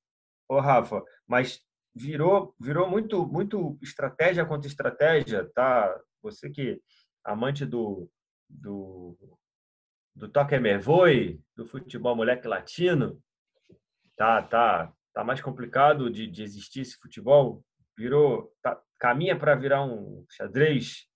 ô 0.49 0.59
Rafa, 0.59 1.03
mas 1.27 1.61
virou 1.95 2.55
virou 2.61 2.89
muito 2.89 3.27
muito 3.27 3.79
estratégia 3.81 4.45
contra 4.45 4.69
estratégia, 4.69 5.49
tá? 5.55 5.99
Você 6.23 6.51
que 6.51 6.81
amante 7.25 7.65
do 7.65 8.11
do, 8.49 9.17
do 10.15 10.29
Toque 10.29 10.59
Mervoi, 10.59 11.41
do 11.55 11.67
futebol 11.67 12.17
moleque 12.17 12.49
latino, 12.49 13.23
tá, 14.17 14.43
tá, 14.43 14.93
tá 15.13 15.25
mais 15.25 15.41
complicado 15.41 16.11
de, 16.11 16.27
de 16.27 16.43
existir 16.43 16.81
esse 16.81 16.97
futebol? 16.97 17.65
Virou, 17.97 18.53
tá, 18.63 18.81
caminha 18.99 19.39
para 19.39 19.55
virar 19.55 19.85
um 19.85 20.25
xadrez? 20.31 21.07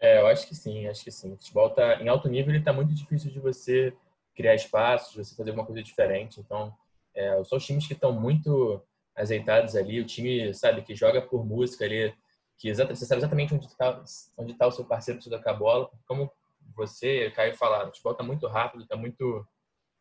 É, 0.00 0.20
eu 0.20 0.26
acho 0.26 0.46
que 0.46 0.54
sim, 0.54 0.86
acho 0.86 1.04
que 1.04 1.10
sim. 1.10 1.32
O 1.32 1.36
futebol 1.36 1.70
tá 1.70 2.02
em 2.02 2.08
alto 2.08 2.28
nível, 2.28 2.54
ele 2.54 2.64
tá 2.64 2.72
muito 2.72 2.94
difícil 2.94 3.30
de 3.30 3.40
você 3.40 3.96
criar 4.34 4.54
espaços, 4.54 5.14
você 5.14 5.34
fazer 5.34 5.50
alguma 5.50 5.66
coisa 5.66 5.82
diferente. 5.82 6.40
Então, 6.40 6.74
é, 7.14 7.42
são 7.44 7.58
os 7.58 7.64
times 7.64 7.86
que 7.86 7.94
estão 7.94 8.12
muito 8.12 8.82
azeitados 9.16 9.76
ali, 9.76 10.00
o 10.00 10.04
time, 10.04 10.52
sabe, 10.52 10.82
que 10.82 10.94
joga 10.94 11.22
por 11.22 11.46
música 11.46 11.84
ali, 11.84 12.12
que 12.58 12.68
exatamente, 12.68 12.98
você 12.98 13.06
sabe 13.06 13.20
exatamente 13.20 13.54
onde 13.54 13.66
está 13.66 14.04
onde 14.36 14.54
tá 14.54 14.66
o 14.66 14.72
seu 14.72 14.84
parceiro 14.84 15.20
para 15.20 15.38
tocar 15.38 15.50
a 15.52 15.54
bola. 15.54 15.90
Como 16.06 16.30
você, 16.74 17.30
Caio, 17.30 17.54
falaram, 17.56 17.88
o 17.88 17.90
futebol 17.90 18.12
está 18.12 18.24
muito 18.24 18.46
rápido, 18.46 18.82
está 18.82 18.96
muito 18.96 19.46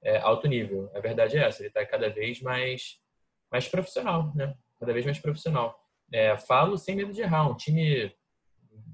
é, 0.04 0.18
alto 0.18 0.48
nível. 0.48 0.92
A 0.94 1.00
verdade 1.00 1.38
é 1.38 1.44
essa, 1.44 1.62
ele 1.62 1.70
está 1.70 1.86
cada 1.86 2.10
vez 2.10 2.42
mais, 2.42 3.00
mais 3.52 3.68
profissional, 3.68 4.32
né? 4.36 4.56
Cada 4.80 4.94
vez 4.94 5.06
mais 5.06 5.20
profissional. 5.20 5.80
É, 6.12 6.38
falo 6.38 6.78
sem 6.78 6.96
medo 6.96 7.12
de 7.12 7.22
errar, 7.22 7.50
um 7.50 7.56
time 7.56 8.14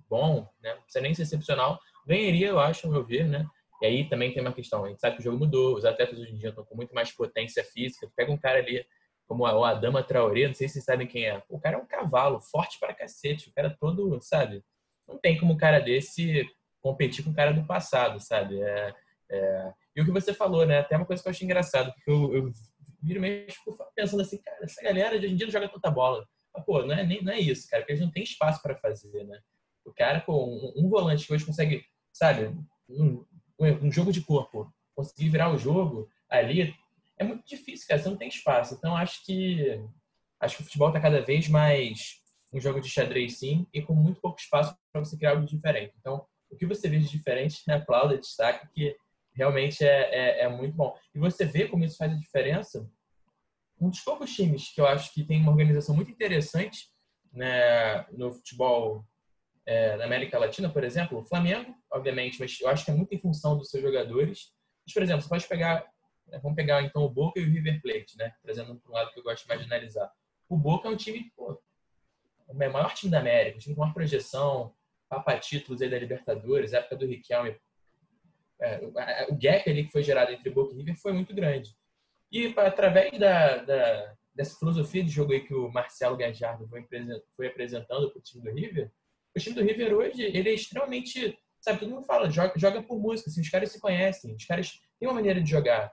bom, 0.10 0.47
né? 0.62 0.74
Não 0.76 0.82
precisa 0.82 1.01
nem 1.01 1.14
ser 1.14 1.24
excepcional, 1.24 1.80
ganharia, 2.05 2.47
eu 2.47 2.60
acho, 2.60 2.88
ao 2.88 2.93
meu 2.93 3.03
ver, 3.03 3.28
né? 3.28 3.45
E 3.82 3.86
aí 3.86 4.10
também 4.10 4.34
tem 4.34 4.41
uma 4.41 4.51
questão, 4.51 4.84
a 4.84 4.89
gente 4.89 4.99
sabe 4.99 5.16
que 5.16 5.22
o 5.22 5.24
jogo 5.24 5.38
mudou, 5.38 5.76
os 5.76 5.86
atletas 5.86 6.20
hoje 6.20 6.34
em 6.34 6.38
dia 6.38 6.49
estão 6.49 6.66
com 6.66 6.76
muito 6.76 6.93
mais 6.93 7.12
potência 7.12 7.64
física. 7.64 8.12
Pega 8.16 8.32
um 8.32 8.38
cara 8.38 8.60
ali 8.60 8.86
como 9.30 9.44
o 9.44 9.64
Adama 9.64 10.02
Traoré, 10.02 10.48
não 10.48 10.56
sei 10.56 10.68
se 10.68 10.74
vocês 10.74 10.86
sabem 10.86 11.06
quem 11.06 11.28
é. 11.28 11.44
O 11.48 11.60
cara 11.60 11.78
é 11.78 11.80
um 11.80 11.86
cavalo, 11.86 12.42
forte 12.42 12.80
para 12.80 12.96
cacete. 12.96 13.48
O 13.48 13.54
cara 13.54 13.78
todo, 13.80 14.20
sabe? 14.24 14.64
Não 15.08 15.20
tem 15.20 15.38
como 15.38 15.54
um 15.54 15.58
cara 15.58 15.80
desse 15.80 16.50
competir 16.82 17.24
com 17.24 17.30
o 17.30 17.36
cara 17.36 17.54
do 17.54 17.64
passado, 17.64 18.20
sabe? 18.20 18.60
É, 18.60 18.96
é... 19.30 19.74
E 19.96 20.02
o 20.02 20.06
que 20.06 20.10
você 20.10 20.34
falou, 20.34 20.66
né? 20.66 20.80
Até 20.80 20.98
uma 20.98 21.06
coisa 21.06 21.22
que 21.22 21.30
eu 21.30 21.32
achei 21.32 21.46
engraçado, 21.46 21.94
porque 21.94 22.10
eu, 22.10 22.36
eu 22.36 22.52
viro 23.04 23.22
mesmo 23.22 23.52
fico 23.52 23.78
pensando 23.96 24.22
assim, 24.22 24.42
cara, 24.42 24.58
essa 24.64 24.82
galera 24.82 25.20
de 25.20 25.28
hoje 25.28 25.34
em 25.36 25.38
dia 25.38 25.46
não 25.46 25.54
joga 25.54 25.70
tanta 25.70 25.92
bola. 25.92 26.28
Mas, 26.52 26.66
pô, 26.66 26.84
não 26.84 26.96
é, 26.96 27.06
nem, 27.06 27.24
não 27.24 27.32
é 27.32 27.40
isso, 27.40 27.70
cara, 27.70 27.84
porque 27.84 27.94
eles 27.94 28.04
não 28.04 28.12
tem 28.12 28.24
espaço 28.24 28.60
para 28.64 28.76
fazer, 28.78 29.24
né? 29.26 29.40
O 29.86 29.94
cara 29.94 30.22
com 30.22 30.34
um, 30.34 30.74
um, 30.76 30.90
volante 30.90 31.28
que 31.28 31.34
hoje 31.34 31.46
consegue, 31.46 31.86
sabe, 32.12 32.52
um, 32.90 33.24
um 33.60 33.92
jogo 33.92 34.12
de 34.12 34.22
corpo, 34.22 34.74
conseguir 34.96 35.30
virar 35.30 35.54
o 35.54 35.58
jogo 35.58 36.10
ali, 36.28 36.74
é 37.20 37.24
muito 37.24 37.46
difícil, 37.46 37.88
cara. 37.88 38.02
Você 38.02 38.10
não 38.10 38.18
tem 38.18 38.30
espaço. 38.30 38.74
Então, 38.76 38.96
acho 38.96 39.24
que 39.26 39.80
acho 40.40 40.56
que 40.56 40.62
o 40.64 40.66
futebol 40.66 40.88
está 40.88 41.02
cada 41.02 41.22
vez 41.22 41.50
mais 41.50 42.22
um 42.52 42.60
jogo 42.60 42.80
de 42.80 42.90
xadrez, 42.90 43.38
sim, 43.38 43.68
e 43.74 43.82
com 43.82 43.94
muito 43.94 44.22
pouco 44.22 44.40
espaço 44.40 44.76
para 44.92 45.04
você 45.04 45.18
criar 45.18 45.32
algo 45.32 45.46
diferente. 45.46 45.94
Então, 46.00 46.26
o 46.50 46.56
que 46.56 46.66
você 46.66 46.90
vê 46.90 46.98
de 46.98 47.08
diferente, 47.08 47.62
né, 47.68 47.76
aplauda, 47.76 48.18
destaca 48.18 48.68
que 48.74 48.96
realmente 49.34 49.84
é, 49.84 50.10
é, 50.12 50.42
é, 50.42 50.50
muito 50.50 50.76
bom. 50.76 50.98
E 51.14 51.20
você 51.20 51.46
vê 51.46 51.68
como 51.68 51.84
isso 51.84 51.98
faz 51.98 52.12
a 52.12 52.18
diferença. 52.18 52.90
Um 53.80 53.90
dos 53.90 54.00
poucos 54.00 54.34
times 54.34 54.74
que 54.74 54.82
eu 54.82 54.88
acho 54.88 55.14
que 55.14 55.24
tem 55.24 55.40
uma 55.42 55.52
organização 55.52 55.96
muito 55.96 56.10
interessante 56.10 56.88
né, 57.32 58.06
no 58.12 58.32
futebol 58.34 59.06
é, 59.66 59.96
na 59.98 60.06
América 60.06 60.40
Latina, 60.40 60.70
por 60.70 60.84
exemplo, 60.84 61.20
o 61.20 61.26
Flamengo, 61.26 61.76
obviamente, 61.92 62.40
mas 62.40 62.60
eu 62.60 62.68
acho 62.68 62.84
que 62.84 62.92
é 62.92 62.94
muito 62.94 63.14
em 63.14 63.20
função 63.20 63.56
dos 63.56 63.70
seus 63.70 63.84
jogadores. 63.84 64.52
Mas, 64.86 64.94
por 64.94 65.04
exemplo, 65.04 65.22
você 65.22 65.30
pode 65.30 65.48
pegar? 65.48 65.86
Vamos 66.42 66.56
pegar 66.56 66.84
então 66.84 67.04
o 67.04 67.10
Boca 67.10 67.40
e 67.40 67.44
o 67.44 67.50
River 67.50 67.82
Plate, 67.82 68.18
né? 68.18 68.34
Trazendo 68.42 68.76
para 68.76 68.92
um 68.92 68.94
lado 68.94 69.12
que 69.12 69.20
eu 69.20 69.24
gosto 69.24 69.48
mais 69.48 69.60
de 69.60 69.66
analisar. 69.66 70.12
O 70.48 70.58
Boca 70.58 70.88
é 70.88 70.92
um 70.92 70.96
time, 70.96 71.32
pô, 71.36 71.62
o 72.48 72.54
maior 72.54 72.94
time 72.94 73.12
da 73.12 73.20
América, 73.20 73.58
um 73.58 73.60
time 73.60 73.76
com 73.76 73.82
maior 73.82 73.94
projeção, 73.94 74.74
papa 75.08 75.38
títulos 75.38 75.82
aí 75.82 75.90
da 75.90 76.00
Libertadores, 76.00 76.74
época 76.74 76.96
do 76.96 77.06
Riquelme. 77.06 77.56
É, 78.62 78.86
o 79.30 79.36
gap 79.38 79.70
ali 79.70 79.86
que 79.86 79.92
foi 79.92 80.04
gerado 80.04 80.32
entre 80.32 80.50
Boca 80.50 80.74
e 80.74 80.78
River 80.78 80.96
foi 80.96 81.14
muito 81.14 81.34
grande. 81.34 81.76
E 82.32 82.54
através 82.58 83.18
da, 83.18 83.58
da, 83.58 84.16
dessa 84.36 84.58
filosofia 84.58 85.04
de 85.04 85.10
jogo 85.10 85.34
aí 85.34 85.42
que 85.42 85.54
o 85.54 85.72
Marcelo 85.72 86.18
Gajardo 86.18 86.68
foi, 86.68 86.86
foi 87.36 87.48
apresentando 87.48 88.12
para 88.12 88.20
o 88.20 88.22
time 88.22 88.44
do 88.44 88.52
River, 88.52 88.92
o 89.36 89.40
time 89.40 89.56
do 89.56 89.64
River 89.64 89.94
hoje 89.94 90.22
ele 90.22 90.50
é 90.50 90.54
extremamente, 90.54 91.38
sabe, 91.62 91.80
todo 91.80 91.92
mundo 91.92 92.06
fala, 92.06 92.30
joga, 92.30 92.54
joga 92.58 92.84
por 92.84 93.00
música, 93.00 93.30
assim, 93.30 93.42
os 93.42 93.50
caras 93.50 93.72
se 93.72 93.80
conhecem, 93.80 94.36
os 94.36 94.46
caras 94.46 94.80
têm 95.00 95.08
uma 95.08 95.16
maneira 95.16 95.42
de 95.42 95.50
jogar 95.50 95.92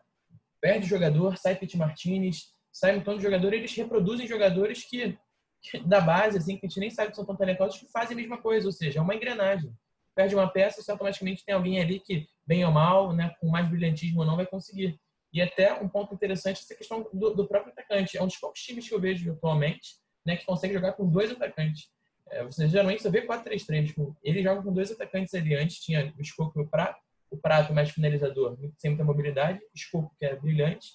perde 0.60 0.86
jogador, 0.86 1.36
sai 1.36 1.56
Pete 1.56 1.76
Martinez, 1.76 2.48
sai 2.72 2.92
um 2.92 2.98
montão 2.98 3.16
de 3.16 3.22
jogador, 3.22 3.52
eles 3.52 3.74
reproduzem 3.74 4.26
jogadores 4.26 4.84
que, 4.84 5.18
que, 5.62 5.78
da 5.80 6.00
base, 6.00 6.38
assim, 6.38 6.56
que 6.56 6.66
a 6.66 6.68
gente 6.68 6.80
nem 6.80 6.90
sabe 6.90 7.10
que 7.10 7.16
são 7.16 7.24
tão 7.24 7.36
talentosos, 7.36 7.78
que 7.78 7.86
fazem 7.90 8.14
a 8.14 8.20
mesma 8.20 8.38
coisa, 8.38 8.66
ou 8.66 8.72
seja, 8.72 8.98
é 8.98 9.02
uma 9.02 9.14
engrenagem. 9.14 9.72
Perde 10.14 10.34
uma 10.34 10.48
peça, 10.48 10.82
você 10.82 10.90
automaticamente 10.90 11.44
tem 11.44 11.54
alguém 11.54 11.80
ali 11.80 12.00
que, 12.00 12.26
bem 12.46 12.64
ou 12.64 12.72
mal, 12.72 13.12
né, 13.12 13.34
com 13.40 13.48
mais 13.48 13.68
brilhantismo 13.68 14.20
ou 14.20 14.26
não, 14.26 14.36
vai 14.36 14.46
conseguir. 14.46 14.98
E 15.32 15.42
até 15.42 15.74
um 15.74 15.88
ponto 15.88 16.14
interessante 16.14 16.62
essa 16.62 16.74
questão 16.74 17.06
do, 17.12 17.34
do, 17.34 17.46
próprio 17.46 17.72
atacante. 17.72 18.16
É 18.16 18.22
um 18.22 18.26
dos 18.26 18.38
poucos 18.38 18.60
times 18.62 18.88
que 18.88 18.94
eu 18.94 19.00
vejo 19.00 19.30
atualmente 19.30 19.96
né, 20.24 20.36
que 20.36 20.46
consegue 20.46 20.72
jogar 20.72 20.92
com 20.92 21.06
dois 21.06 21.30
atacantes. 21.30 21.90
É, 22.30 22.42
você 22.42 22.66
geralmente 22.68 23.02
você 23.02 23.10
vê 23.10 23.26
4-3-3. 23.26 23.88
Tipo, 23.88 24.16
ele 24.22 24.42
joga 24.42 24.62
com 24.62 24.72
dois 24.72 24.90
atacantes 24.90 25.34
ali. 25.34 25.54
Antes 25.54 25.80
tinha 25.80 26.12
o 26.16 26.22
Escoco 26.22 26.58
e 26.58 26.62
o 26.62 26.68
Prato. 26.68 27.00
O 27.30 27.36
Prato 27.36 27.72
mais 27.74 27.90
finalizador, 27.90 28.56
sem 28.76 28.90
muita 28.90 29.04
mobilidade, 29.04 29.60
Scoop, 29.76 30.14
que 30.18 30.24
é 30.24 30.36
brilhante, 30.36 30.88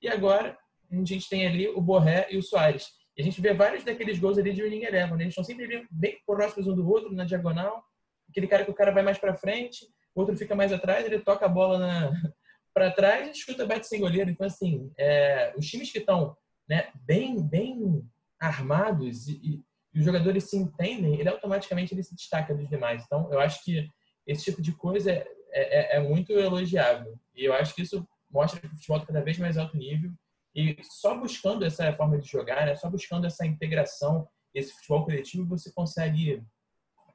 e 0.00 0.08
agora 0.08 0.56
a 0.90 1.04
gente 1.04 1.28
tem 1.28 1.46
ali 1.46 1.68
o 1.68 1.80
Borré 1.80 2.26
e 2.30 2.36
o 2.36 2.42
Soares. 2.42 2.88
E 3.16 3.22
a 3.22 3.24
gente 3.24 3.40
vê 3.40 3.52
vários 3.52 3.84
daqueles 3.84 4.18
gols 4.18 4.38
ali 4.38 4.52
de 4.52 4.62
winning 4.62 4.84
eleven, 4.84 5.16
né? 5.16 5.24
eles 5.24 5.32
estão 5.32 5.44
sempre 5.44 5.86
bem 5.90 6.18
próximos 6.26 6.66
um 6.66 6.74
do 6.74 6.88
outro, 6.88 7.12
na 7.12 7.24
diagonal, 7.24 7.82
aquele 8.28 8.46
cara 8.46 8.64
que 8.64 8.70
o 8.70 8.74
cara 8.74 8.90
vai 8.90 9.02
mais 9.02 9.18
para 9.18 9.34
frente, 9.34 9.86
o 10.14 10.20
outro 10.20 10.36
fica 10.36 10.54
mais 10.54 10.72
atrás, 10.72 11.04
ele 11.04 11.20
toca 11.20 11.46
a 11.46 11.48
bola 11.48 12.12
para 12.74 12.90
trás 12.90 13.36
e 13.36 13.40
chuta, 13.40 13.66
bate 13.66 13.86
sem 13.86 14.00
goleiro. 14.00 14.30
Então, 14.30 14.46
assim, 14.46 14.90
é, 14.98 15.52
os 15.56 15.66
times 15.66 15.92
que 15.92 15.98
estão 15.98 16.36
né, 16.68 16.90
bem, 16.94 17.42
bem 17.42 18.02
armados 18.40 19.28
e, 19.28 19.62
e, 19.94 19.98
os 19.98 20.04
jogadores 20.06 20.44
se 20.48 20.56
entendem, 20.56 21.20
ele 21.20 21.28
automaticamente 21.28 21.92
ele 21.92 22.02
se 22.02 22.14
destaca 22.14 22.54
dos 22.54 22.66
demais. 22.68 23.04
Então, 23.04 23.30
eu 23.30 23.38
acho 23.38 23.62
que 23.62 23.86
esse 24.26 24.44
tipo 24.44 24.62
de 24.62 24.72
coisa 24.72 25.12
é, 25.12 25.26
é, 25.52 25.96
é 25.96 26.00
muito 26.00 26.32
elogiável. 26.32 27.18
E 27.34 27.44
eu 27.44 27.52
acho 27.52 27.74
que 27.74 27.82
isso 27.82 28.06
mostra 28.30 28.60
que 28.60 28.66
o 28.66 28.70
futebol 28.70 28.96
está 28.96 29.12
cada 29.12 29.24
vez 29.24 29.38
mais 29.38 29.56
alto 29.56 29.76
nível. 29.76 30.12
E 30.54 30.76
só 30.82 31.16
buscando 31.16 31.64
essa 31.64 31.92
forma 31.92 32.18
de 32.18 32.28
jogar, 32.28 32.66
né, 32.66 32.74
só 32.74 32.88
buscando 32.90 33.26
essa 33.26 33.46
integração, 33.46 34.28
esse 34.54 34.72
futebol 34.74 35.04
coletivo, 35.04 35.46
você 35.46 35.72
consegue 35.72 36.42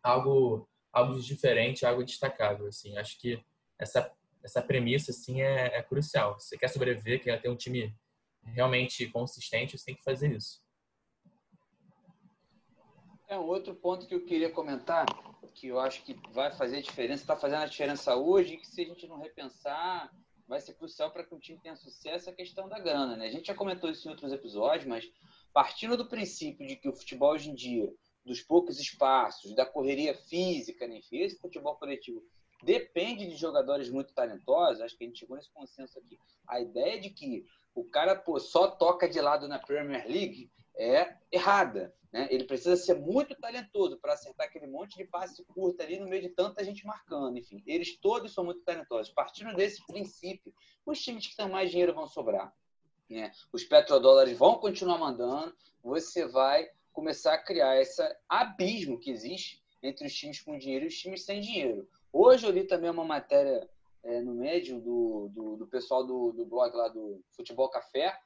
algo 0.02 0.68
algo 0.92 1.20
diferente, 1.20 1.86
algo 1.86 2.04
destacável. 2.04 2.68
Assim, 2.68 2.98
acho 2.98 3.20
que 3.20 3.44
essa 3.80 4.12
essa 4.44 4.62
premissa 4.62 5.12
assim 5.12 5.42
é, 5.42 5.78
é 5.78 5.84
crucial. 5.84 6.40
Se 6.40 6.50
você 6.50 6.58
quer 6.58 6.70
sobreviver, 6.70 7.22
quer 7.22 7.42
ter 7.42 7.50
um 7.50 7.56
time 7.56 7.94
realmente 8.44 9.06
consistente, 9.08 9.78
você 9.78 9.86
tem 9.86 9.96
que 9.96 10.04
fazer 10.04 10.36
isso. 10.36 10.62
É 13.28 13.38
um 13.38 13.44
outro 13.44 13.76
ponto 13.76 14.08
que 14.08 14.16
eu 14.16 14.26
queria 14.26 14.50
comentar, 14.50 15.06
que 15.54 15.68
eu 15.68 15.80
acho 15.80 16.04
que 16.04 16.16
vai 16.32 16.52
fazer 16.52 16.82
diferença, 16.82 17.24
está 17.24 17.36
fazendo 17.36 17.64
a 17.64 17.68
diferença 17.68 18.16
hoje, 18.16 18.54
e 18.54 18.58
que 18.58 18.68
se 18.68 18.82
a 18.82 18.86
gente 18.86 19.08
não 19.08 19.20
repensar, 19.20 20.12
vai 20.48 20.62
ser 20.62 20.74
crucial 20.76 21.12
para 21.12 21.24
que 21.24 21.36
o 21.36 21.40
time 21.40 21.60
tenha 21.60 21.76
sucesso, 21.76 22.30
a 22.30 22.34
questão 22.34 22.70
da 22.70 22.80
grana. 22.80 23.18
Né? 23.18 23.28
A 23.28 23.32
gente 23.32 23.48
já 23.48 23.56
comentou 23.56 23.90
isso 23.90 24.08
em 24.08 24.12
outros 24.12 24.32
episódios, 24.32 24.88
mas 24.88 25.12
partindo 25.54 25.98
do 25.98 26.08
princípio 26.08 26.66
de 26.66 26.76
que 26.76 26.88
o 26.88 26.94
futebol 26.94 27.34
hoje 27.34 27.50
em 27.50 27.56
dia, 27.56 27.94
dos 28.26 28.42
poucos 28.42 28.80
espaços, 28.80 29.56
da 29.56 29.66
correria 29.66 30.14
física, 30.14 30.88
né? 30.88 30.98
enfim, 30.98 31.18
esse 31.18 31.38
futebol 31.40 31.76
coletivo 31.76 32.24
depende 32.64 33.28
de 33.28 33.36
jogadores 33.36 33.90
muito 33.90 34.14
talentosos, 34.14 34.82
acho 34.82 34.98
que 34.98 35.04
a 35.04 35.08
gente 35.08 35.20
chegou 35.20 35.38
nesse 35.38 35.52
consenso 35.52 36.00
aqui. 36.00 36.18
A 36.48 36.60
ideia 36.60 37.00
de 37.00 37.10
que 37.10 37.46
o 37.76 37.84
cara 37.84 38.16
pô, 38.16 38.40
só 38.40 38.68
toca 38.68 39.08
de 39.08 39.22
lado 39.22 39.48
na 39.48 39.60
Premier 39.60 40.08
League 40.08 40.50
é 40.78 41.16
errada. 41.32 41.94
Né? 42.12 42.28
Ele 42.32 42.46
precisa 42.46 42.76
ser 42.76 42.96
muito 42.96 43.36
talentoso 43.36 43.98
para 43.98 44.14
acertar 44.14 44.48
aquele 44.48 44.68
monte 44.68 44.98
de 44.98 45.06
passe 45.06 45.44
curto 45.46 45.82
ali 45.82 46.00
no 46.00 46.08
meio 46.08 46.22
de 46.22 46.30
tanta 46.30 46.64
gente 46.64 46.86
marcando. 46.86 47.38
Enfim, 47.38 47.62
eles 47.66 47.98
todos 47.98 48.34
são 48.34 48.46
muito 48.46 48.62
talentosos. 48.62 49.12
Partindo 49.12 49.56
desse 49.56 49.86
princípio, 49.86 50.54
os 50.86 51.02
times 51.02 51.28
que 51.28 51.36
têm 51.36 51.50
mais 51.50 51.70
dinheiro 51.70 51.94
vão 51.94 52.08
sobrar. 52.08 52.54
Né? 53.10 53.32
Os 53.52 53.64
petrodólares 53.64 54.38
vão 54.38 54.56
continuar 54.56 54.98
mandando. 54.98 55.54
Você 55.84 56.26
vai 56.26 56.70
começar 56.94 57.34
a 57.34 57.44
criar 57.44 57.80
esse 57.80 58.02
abismo 58.28 59.00
que 59.00 59.12
existe 59.12 59.62
entre 59.84 60.08
os 60.08 60.14
times 60.14 60.42
com 60.42 60.58
dinheiro 60.58 60.86
e 60.86 60.88
os 60.88 60.98
times 60.98 61.24
sem 61.24 61.40
dinheiro. 61.40 61.88
Hoje 62.12 62.46
eu 62.46 62.52
li 62.52 62.64
também 62.64 62.90
uma 62.90 63.06
matéria 63.06 63.70
é, 64.04 64.22
no 64.22 64.34
Medium 64.34 64.80
do, 64.80 65.30
do, 65.30 65.58
do 65.58 65.68
pessoal 65.68 66.06
do, 66.06 66.32
do, 66.32 66.46
blog 66.46 66.76
lá 66.76 66.88
do 66.88 67.22
Futebol 67.32 67.70
Café. 67.70 68.18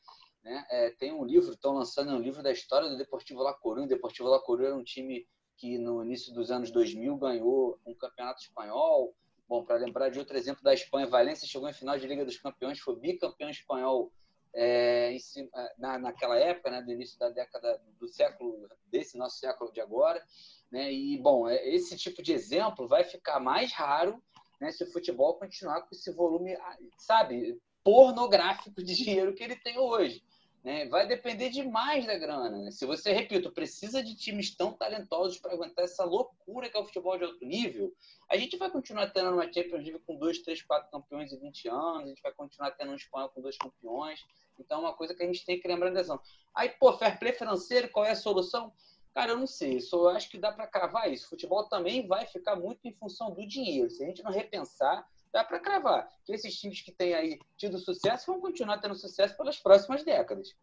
Né? 0.44 0.66
É, 0.70 0.90
tem 0.92 1.14
um 1.14 1.24
livro, 1.24 1.52
estão 1.52 1.74
lançando 1.74 2.12
um 2.12 2.20
livro 2.20 2.42
da 2.42 2.52
história 2.52 2.90
do 2.90 2.98
Deportivo 2.98 3.42
La 3.42 3.54
Coruña. 3.54 3.86
O 3.86 3.90
Deportivo 3.90 4.30
La 4.30 4.40
Coruña 4.40 4.68
era 4.68 4.76
um 4.76 4.84
time 4.84 5.28
que 5.58 5.78
no 5.78 6.04
início 6.04 6.34
dos 6.34 6.50
anos 6.50 6.72
2000 6.72 7.16
ganhou 7.18 7.80
um 7.86 7.94
campeonato 7.94 8.42
espanhol. 8.42 9.16
Bom, 9.48 9.64
para 9.64 9.76
lembrar 9.76 10.10
de 10.10 10.18
outro 10.18 10.36
exemplo 10.38 10.64
da 10.64 10.74
Espanha, 10.74 11.06
Valência 11.06 11.48
chegou 11.48 11.70
em 11.70 11.74
final 11.74 11.98
de 11.98 12.08
Liga 12.08 12.26
dos 12.26 12.38
Campeões, 12.38 12.80
foi 12.80 12.96
bicampeão 12.96 13.50
espanhol 13.50 14.12
é, 14.54 15.16
cima, 15.20 15.50
é, 15.56 15.74
na, 15.78 15.98
naquela 15.98 16.38
época, 16.38 16.72
né, 16.72 16.82
do 16.82 16.92
início 16.92 17.18
da 17.20 17.30
década 17.30 17.82
do 18.00 18.08
século 18.08 18.68
desse 18.88 19.18
nosso 19.18 19.38
século 19.38 19.72
de 19.72 19.80
agora, 19.80 20.24
né? 20.72 20.92
E 20.92 21.18
bom, 21.18 21.48
é, 21.48 21.68
esse 21.70 21.98
tipo 21.98 22.22
de 22.22 22.34
exemplo 22.34 22.88
vai 22.88 23.04
ficar 23.04 23.40
mais 23.40 23.72
raro 23.74 24.22
né, 24.60 24.72
se 24.72 24.84
o 24.84 24.92
futebol 24.92 25.36
continuar 25.36 25.82
com 25.82 25.90
esse 25.92 26.12
volume, 26.12 26.54
ah, 26.54 26.78
sabe, 26.98 27.60
pornográfico 27.84 28.84
de 28.84 28.96
dinheiro 28.96 29.34
que 29.34 29.44
ele 29.44 29.56
tem 29.56 29.80
hoje. 29.80 30.24
Né? 30.64 30.88
Vai 30.88 31.08
depender 31.08 31.50
demais 31.50 32.06
da 32.06 32.18
grana. 32.18 32.50
Né? 32.50 32.72
Se 32.72 32.86
você, 32.86 33.12
repito, 33.12 33.52
precisa 33.52 34.04
de 34.04 34.16
times 34.16 34.56
tão 34.56 34.74
talentosos 34.74 35.40
para 35.40 35.54
aguentar 35.54 35.86
essa 35.86 36.04
loucura 36.04 36.70
que 36.70 36.78
é 36.78 36.80
o 36.80 36.86
futebol 36.86 37.18
de 37.18 37.24
alto 37.24 37.44
nível, 37.44 37.92
a 38.30 38.38
gente 38.38 38.58
vai 38.58 38.70
continuar 38.70 39.10
tendo 39.10 39.32
uma 39.32 39.52
Champions 39.52 39.84
League 39.84 40.00
com 40.06 40.16
dois, 40.16 40.40
três, 40.40 40.62
quatro 40.62 40.92
campeões 40.92 41.34
em 41.34 41.40
20 41.40 41.68
anos, 41.68 42.04
a 42.04 42.08
gente 42.08 42.22
vai 42.22 42.32
continuar 42.32 42.72
tendo 42.72 42.92
um 42.92 42.96
espanhol 42.96 43.30
com 43.30 43.42
dois 43.42 43.58
campeões. 43.58 44.24
Então 44.60 44.80
é 44.80 44.82
uma 44.82 44.94
coisa 44.94 45.16
que 45.16 45.24
a 45.24 45.26
gente 45.26 45.44
tem 45.44 45.60
que 45.60 45.68
lembrar 45.68 45.90
atenção. 45.90 46.20
Aí, 46.54 46.70
pô, 46.70 46.94
fair 46.94 47.18
play 47.18 47.34
financeiro, 47.34 47.90
qual 47.90 48.06
é 48.06 48.12
a 48.12 48.16
solução? 48.16 48.72
Cara, 49.14 49.32
eu 49.32 49.38
não 49.38 49.48
sei. 49.48 49.82
Só 49.82 50.10
acho 50.10 50.30
que 50.30 50.38
dá 50.38 50.52
para 50.52 50.68
cravar 50.68 51.12
isso. 51.12 51.26
O 51.26 51.30
futebol 51.30 51.68
também 51.68 52.08
vai 52.08 52.26
ficar 52.28 52.56
muito 52.56 52.80
em 52.86 52.94
função 52.94 53.32
do 53.32 53.46
dinheiro. 53.46 53.90
Se 53.90 54.04
a 54.04 54.08
gente 54.08 54.24
não 54.24 54.32
repensar, 54.32 55.06
dá 55.32 55.44
para 55.44 55.60
cravar 55.60 56.10
que 56.26 56.34
esses 56.34 56.60
times 56.60 56.82
que 56.82 56.92
têm 56.92 57.14
aí 57.14 57.40
tido 57.58 57.78
sucesso 57.78 58.32
vão 58.32 58.42
continuar 58.42 58.80
tendo 58.80 58.96
sucesso 58.96 59.36
pelas 59.38 59.58
próximas 59.60 60.04
décadas. 60.04 60.56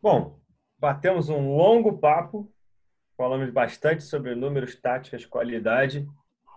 Bom, 0.00 0.40
batemos 0.78 1.28
um 1.28 1.54
longo 1.54 1.98
papo, 1.98 2.52
falamos 3.16 3.50
bastante 3.50 4.02
sobre 4.02 4.34
números, 4.34 4.74
táticas, 4.74 5.24
qualidade, 5.24 6.08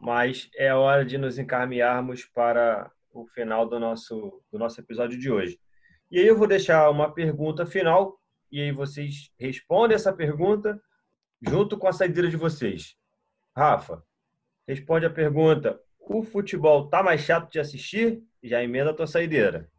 mas 0.02 0.50
é 0.56 0.74
hora 0.74 1.06
de 1.06 1.18
nos 1.18 1.38
encaminharmos 1.38 2.26
para 2.26 2.92
o 3.14 3.26
final 3.28 3.68
do 3.68 3.80
nosso, 3.80 4.42
do 4.52 4.58
nosso 4.58 4.80
episódio 4.82 5.20
de 5.20 5.32
hoje. 5.32 5.60
E 6.10 6.20
aí 6.20 6.26
eu 6.26 6.38
vou 6.38 6.48
deixar 6.48 6.90
uma 6.90 7.14
pergunta 7.14 7.66
final 7.66 8.20
e 8.52 8.62
aí 8.62 8.72
vocês 8.72 9.32
respondem 9.40 9.96
essa 9.96 10.12
pergunta 10.12 10.82
junto 11.42 11.78
com 11.78 11.88
a 11.88 11.94
saideira 11.94 12.30
de 12.30 12.38
vocês. 12.38 12.98
Rafa, 13.56 14.04
responde 14.68 15.06
a 15.06 15.10
pergunta: 15.10 15.80
o 16.00 16.24
futebol 16.24 16.88
tá 16.88 17.04
mais 17.04 17.22
chato 17.22 17.52
de 17.52 17.60
assistir? 17.60 18.22
Já 18.44 18.64
emenda 18.64 18.92
a 18.92 18.94
tua 18.94 19.08
saideira. 19.08 19.70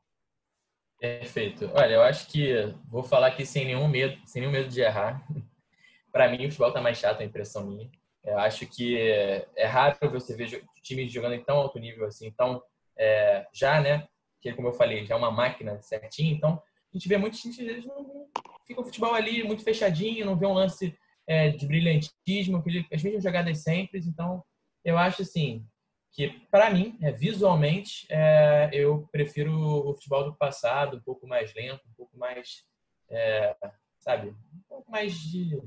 Perfeito. 0.98 1.70
Olha, 1.74 1.94
eu 1.94 2.02
acho 2.02 2.26
que 2.28 2.74
vou 2.88 3.02
falar 3.02 3.28
aqui 3.28 3.44
sem 3.44 3.66
nenhum 3.66 3.86
medo, 3.86 4.18
sem 4.26 4.40
nenhum 4.40 4.52
medo 4.52 4.68
de 4.68 4.80
errar. 4.80 5.26
Para 6.10 6.28
mim, 6.30 6.46
o 6.46 6.48
futebol 6.48 6.72
tá 6.72 6.80
mais 6.80 6.98
chato, 6.98 7.20
a 7.20 7.24
impressão 7.24 7.66
minha. 7.66 7.90
Eu 8.24 8.38
acho 8.38 8.66
que 8.66 8.98
é 8.98 9.66
raro 9.66 10.10
você 10.10 10.34
ver 10.34 10.64
times 10.82 11.12
jogando 11.12 11.34
em 11.34 11.44
tão 11.44 11.58
alto 11.58 11.78
nível 11.78 12.06
assim. 12.06 12.26
Então, 12.26 12.62
é, 12.98 13.46
já, 13.52 13.80
né? 13.80 14.08
que 14.50 14.52
como 14.52 14.68
eu 14.68 14.72
falei, 14.72 15.04
já 15.04 15.14
é 15.14 15.18
uma 15.18 15.30
máquina 15.30 15.80
certinha, 15.82 16.32
então 16.32 16.62
a 16.92 16.96
gente 16.96 17.08
vê 17.08 17.16
muitos 17.16 17.40
times 17.40 17.58
eles 17.58 17.84
não 17.84 18.28
ficam 18.66 18.82
o 18.82 18.86
futebol 18.86 19.14
ali 19.14 19.42
muito 19.42 19.62
fechadinho, 19.62 20.26
não 20.26 20.36
vê 20.36 20.46
um 20.46 20.52
lance 20.52 20.96
é, 21.26 21.50
de 21.50 21.66
brilhantismo, 21.66 22.62
as 22.92 23.02
mesmas 23.02 23.22
jogadas 23.22 23.58
sempre, 23.58 24.00
então 24.00 24.44
eu 24.86 24.96
acho 24.96 25.22
assim 25.22 25.66
que 26.12 26.30
para 26.50 26.70
mim, 26.70 26.96
é, 27.02 27.12
visualmente, 27.12 28.06
é, 28.08 28.70
eu 28.72 29.06
prefiro 29.12 29.52
o 29.52 29.92
futebol 29.92 30.24
do 30.24 30.34
passado, 30.34 30.96
um 30.96 31.02
pouco 31.02 31.26
mais 31.26 31.52
lento, 31.52 31.86
um 31.86 31.92
pouco 31.92 32.16
mais, 32.16 32.64
é, 33.10 33.54
sabe, 33.98 34.30
um 34.30 34.62
pouco 34.66 34.90
mais 34.90 35.12
de, 35.12 35.60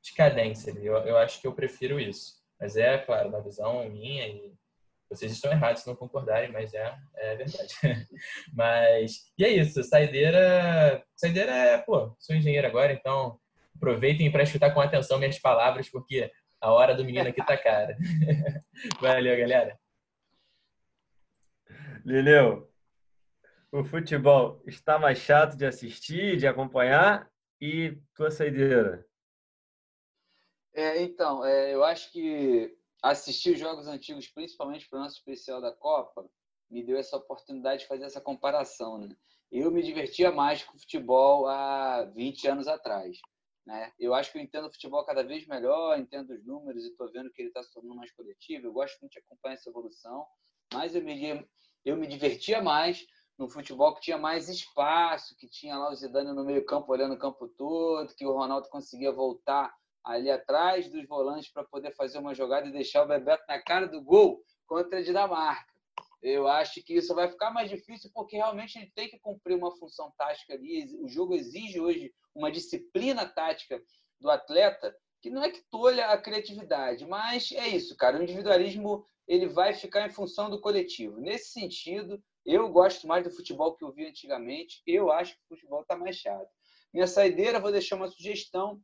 de 0.00 0.14
cadência. 0.14 0.70
Eu, 0.70 0.94
eu 0.98 1.16
acho 1.16 1.40
que 1.40 1.48
eu 1.48 1.52
prefiro 1.52 1.98
isso. 1.98 2.40
Mas 2.60 2.76
é, 2.76 2.96
claro, 2.96 3.28
uma 3.28 3.42
visão 3.42 3.88
minha 3.90 4.28
e 4.28 4.54
vocês 5.10 5.32
estão 5.32 5.50
errados 5.50 5.82
se 5.82 5.88
não 5.88 5.96
concordarem, 5.96 6.52
mas 6.52 6.72
é, 6.74 6.96
é 7.16 7.34
verdade. 7.34 7.74
mas, 8.54 9.32
e 9.36 9.44
é 9.44 9.48
isso, 9.48 9.82
saideira. 9.82 11.04
Saideira 11.16 11.50
é, 11.50 11.78
pô, 11.78 12.14
sou 12.20 12.36
engenheiro 12.36 12.68
agora, 12.68 12.92
então 12.92 13.36
aproveitem 13.74 14.30
para 14.30 14.44
escutar 14.44 14.70
com 14.70 14.80
atenção 14.80 15.18
minhas 15.18 15.40
palavras, 15.40 15.90
porque 15.90 16.30
a 16.62 16.70
hora 16.70 16.94
do 16.94 17.04
menino 17.04 17.28
aqui 17.28 17.44
tá 17.44 17.58
cara. 17.58 17.96
Valeu, 19.00 19.36
galera. 19.36 19.78
Lileu, 22.04 22.72
o 23.70 23.84
futebol 23.84 24.62
está 24.66 24.98
mais 24.98 25.18
chato 25.18 25.56
de 25.56 25.66
assistir, 25.66 26.36
de 26.36 26.46
acompanhar 26.46 27.28
e 27.60 27.98
tua 28.14 28.30
saideira? 28.30 29.04
É, 30.72 31.02
então, 31.02 31.44
é, 31.44 31.74
eu 31.74 31.82
acho 31.82 32.10
que 32.12 32.76
assistir 33.02 33.54
os 33.54 33.58
jogos 33.58 33.88
antigos, 33.88 34.28
principalmente 34.28 34.88
para 34.88 35.00
o 35.00 35.02
nosso 35.02 35.16
especial 35.16 35.60
da 35.60 35.72
Copa, 35.72 36.28
me 36.70 36.84
deu 36.84 36.96
essa 36.96 37.16
oportunidade 37.16 37.82
de 37.82 37.88
fazer 37.88 38.04
essa 38.04 38.20
comparação. 38.20 38.98
Né? 38.98 39.16
Eu 39.50 39.70
me 39.70 39.82
divertia 39.82 40.30
mais 40.30 40.62
com 40.62 40.76
o 40.76 40.80
futebol 40.80 41.48
há 41.48 42.04
20 42.14 42.46
anos 42.48 42.68
atrás. 42.68 43.18
Né? 43.66 43.92
Eu 43.98 44.12
acho 44.12 44.32
que 44.32 44.38
eu 44.38 44.42
entendo 44.42 44.66
o 44.66 44.72
futebol 44.72 45.04
cada 45.04 45.22
vez 45.22 45.46
melhor, 45.46 45.98
entendo 45.98 46.32
os 46.32 46.44
números 46.44 46.84
e 46.84 46.88
estou 46.88 47.10
vendo 47.12 47.30
que 47.30 47.42
ele 47.42 47.48
está 47.48 47.62
se 47.62 47.72
tornando 47.72 47.96
mais 47.96 48.12
coletivo. 48.12 48.66
Eu 48.66 48.72
gosto 48.72 48.98
muito 49.00 49.12
de 49.12 49.20
acompanhar 49.20 49.54
essa 49.54 49.70
evolução, 49.70 50.26
mas 50.72 50.94
eu 50.94 51.02
me, 51.02 51.48
eu 51.84 51.96
me 51.96 52.06
divertia 52.06 52.60
mais 52.60 53.06
no 53.38 53.48
futebol 53.48 53.94
que 53.94 54.00
tinha 54.00 54.18
mais 54.18 54.48
espaço, 54.48 55.36
que 55.36 55.48
tinha 55.48 55.76
lá 55.76 55.90
o 55.90 55.94
Zidane 55.94 56.32
no 56.32 56.44
meio 56.44 56.64
campo 56.64 56.92
olhando 56.92 57.14
o 57.14 57.18
campo 57.18 57.48
todo, 57.48 58.14
que 58.14 58.26
o 58.26 58.32
Ronaldo 58.32 58.68
conseguia 58.68 59.12
voltar 59.12 59.72
ali 60.04 60.30
atrás 60.30 60.90
dos 60.90 61.06
volantes 61.06 61.52
para 61.52 61.64
poder 61.64 61.94
fazer 61.94 62.18
uma 62.18 62.34
jogada 62.34 62.68
e 62.68 62.72
deixar 62.72 63.04
o 63.04 63.08
Bebeto 63.08 63.44
na 63.48 63.62
cara 63.62 63.86
do 63.86 64.02
gol 64.02 64.42
contra 64.66 64.98
a 64.98 65.02
Dinamarca. 65.02 65.72
Eu 66.20 66.46
acho 66.46 66.82
que 66.84 66.94
isso 66.94 67.14
vai 67.14 67.28
ficar 67.28 67.50
mais 67.50 67.68
difícil 67.68 68.10
porque 68.14 68.36
realmente 68.36 68.78
ele 68.78 68.90
tem 68.94 69.08
que 69.08 69.18
cumprir 69.18 69.56
uma 69.56 69.74
função 69.76 70.12
tática 70.16 70.54
ali. 70.54 70.96
O 71.00 71.08
jogo 71.08 71.34
exige 71.34 71.80
hoje 71.80 72.12
uma 72.34 72.50
disciplina 72.50 73.26
tática 73.26 73.82
do 74.20 74.30
atleta 74.30 74.94
que 75.20 75.30
não 75.30 75.44
é 75.44 75.50
que 75.50 75.62
tolha 75.70 76.08
a 76.08 76.18
criatividade, 76.18 77.06
mas 77.06 77.52
é 77.52 77.68
isso, 77.68 77.96
cara. 77.96 78.18
O 78.18 78.22
individualismo 78.22 79.04
ele 79.26 79.46
vai 79.46 79.72
ficar 79.72 80.06
em 80.06 80.10
função 80.10 80.50
do 80.50 80.60
coletivo. 80.60 81.20
Nesse 81.20 81.52
sentido, 81.52 82.20
eu 82.44 82.68
gosto 82.68 83.06
mais 83.06 83.22
do 83.22 83.30
futebol 83.30 83.76
que 83.76 83.84
eu 83.84 83.92
vi 83.92 84.04
antigamente. 84.04 84.82
Eu 84.84 85.12
acho 85.12 85.34
que 85.34 85.40
o 85.44 85.54
futebol 85.54 85.82
está 85.82 85.96
mais 85.96 86.16
chato. 86.16 86.48
Minha 86.92 87.06
saideira, 87.06 87.60
vou 87.60 87.70
deixar 87.70 87.96
uma 87.96 88.08
sugestão. 88.08 88.80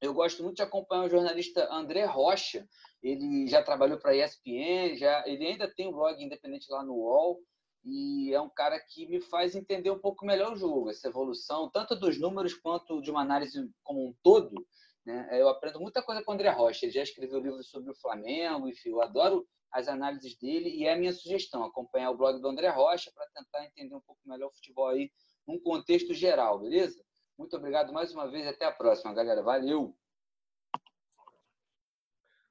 Eu 0.00 0.12
gosto 0.12 0.42
muito 0.42 0.56
de 0.56 0.62
acompanhar 0.62 1.04
o 1.04 1.08
jornalista 1.08 1.72
André 1.72 2.04
Rocha. 2.04 2.68
Ele 3.02 3.46
já 3.46 3.62
trabalhou 3.62 3.98
para 3.98 4.10
a 4.10 4.16
ESPN, 4.16 4.96
já, 4.96 5.22
ele 5.26 5.46
ainda 5.46 5.72
tem 5.72 5.88
um 5.88 5.92
blog 5.92 6.22
independente 6.22 6.66
lá 6.68 6.84
no 6.84 6.94
UOL. 6.94 7.40
E 7.88 8.34
é 8.34 8.40
um 8.40 8.50
cara 8.50 8.80
que 8.80 9.06
me 9.06 9.20
faz 9.20 9.54
entender 9.54 9.92
um 9.92 9.98
pouco 9.98 10.26
melhor 10.26 10.52
o 10.52 10.56
jogo, 10.56 10.90
essa 10.90 11.06
evolução, 11.06 11.70
tanto 11.70 11.94
dos 11.94 12.18
números 12.18 12.52
quanto 12.52 13.00
de 13.00 13.12
uma 13.12 13.20
análise 13.20 13.70
como 13.84 14.08
um 14.08 14.14
todo. 14.24 14.66
Né? 15.04 15.28
Eu 15.40 15.48
aprendo 15.48 15.80
muita 15.80 16.02
coisa 16.02 16.20
com 16.20 16.32
o 16.32 16.34
André 16.34 16.50
Rocha. 16.50 16.84
Ele 16.84 16.92
já 16.92 17.04
escreveu 17.04 17.38
livro 17.38 17.62
sobre 17.62 17.92
o 17.92 17.94
Flamengo, 17.94 18.68
enfim, 18.68 18.88
eu 18.90 19.00
adoro 19.00 19.46
as 19.70 19.86
análises 19.86 20.36
dele 20.36 20.68
e 20.70 20.84
é 20.84 20.94
a 20.94 20.98
minha 20.98 21.12
sugestão, 21.12 21.62
acompanhar 21.62 22.10
o 22.10 22.16
blog 22.16 22.40
do 22.40 22.48
André 22.48 22.68
Rocha 22.70 23.12
para 23.14 23.28
tentar 23.28 23.64
entender 23.64 23.94
um 23.94 24.00
pouco 24.00 24.20
melhor 24.26 24.48
o 24.48 24.54
futebol 24.54 24.88
aí 24.88 25.12
num 25.46 25.60
contexto 25.60 26.12
geral, 26.12 26.58
beleza? 26.58 27.04
Muito 27.38 27.56
obrigado 27.56 27.92
mais 27.92 28.12
uma 28.12 28.28
vez. 28.28 28.48
Até 28.48 28.64
a 28.64 28.72
próxima, 28.72 29.14
galera. 29.14 29.42
Valeu! 29.42 29.96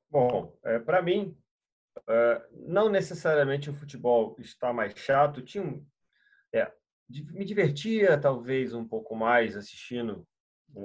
Bom, 0.09 0.55
é, 0.63 0.79
para 0.79 1.01
mim, 1.01 1.35
não 2.51 2.89
necessariamente 2.89 3.69
o 3.69 3.73
futebol 3.73 4.35
está 4.39 4.73
mais 4.73 4.93
chato. 4.95 5.41
Tinha 5.41 5.63
um, 5.63 5.85
é, 6.53 6.71
me 7.09 7.45
divertia 7.45 8.17
talvez 8.17 8.73
um 8.73 8.87
pouco 8.87 9.15
mais 9.15 9.55
assistindo 9.55 10.27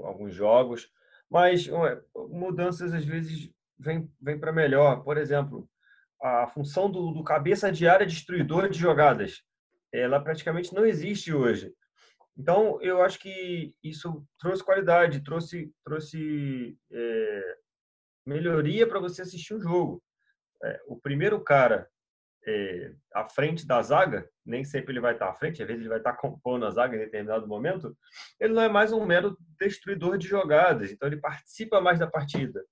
alguns 0.04 0.34
jogos, 0.34 0.90
mas 1.28 1.68
mudanças 2.28 2.92
às 2.92 3.04
vezes 3.04 3.50
vêm 3.78 4.10
vem 4.20 4.38
para 4.38 4.52
melhor. 4.52 5.02
Por 5.02 5.16
exemplo, 5.16 5.68
a 6.22 6.46
função 6.48 6.90
do, 6.90 7.12
do 7.12 7.24
cabeça 7.24 7.72
de 7.72 7.88
área 7.88 8.06
destruidor 8.06 8.68
de 8.68 8.78
jogadas, 8.78 9.42
ela 9.92 10.20
praticamente 10.20 10.74
não 10.74 10.84
existe 10.84 11.32
hoje. 11.32 11.74
Então, 12.36 12.80
eu 12.80 13.02
acho 13.02 13.18
que 13.18 13.74
isso 13.82 14.24
trouxe 14.38 14.64
qualidade, 14.64 15.22
trouxe, 15.22 15.72
trouxe 15.84 16.78
é, 16.90 17.56
melhoria 18.24 18.86
para 18.86 19.00
você 19.00 19.22
assistir 19.22 19.54
um 19.54 19.60
jogo. 19.60 20.02
É, 20.62 20.80
o 20.86 20.96
primeiro 20.96 21.40
cara 21.42 21.88
é, 22.46 22.92
à 23.14 23.28
frente 23.28 23.66
da 23.66 23.80
zaga, 23.82 24.28
nem 24.44 24.64
sempre 24.64 24.92
ele 24.92 25.00
vai 25.00 25.12
estar 25.12 25.28
à 25.28 25.34
frente, 25.34 25.62
às 25.62 25.68
vezes 25.68 25.82
ele 25.82 25.88
vai 25.88 25.98
estar 25.98 26.14
compondo 26.14 26.66
a 26.66 26.70
zaga 26.70 26.96
em 26.96 27.00
determinado 27.00 27.46
momento, 27.46 27.96
ele 28.38 28.54
não 28.54 28.62
é 28.62 28.68
mais 28.68 28.92
um 28.92 29.04
mero 29.04 29.36
destruidor 29.58 30.18
de 30.18 30.26
jogadas, 30.26 30.90
então 30.90 31.08
ele 31.08 31.20
participa 31.20 31.80
mais 31.80 31.98
da 31.98 32.06
partida. 32.06 32.64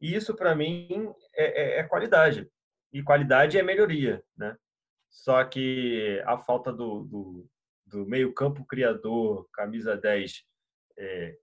E 0.00 0.14
isso, 0.14 0.34
para 0.34 0.54
mim, 0.54 1.12
é, 1.34 1.62
é, 1.62 1.78
é, 1.78 1.82
qualidade. 1.84 2.50
E 2.92 3.02
qualidade 3.02 3.56
é 3.56 3.62
melhoria, 3.62 4.22
né? 4.36 4.56
Só 5.08 5.44
que 5.44 6.20
a 6.26 6.36
falta 6.36 6.72
do, 6.72 7.04
do 7.04 7.50
do 7.92 8.06
meio-campo 8.06 8.64
criador, 8.64 9.46
camisa 9.52 9.96
10, 9.96 10.44
é, 10.96 11.36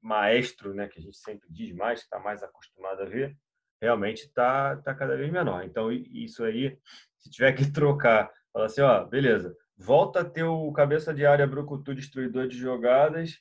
maestro, 0.00 0.72
né, 0.72 0.88
que 0.88 0.98
a 0.98 1.02
gente 1.02 1.18
sempre 1.18 1.48
diz 1.50 1.72
mais, 1.72 2.00
está 2.00 2.18
mais 2.18 2.42
acostumado 2.42 3.02
a 3.02 3.04
ver, 3.04 3.36
realmente 3.80 4.22
está 4.22 4.76
tá 4.76 4.94
cada 4.94 5.16
vez 5.16 5.30
menor. 5.30 5.64
Então, 5.64 5.90
isso 5.92 6.44
aí, 6.44 6.78
se 7.18 7.30
tiver 7.30 7.52
que 7.52 7.70
trocar, 7.72 8.30
falar 8.52 8.66
assim, 8.66 8.80
ó, 8.80 9.04
beleza, 9.04 9.56
volta 9.76 10.20
a 10.20 10.24
ter 10.24 10.44
o 10.44 10.72
cabeça 10.72 11.12
de 11.12 11.26
área 11.26 11.46
Brucutu 11.46 11.94
destruidor 11.94 12.48
de 12.48 12.56
jogadas 12.56 13.38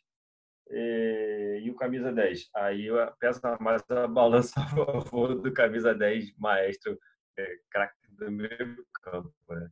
e, 0.70 1.62
e 1.64 1.72
o 1.72 1.76
camisa 1.76 2.12
10. 2.12 2.50
Aí 2.56 2.88
pesa 3.20 3.58
mais 3.60 3.84
a 3.90 4.08
balança 4.08 4.54
a 4.62 4.68
favor 4.68 5.36
do 5.36 5.54
camisa 5.54 5.94
10 5.94 6.38
maestro, 6.38 6.98
é, 7.38 7.56
craque 7.70 7.96
do 8.10 8.32
meio 8.32 8.86
campo. 9.04 9.34
Né? 9.50 9.70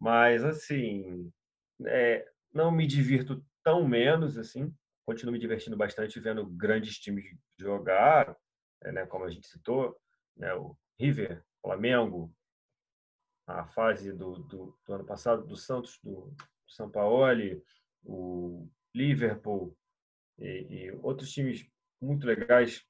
Mas, 0.00 0.44
assim, 0.44 1.30
é, 1.86 2.26
não 2.52 2.70
me 2.70 2.86
divirto 2.86 3.44
tão 3.62 3.86
menos 3.86 4.38
assim. 4.38 4.74
Continuo 5.06 5.32
me 5.32 5.38
divertindo 5.38 5.76
bastante 5.76 6.20
vendo 6.20 6.46
grandes 6.46 6.98
times 6.98 7.24
jogar, 7.58 8.36
né, 8.84 9.06
como 9.06 9.24
a 9.24 9.30
gente 9.30 9.46
citou, 9.46 9.96
né, 10.36 10.54
o 10.54 10.76
River, 10.98 11.44
Flamengo, 11.60 12.32
a 13.46 13.66
fase 13.66 14.12
do, 14.12 14.38
do, 14.38 14.78
do 14.86 14.92
ano 14.92 15.04
passado 15.04 15.46
do 15.46 15.56
Santos, 15.56 15.98
do, 16.02 16.32
São 16.68 16.90
Paulo, 16.90 17.62
o 18.04 18.68
Liverpool 18.94 19.76
e, 20.38 20.66
e 20.68 20.90
outros 21.02 21.30
times 21.32 21.66
muito 22.00 22.26
legais 22.26 22.86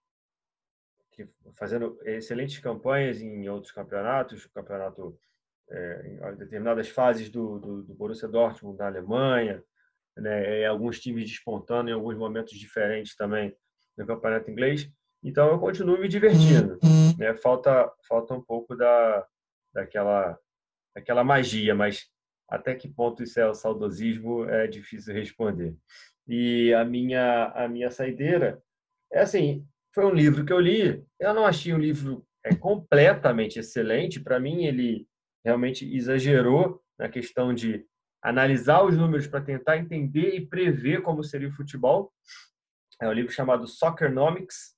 que 1.11 1.28
fazendo 1.55 1.99
excelentes 2.05 2.59
campanhas 2.59 3.20
em 3.20 3.49
outros 3.49 3.72
campeonatos, 3.72 4.47
campeonato 4.47 5.18
é, 5.68 6.07
em 6.07 6.36
determinadas 6.36 6.88
fases 6.88 7.30
do, 7.30 7.59
do, 7.59 7.82
do, 7.82 7.95
Borussia 7.95 8.28
Dortmund 8.28 8.76
da 8.78 8.86
Alemanha, 8.86 9.62
né, 10.16 10.64
alguns 10.66 11.01
times 11.01 11.28
despontando 11.28 11.91
em 11.91 11.93
alguns 11.93 12.16
momentos 12.16 12.59
diferentes 12.59 13.14
também 13.16 13.57
no 13.97 14.07
campeonato 14.07 14.51
inglês. 14.51 14.91
Então 15.23 15.49
eu 15.49 15.59
continuo 15.59 15.99
me 15.99 16.09
divertindo. 16.09 16.79
Né? 17.18 17.35
Falta 17.35 17.91
falta 18.09 18.35
um 18.35 18.43
pouco 18.43 18.75
da 18.75 19.27
daquela 19.73 20.39
daquela 20.95 21.23
magia, 21.23 21.75
mas 21.75 22.09
até 22.49 22.75
que 22.75 22.89
ponto 22.89 23.23
isso 23.23 23.39
é 23.39 23.49
o 23.49 23.55
saudosismo 23.55 24.45
é 24.45 24.66
difícil 24.66 25.14
responder. 25.14 25.77
E 26.27 26.73
a 26.75 26.85
minha 26.85 27.47
a 27.55 27.68
minha 27.68 27.91
saideira 27.91 28.62
é 29.12 29.21
assim, 29.21 29.66
foi 29.95 30.05
um 30.05 30.14
livro 30.14 30.45
que 30.45 30.53
eu 30.53 30.61
li. 30.61 31.05
Eu 31.18 31.35
não 31.35 31.45
achei 31.45 31.73
um 31.75 31.79
livro 31.79 32.25
é 32.45 32.55
completamente 32.55 33.59
excelente. 33.59 34.21
Para 34.21 34.41
mim 34.41 34.64
ele 34.64 35.07
realmente 35.45 35.85
exagerou 35.95 36.83
na 36.99 37.09
questão 37.09 37.55
de 37.55 37.85
analisar 38.23 38.85
os 38.85 38.97
números 38.97 39.27
para 39.27 39.41
tentar 39.41 39.79
entender 39.79 40.35
e 40.35 40.47
prever 40.47 41.03
como 41.03 41.25
seria 41.25 41.49
o 41.49 41.53
futebol. 41.53 42.12
É 43.01 43.09
um 43.09 43.12
livro 43.12 43.33
chamado 43.33 43.66
Soccernomics. 43.66 44.75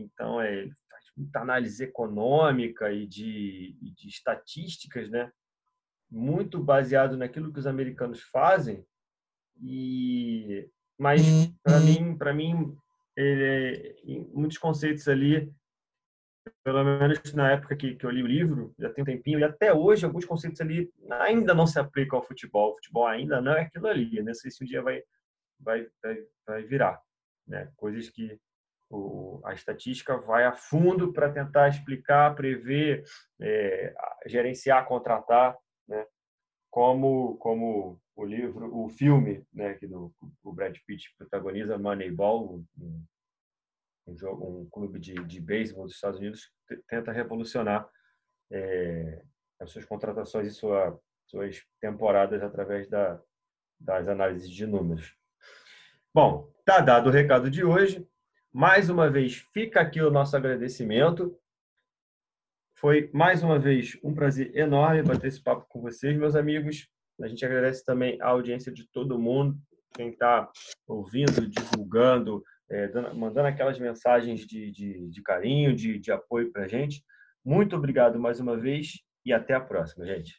Então, 0.00 0.40
é, 0.40 0.68
faz 0.90 1.04
muita 1.16 1.40
análise 1.40 1.82
econômica 1.82 2.92
e 2.92 3.06
de, 3.06 3.76
e 3.80 3.90
de 3.90 4.08
estatísticas, 4.08 5.10
né? 5.10 5.30
muito 6.10 6.62
baseado 6.62 7.16
naquilo 7.16 7.52
que 7.52 7.58
os 7.58 7.66
americanos 7.66 8.22
fazem. 8.22 8.84
E 9.62 10.68
mas 10.98 11.22
para 11.62 11.80
mim, 11.80 12.16
para 12.16 12.32
mim, 12.32 12.76
ele, 13.16 13.96
muitos 14.32 14.56
conceitos 14.56 15.06
ali 15.08 15.52
pelo 16.62 16.84
menos 16.84 17.32
na 17.32 17.52
época 17.52 17.76
que, 17.76 17.96
que 17.96 18.06
eu 18.06 18.10
li 18.10 18.22
o 18.22 18.26
livro, 18.26 18.74
já 18.78 18.92
tem 18.92 19.02
um 19.02 19.06
tempinho, 19.06 19.38
e 19.38 19.44
até 19.44 19.72
hoje 19.72 20.04
alguns 20.04 20.24
conceitos 20.24 20.60
ali 20.60 20.90
ainda 21.10 21.54
não 21.54 21.66
se 21.66 21.78
aplicam 21.78 22.18
ao 22.18 22.24
futebol. 22.24 22.70
O 22.70 22.74
futebol 22.76 23.06
ainda 23.06 23.40
não 23.40 23.52
é 23.52 23.62
aquilo 23.62 23.86
ali. 23.86 24.22
Não 24.22 24.34
sei 24.34 24.50
se 24.50 24.62
um 24.62 24.66
dia 24.66 24.82
vai, 24.82 25.02
vai, 25.60 25.86
vai, 26.02 26.24
vai 26.46 26.62
virar. 26.64 27.00
Né? 27.46 27.70
Coisas 27.76 28.08
que 28.10 28.38
o, 28.90 29.40
a 29.44 29.52
estatística 29.52 30.16
vai 30.16 30.44
a 30.44 30.52
fundo 30.52 31.12
para 31.12 31.32
tentar 31.32 31.68
explicar, 31.68 32.34
prever, 32.34 33.04
é, 33.40 33.94
gerenciar, 34.26 34.86
contratar, 34.86 35.56
né? 35.88 36.06
como, 36.70 37.36
como 37.38 38.00
o 38.14 38.24
livro, 38.24 38.74
o 38.76 38.88
filme 38.88 39.46
né, 39.52 39.74
que 39.74 39.86
do, 39.86 40.12
o 40.42 40.52
Brad 40.52 40.76
Pitt 40.86 41.14
protagoniza, 41.18 41.78
Moneyball, 41.78 42.64
um, 42.78 43.04
um, 44.06 44.16
jogo, 44.16 44.60
um 44.60 44.68
clube 44.70 44.98
de, 44.98 45.14
de 45.24 45.40
beisebol 45.40 45.84
dos 45.84 45.94
Estados 45.94 46.18
Unidos 46.18 46.50
tenta 46.88 47.12
revolucionar 47.12 47.88
é, 48.50 49.22
as 49.60 49.70
suas 49.70 49.84
contratações 49.84 50.48
e 50.48 50.54
sua, 50.54 50.98
suas 51.26 51.62
temporadas 51.80 52.42
através 52.42 52.88
da, 52.88 53.20
das 53.78 54.08
análises 54.08 54.50
de 54.50 54.66
números. 54.66 55.14
Bom, 56.14 56.50
tá 56.64 56.80
dado 56.80 57.08
o 57.08 57.12
recado 57.12 57.50
de 57.50 57.64
hoje. 57.64 58.06
Mais 58.58 58.88
uma 58.88 59.10
vez, 59.10 59.46
fica 59.52 59.82
aqui 59.82 60.00
o 60.00 60.10
nosso 60.10 60.34
agradecimento. 60.34 61.38
Foi 62.78 63.10
mais 63.12 63.42
uma 63.42 63.58
vez 63.58 63.98
um 64.02 64.14
prazer 64.14 64.56
enorme 64.56 65.02
bater 65.02 65.26
esse 65.26 65.42
papo 65.42 65.66
com 65.68 65.82
vocês, 65.82 66.16
meus 66.16 66.34
amigos. 66.34 66.88
A 67.20 67.28
gente 67.28 67.44
agradece 67.44 67.84
também 67.84 68.18
a 68.18 68.28
audiência 68.28 68.72
de 68.72 68.88
todo 68.90 69.18
mundo, 69.18 69.58
quem 69.94 70.08
está 70.08 70.50
ouvindo, 70.88 71.46
divulgando, 71.46 72.42
é, 72.70 72.88
dando, 72.88 73.14
mandando 73.14 73.48
aquelas 73.48 73.78
mensagens 73.78 74.46
de, 74.46 74.70
de, 74.70 75.06
de 75.10 75.22
carinho, 75.22 75.76
de, 75.76 75.98
de 75.98 76.10
apoio 76.10 76.50
para 76.50 76.64
a 76.64 76.66
gente. 76.66 77.04
Muito 77.44 77.76
obrigado 77.76 78.18
mais 78.18 78.40
uma 78.40 78.56
vez 78.56 79.02
e 79.22 79.34
até 79.34 79.52
a 79.52 79.60
próxima, 79.60 80.06
gente. 80.06 80.34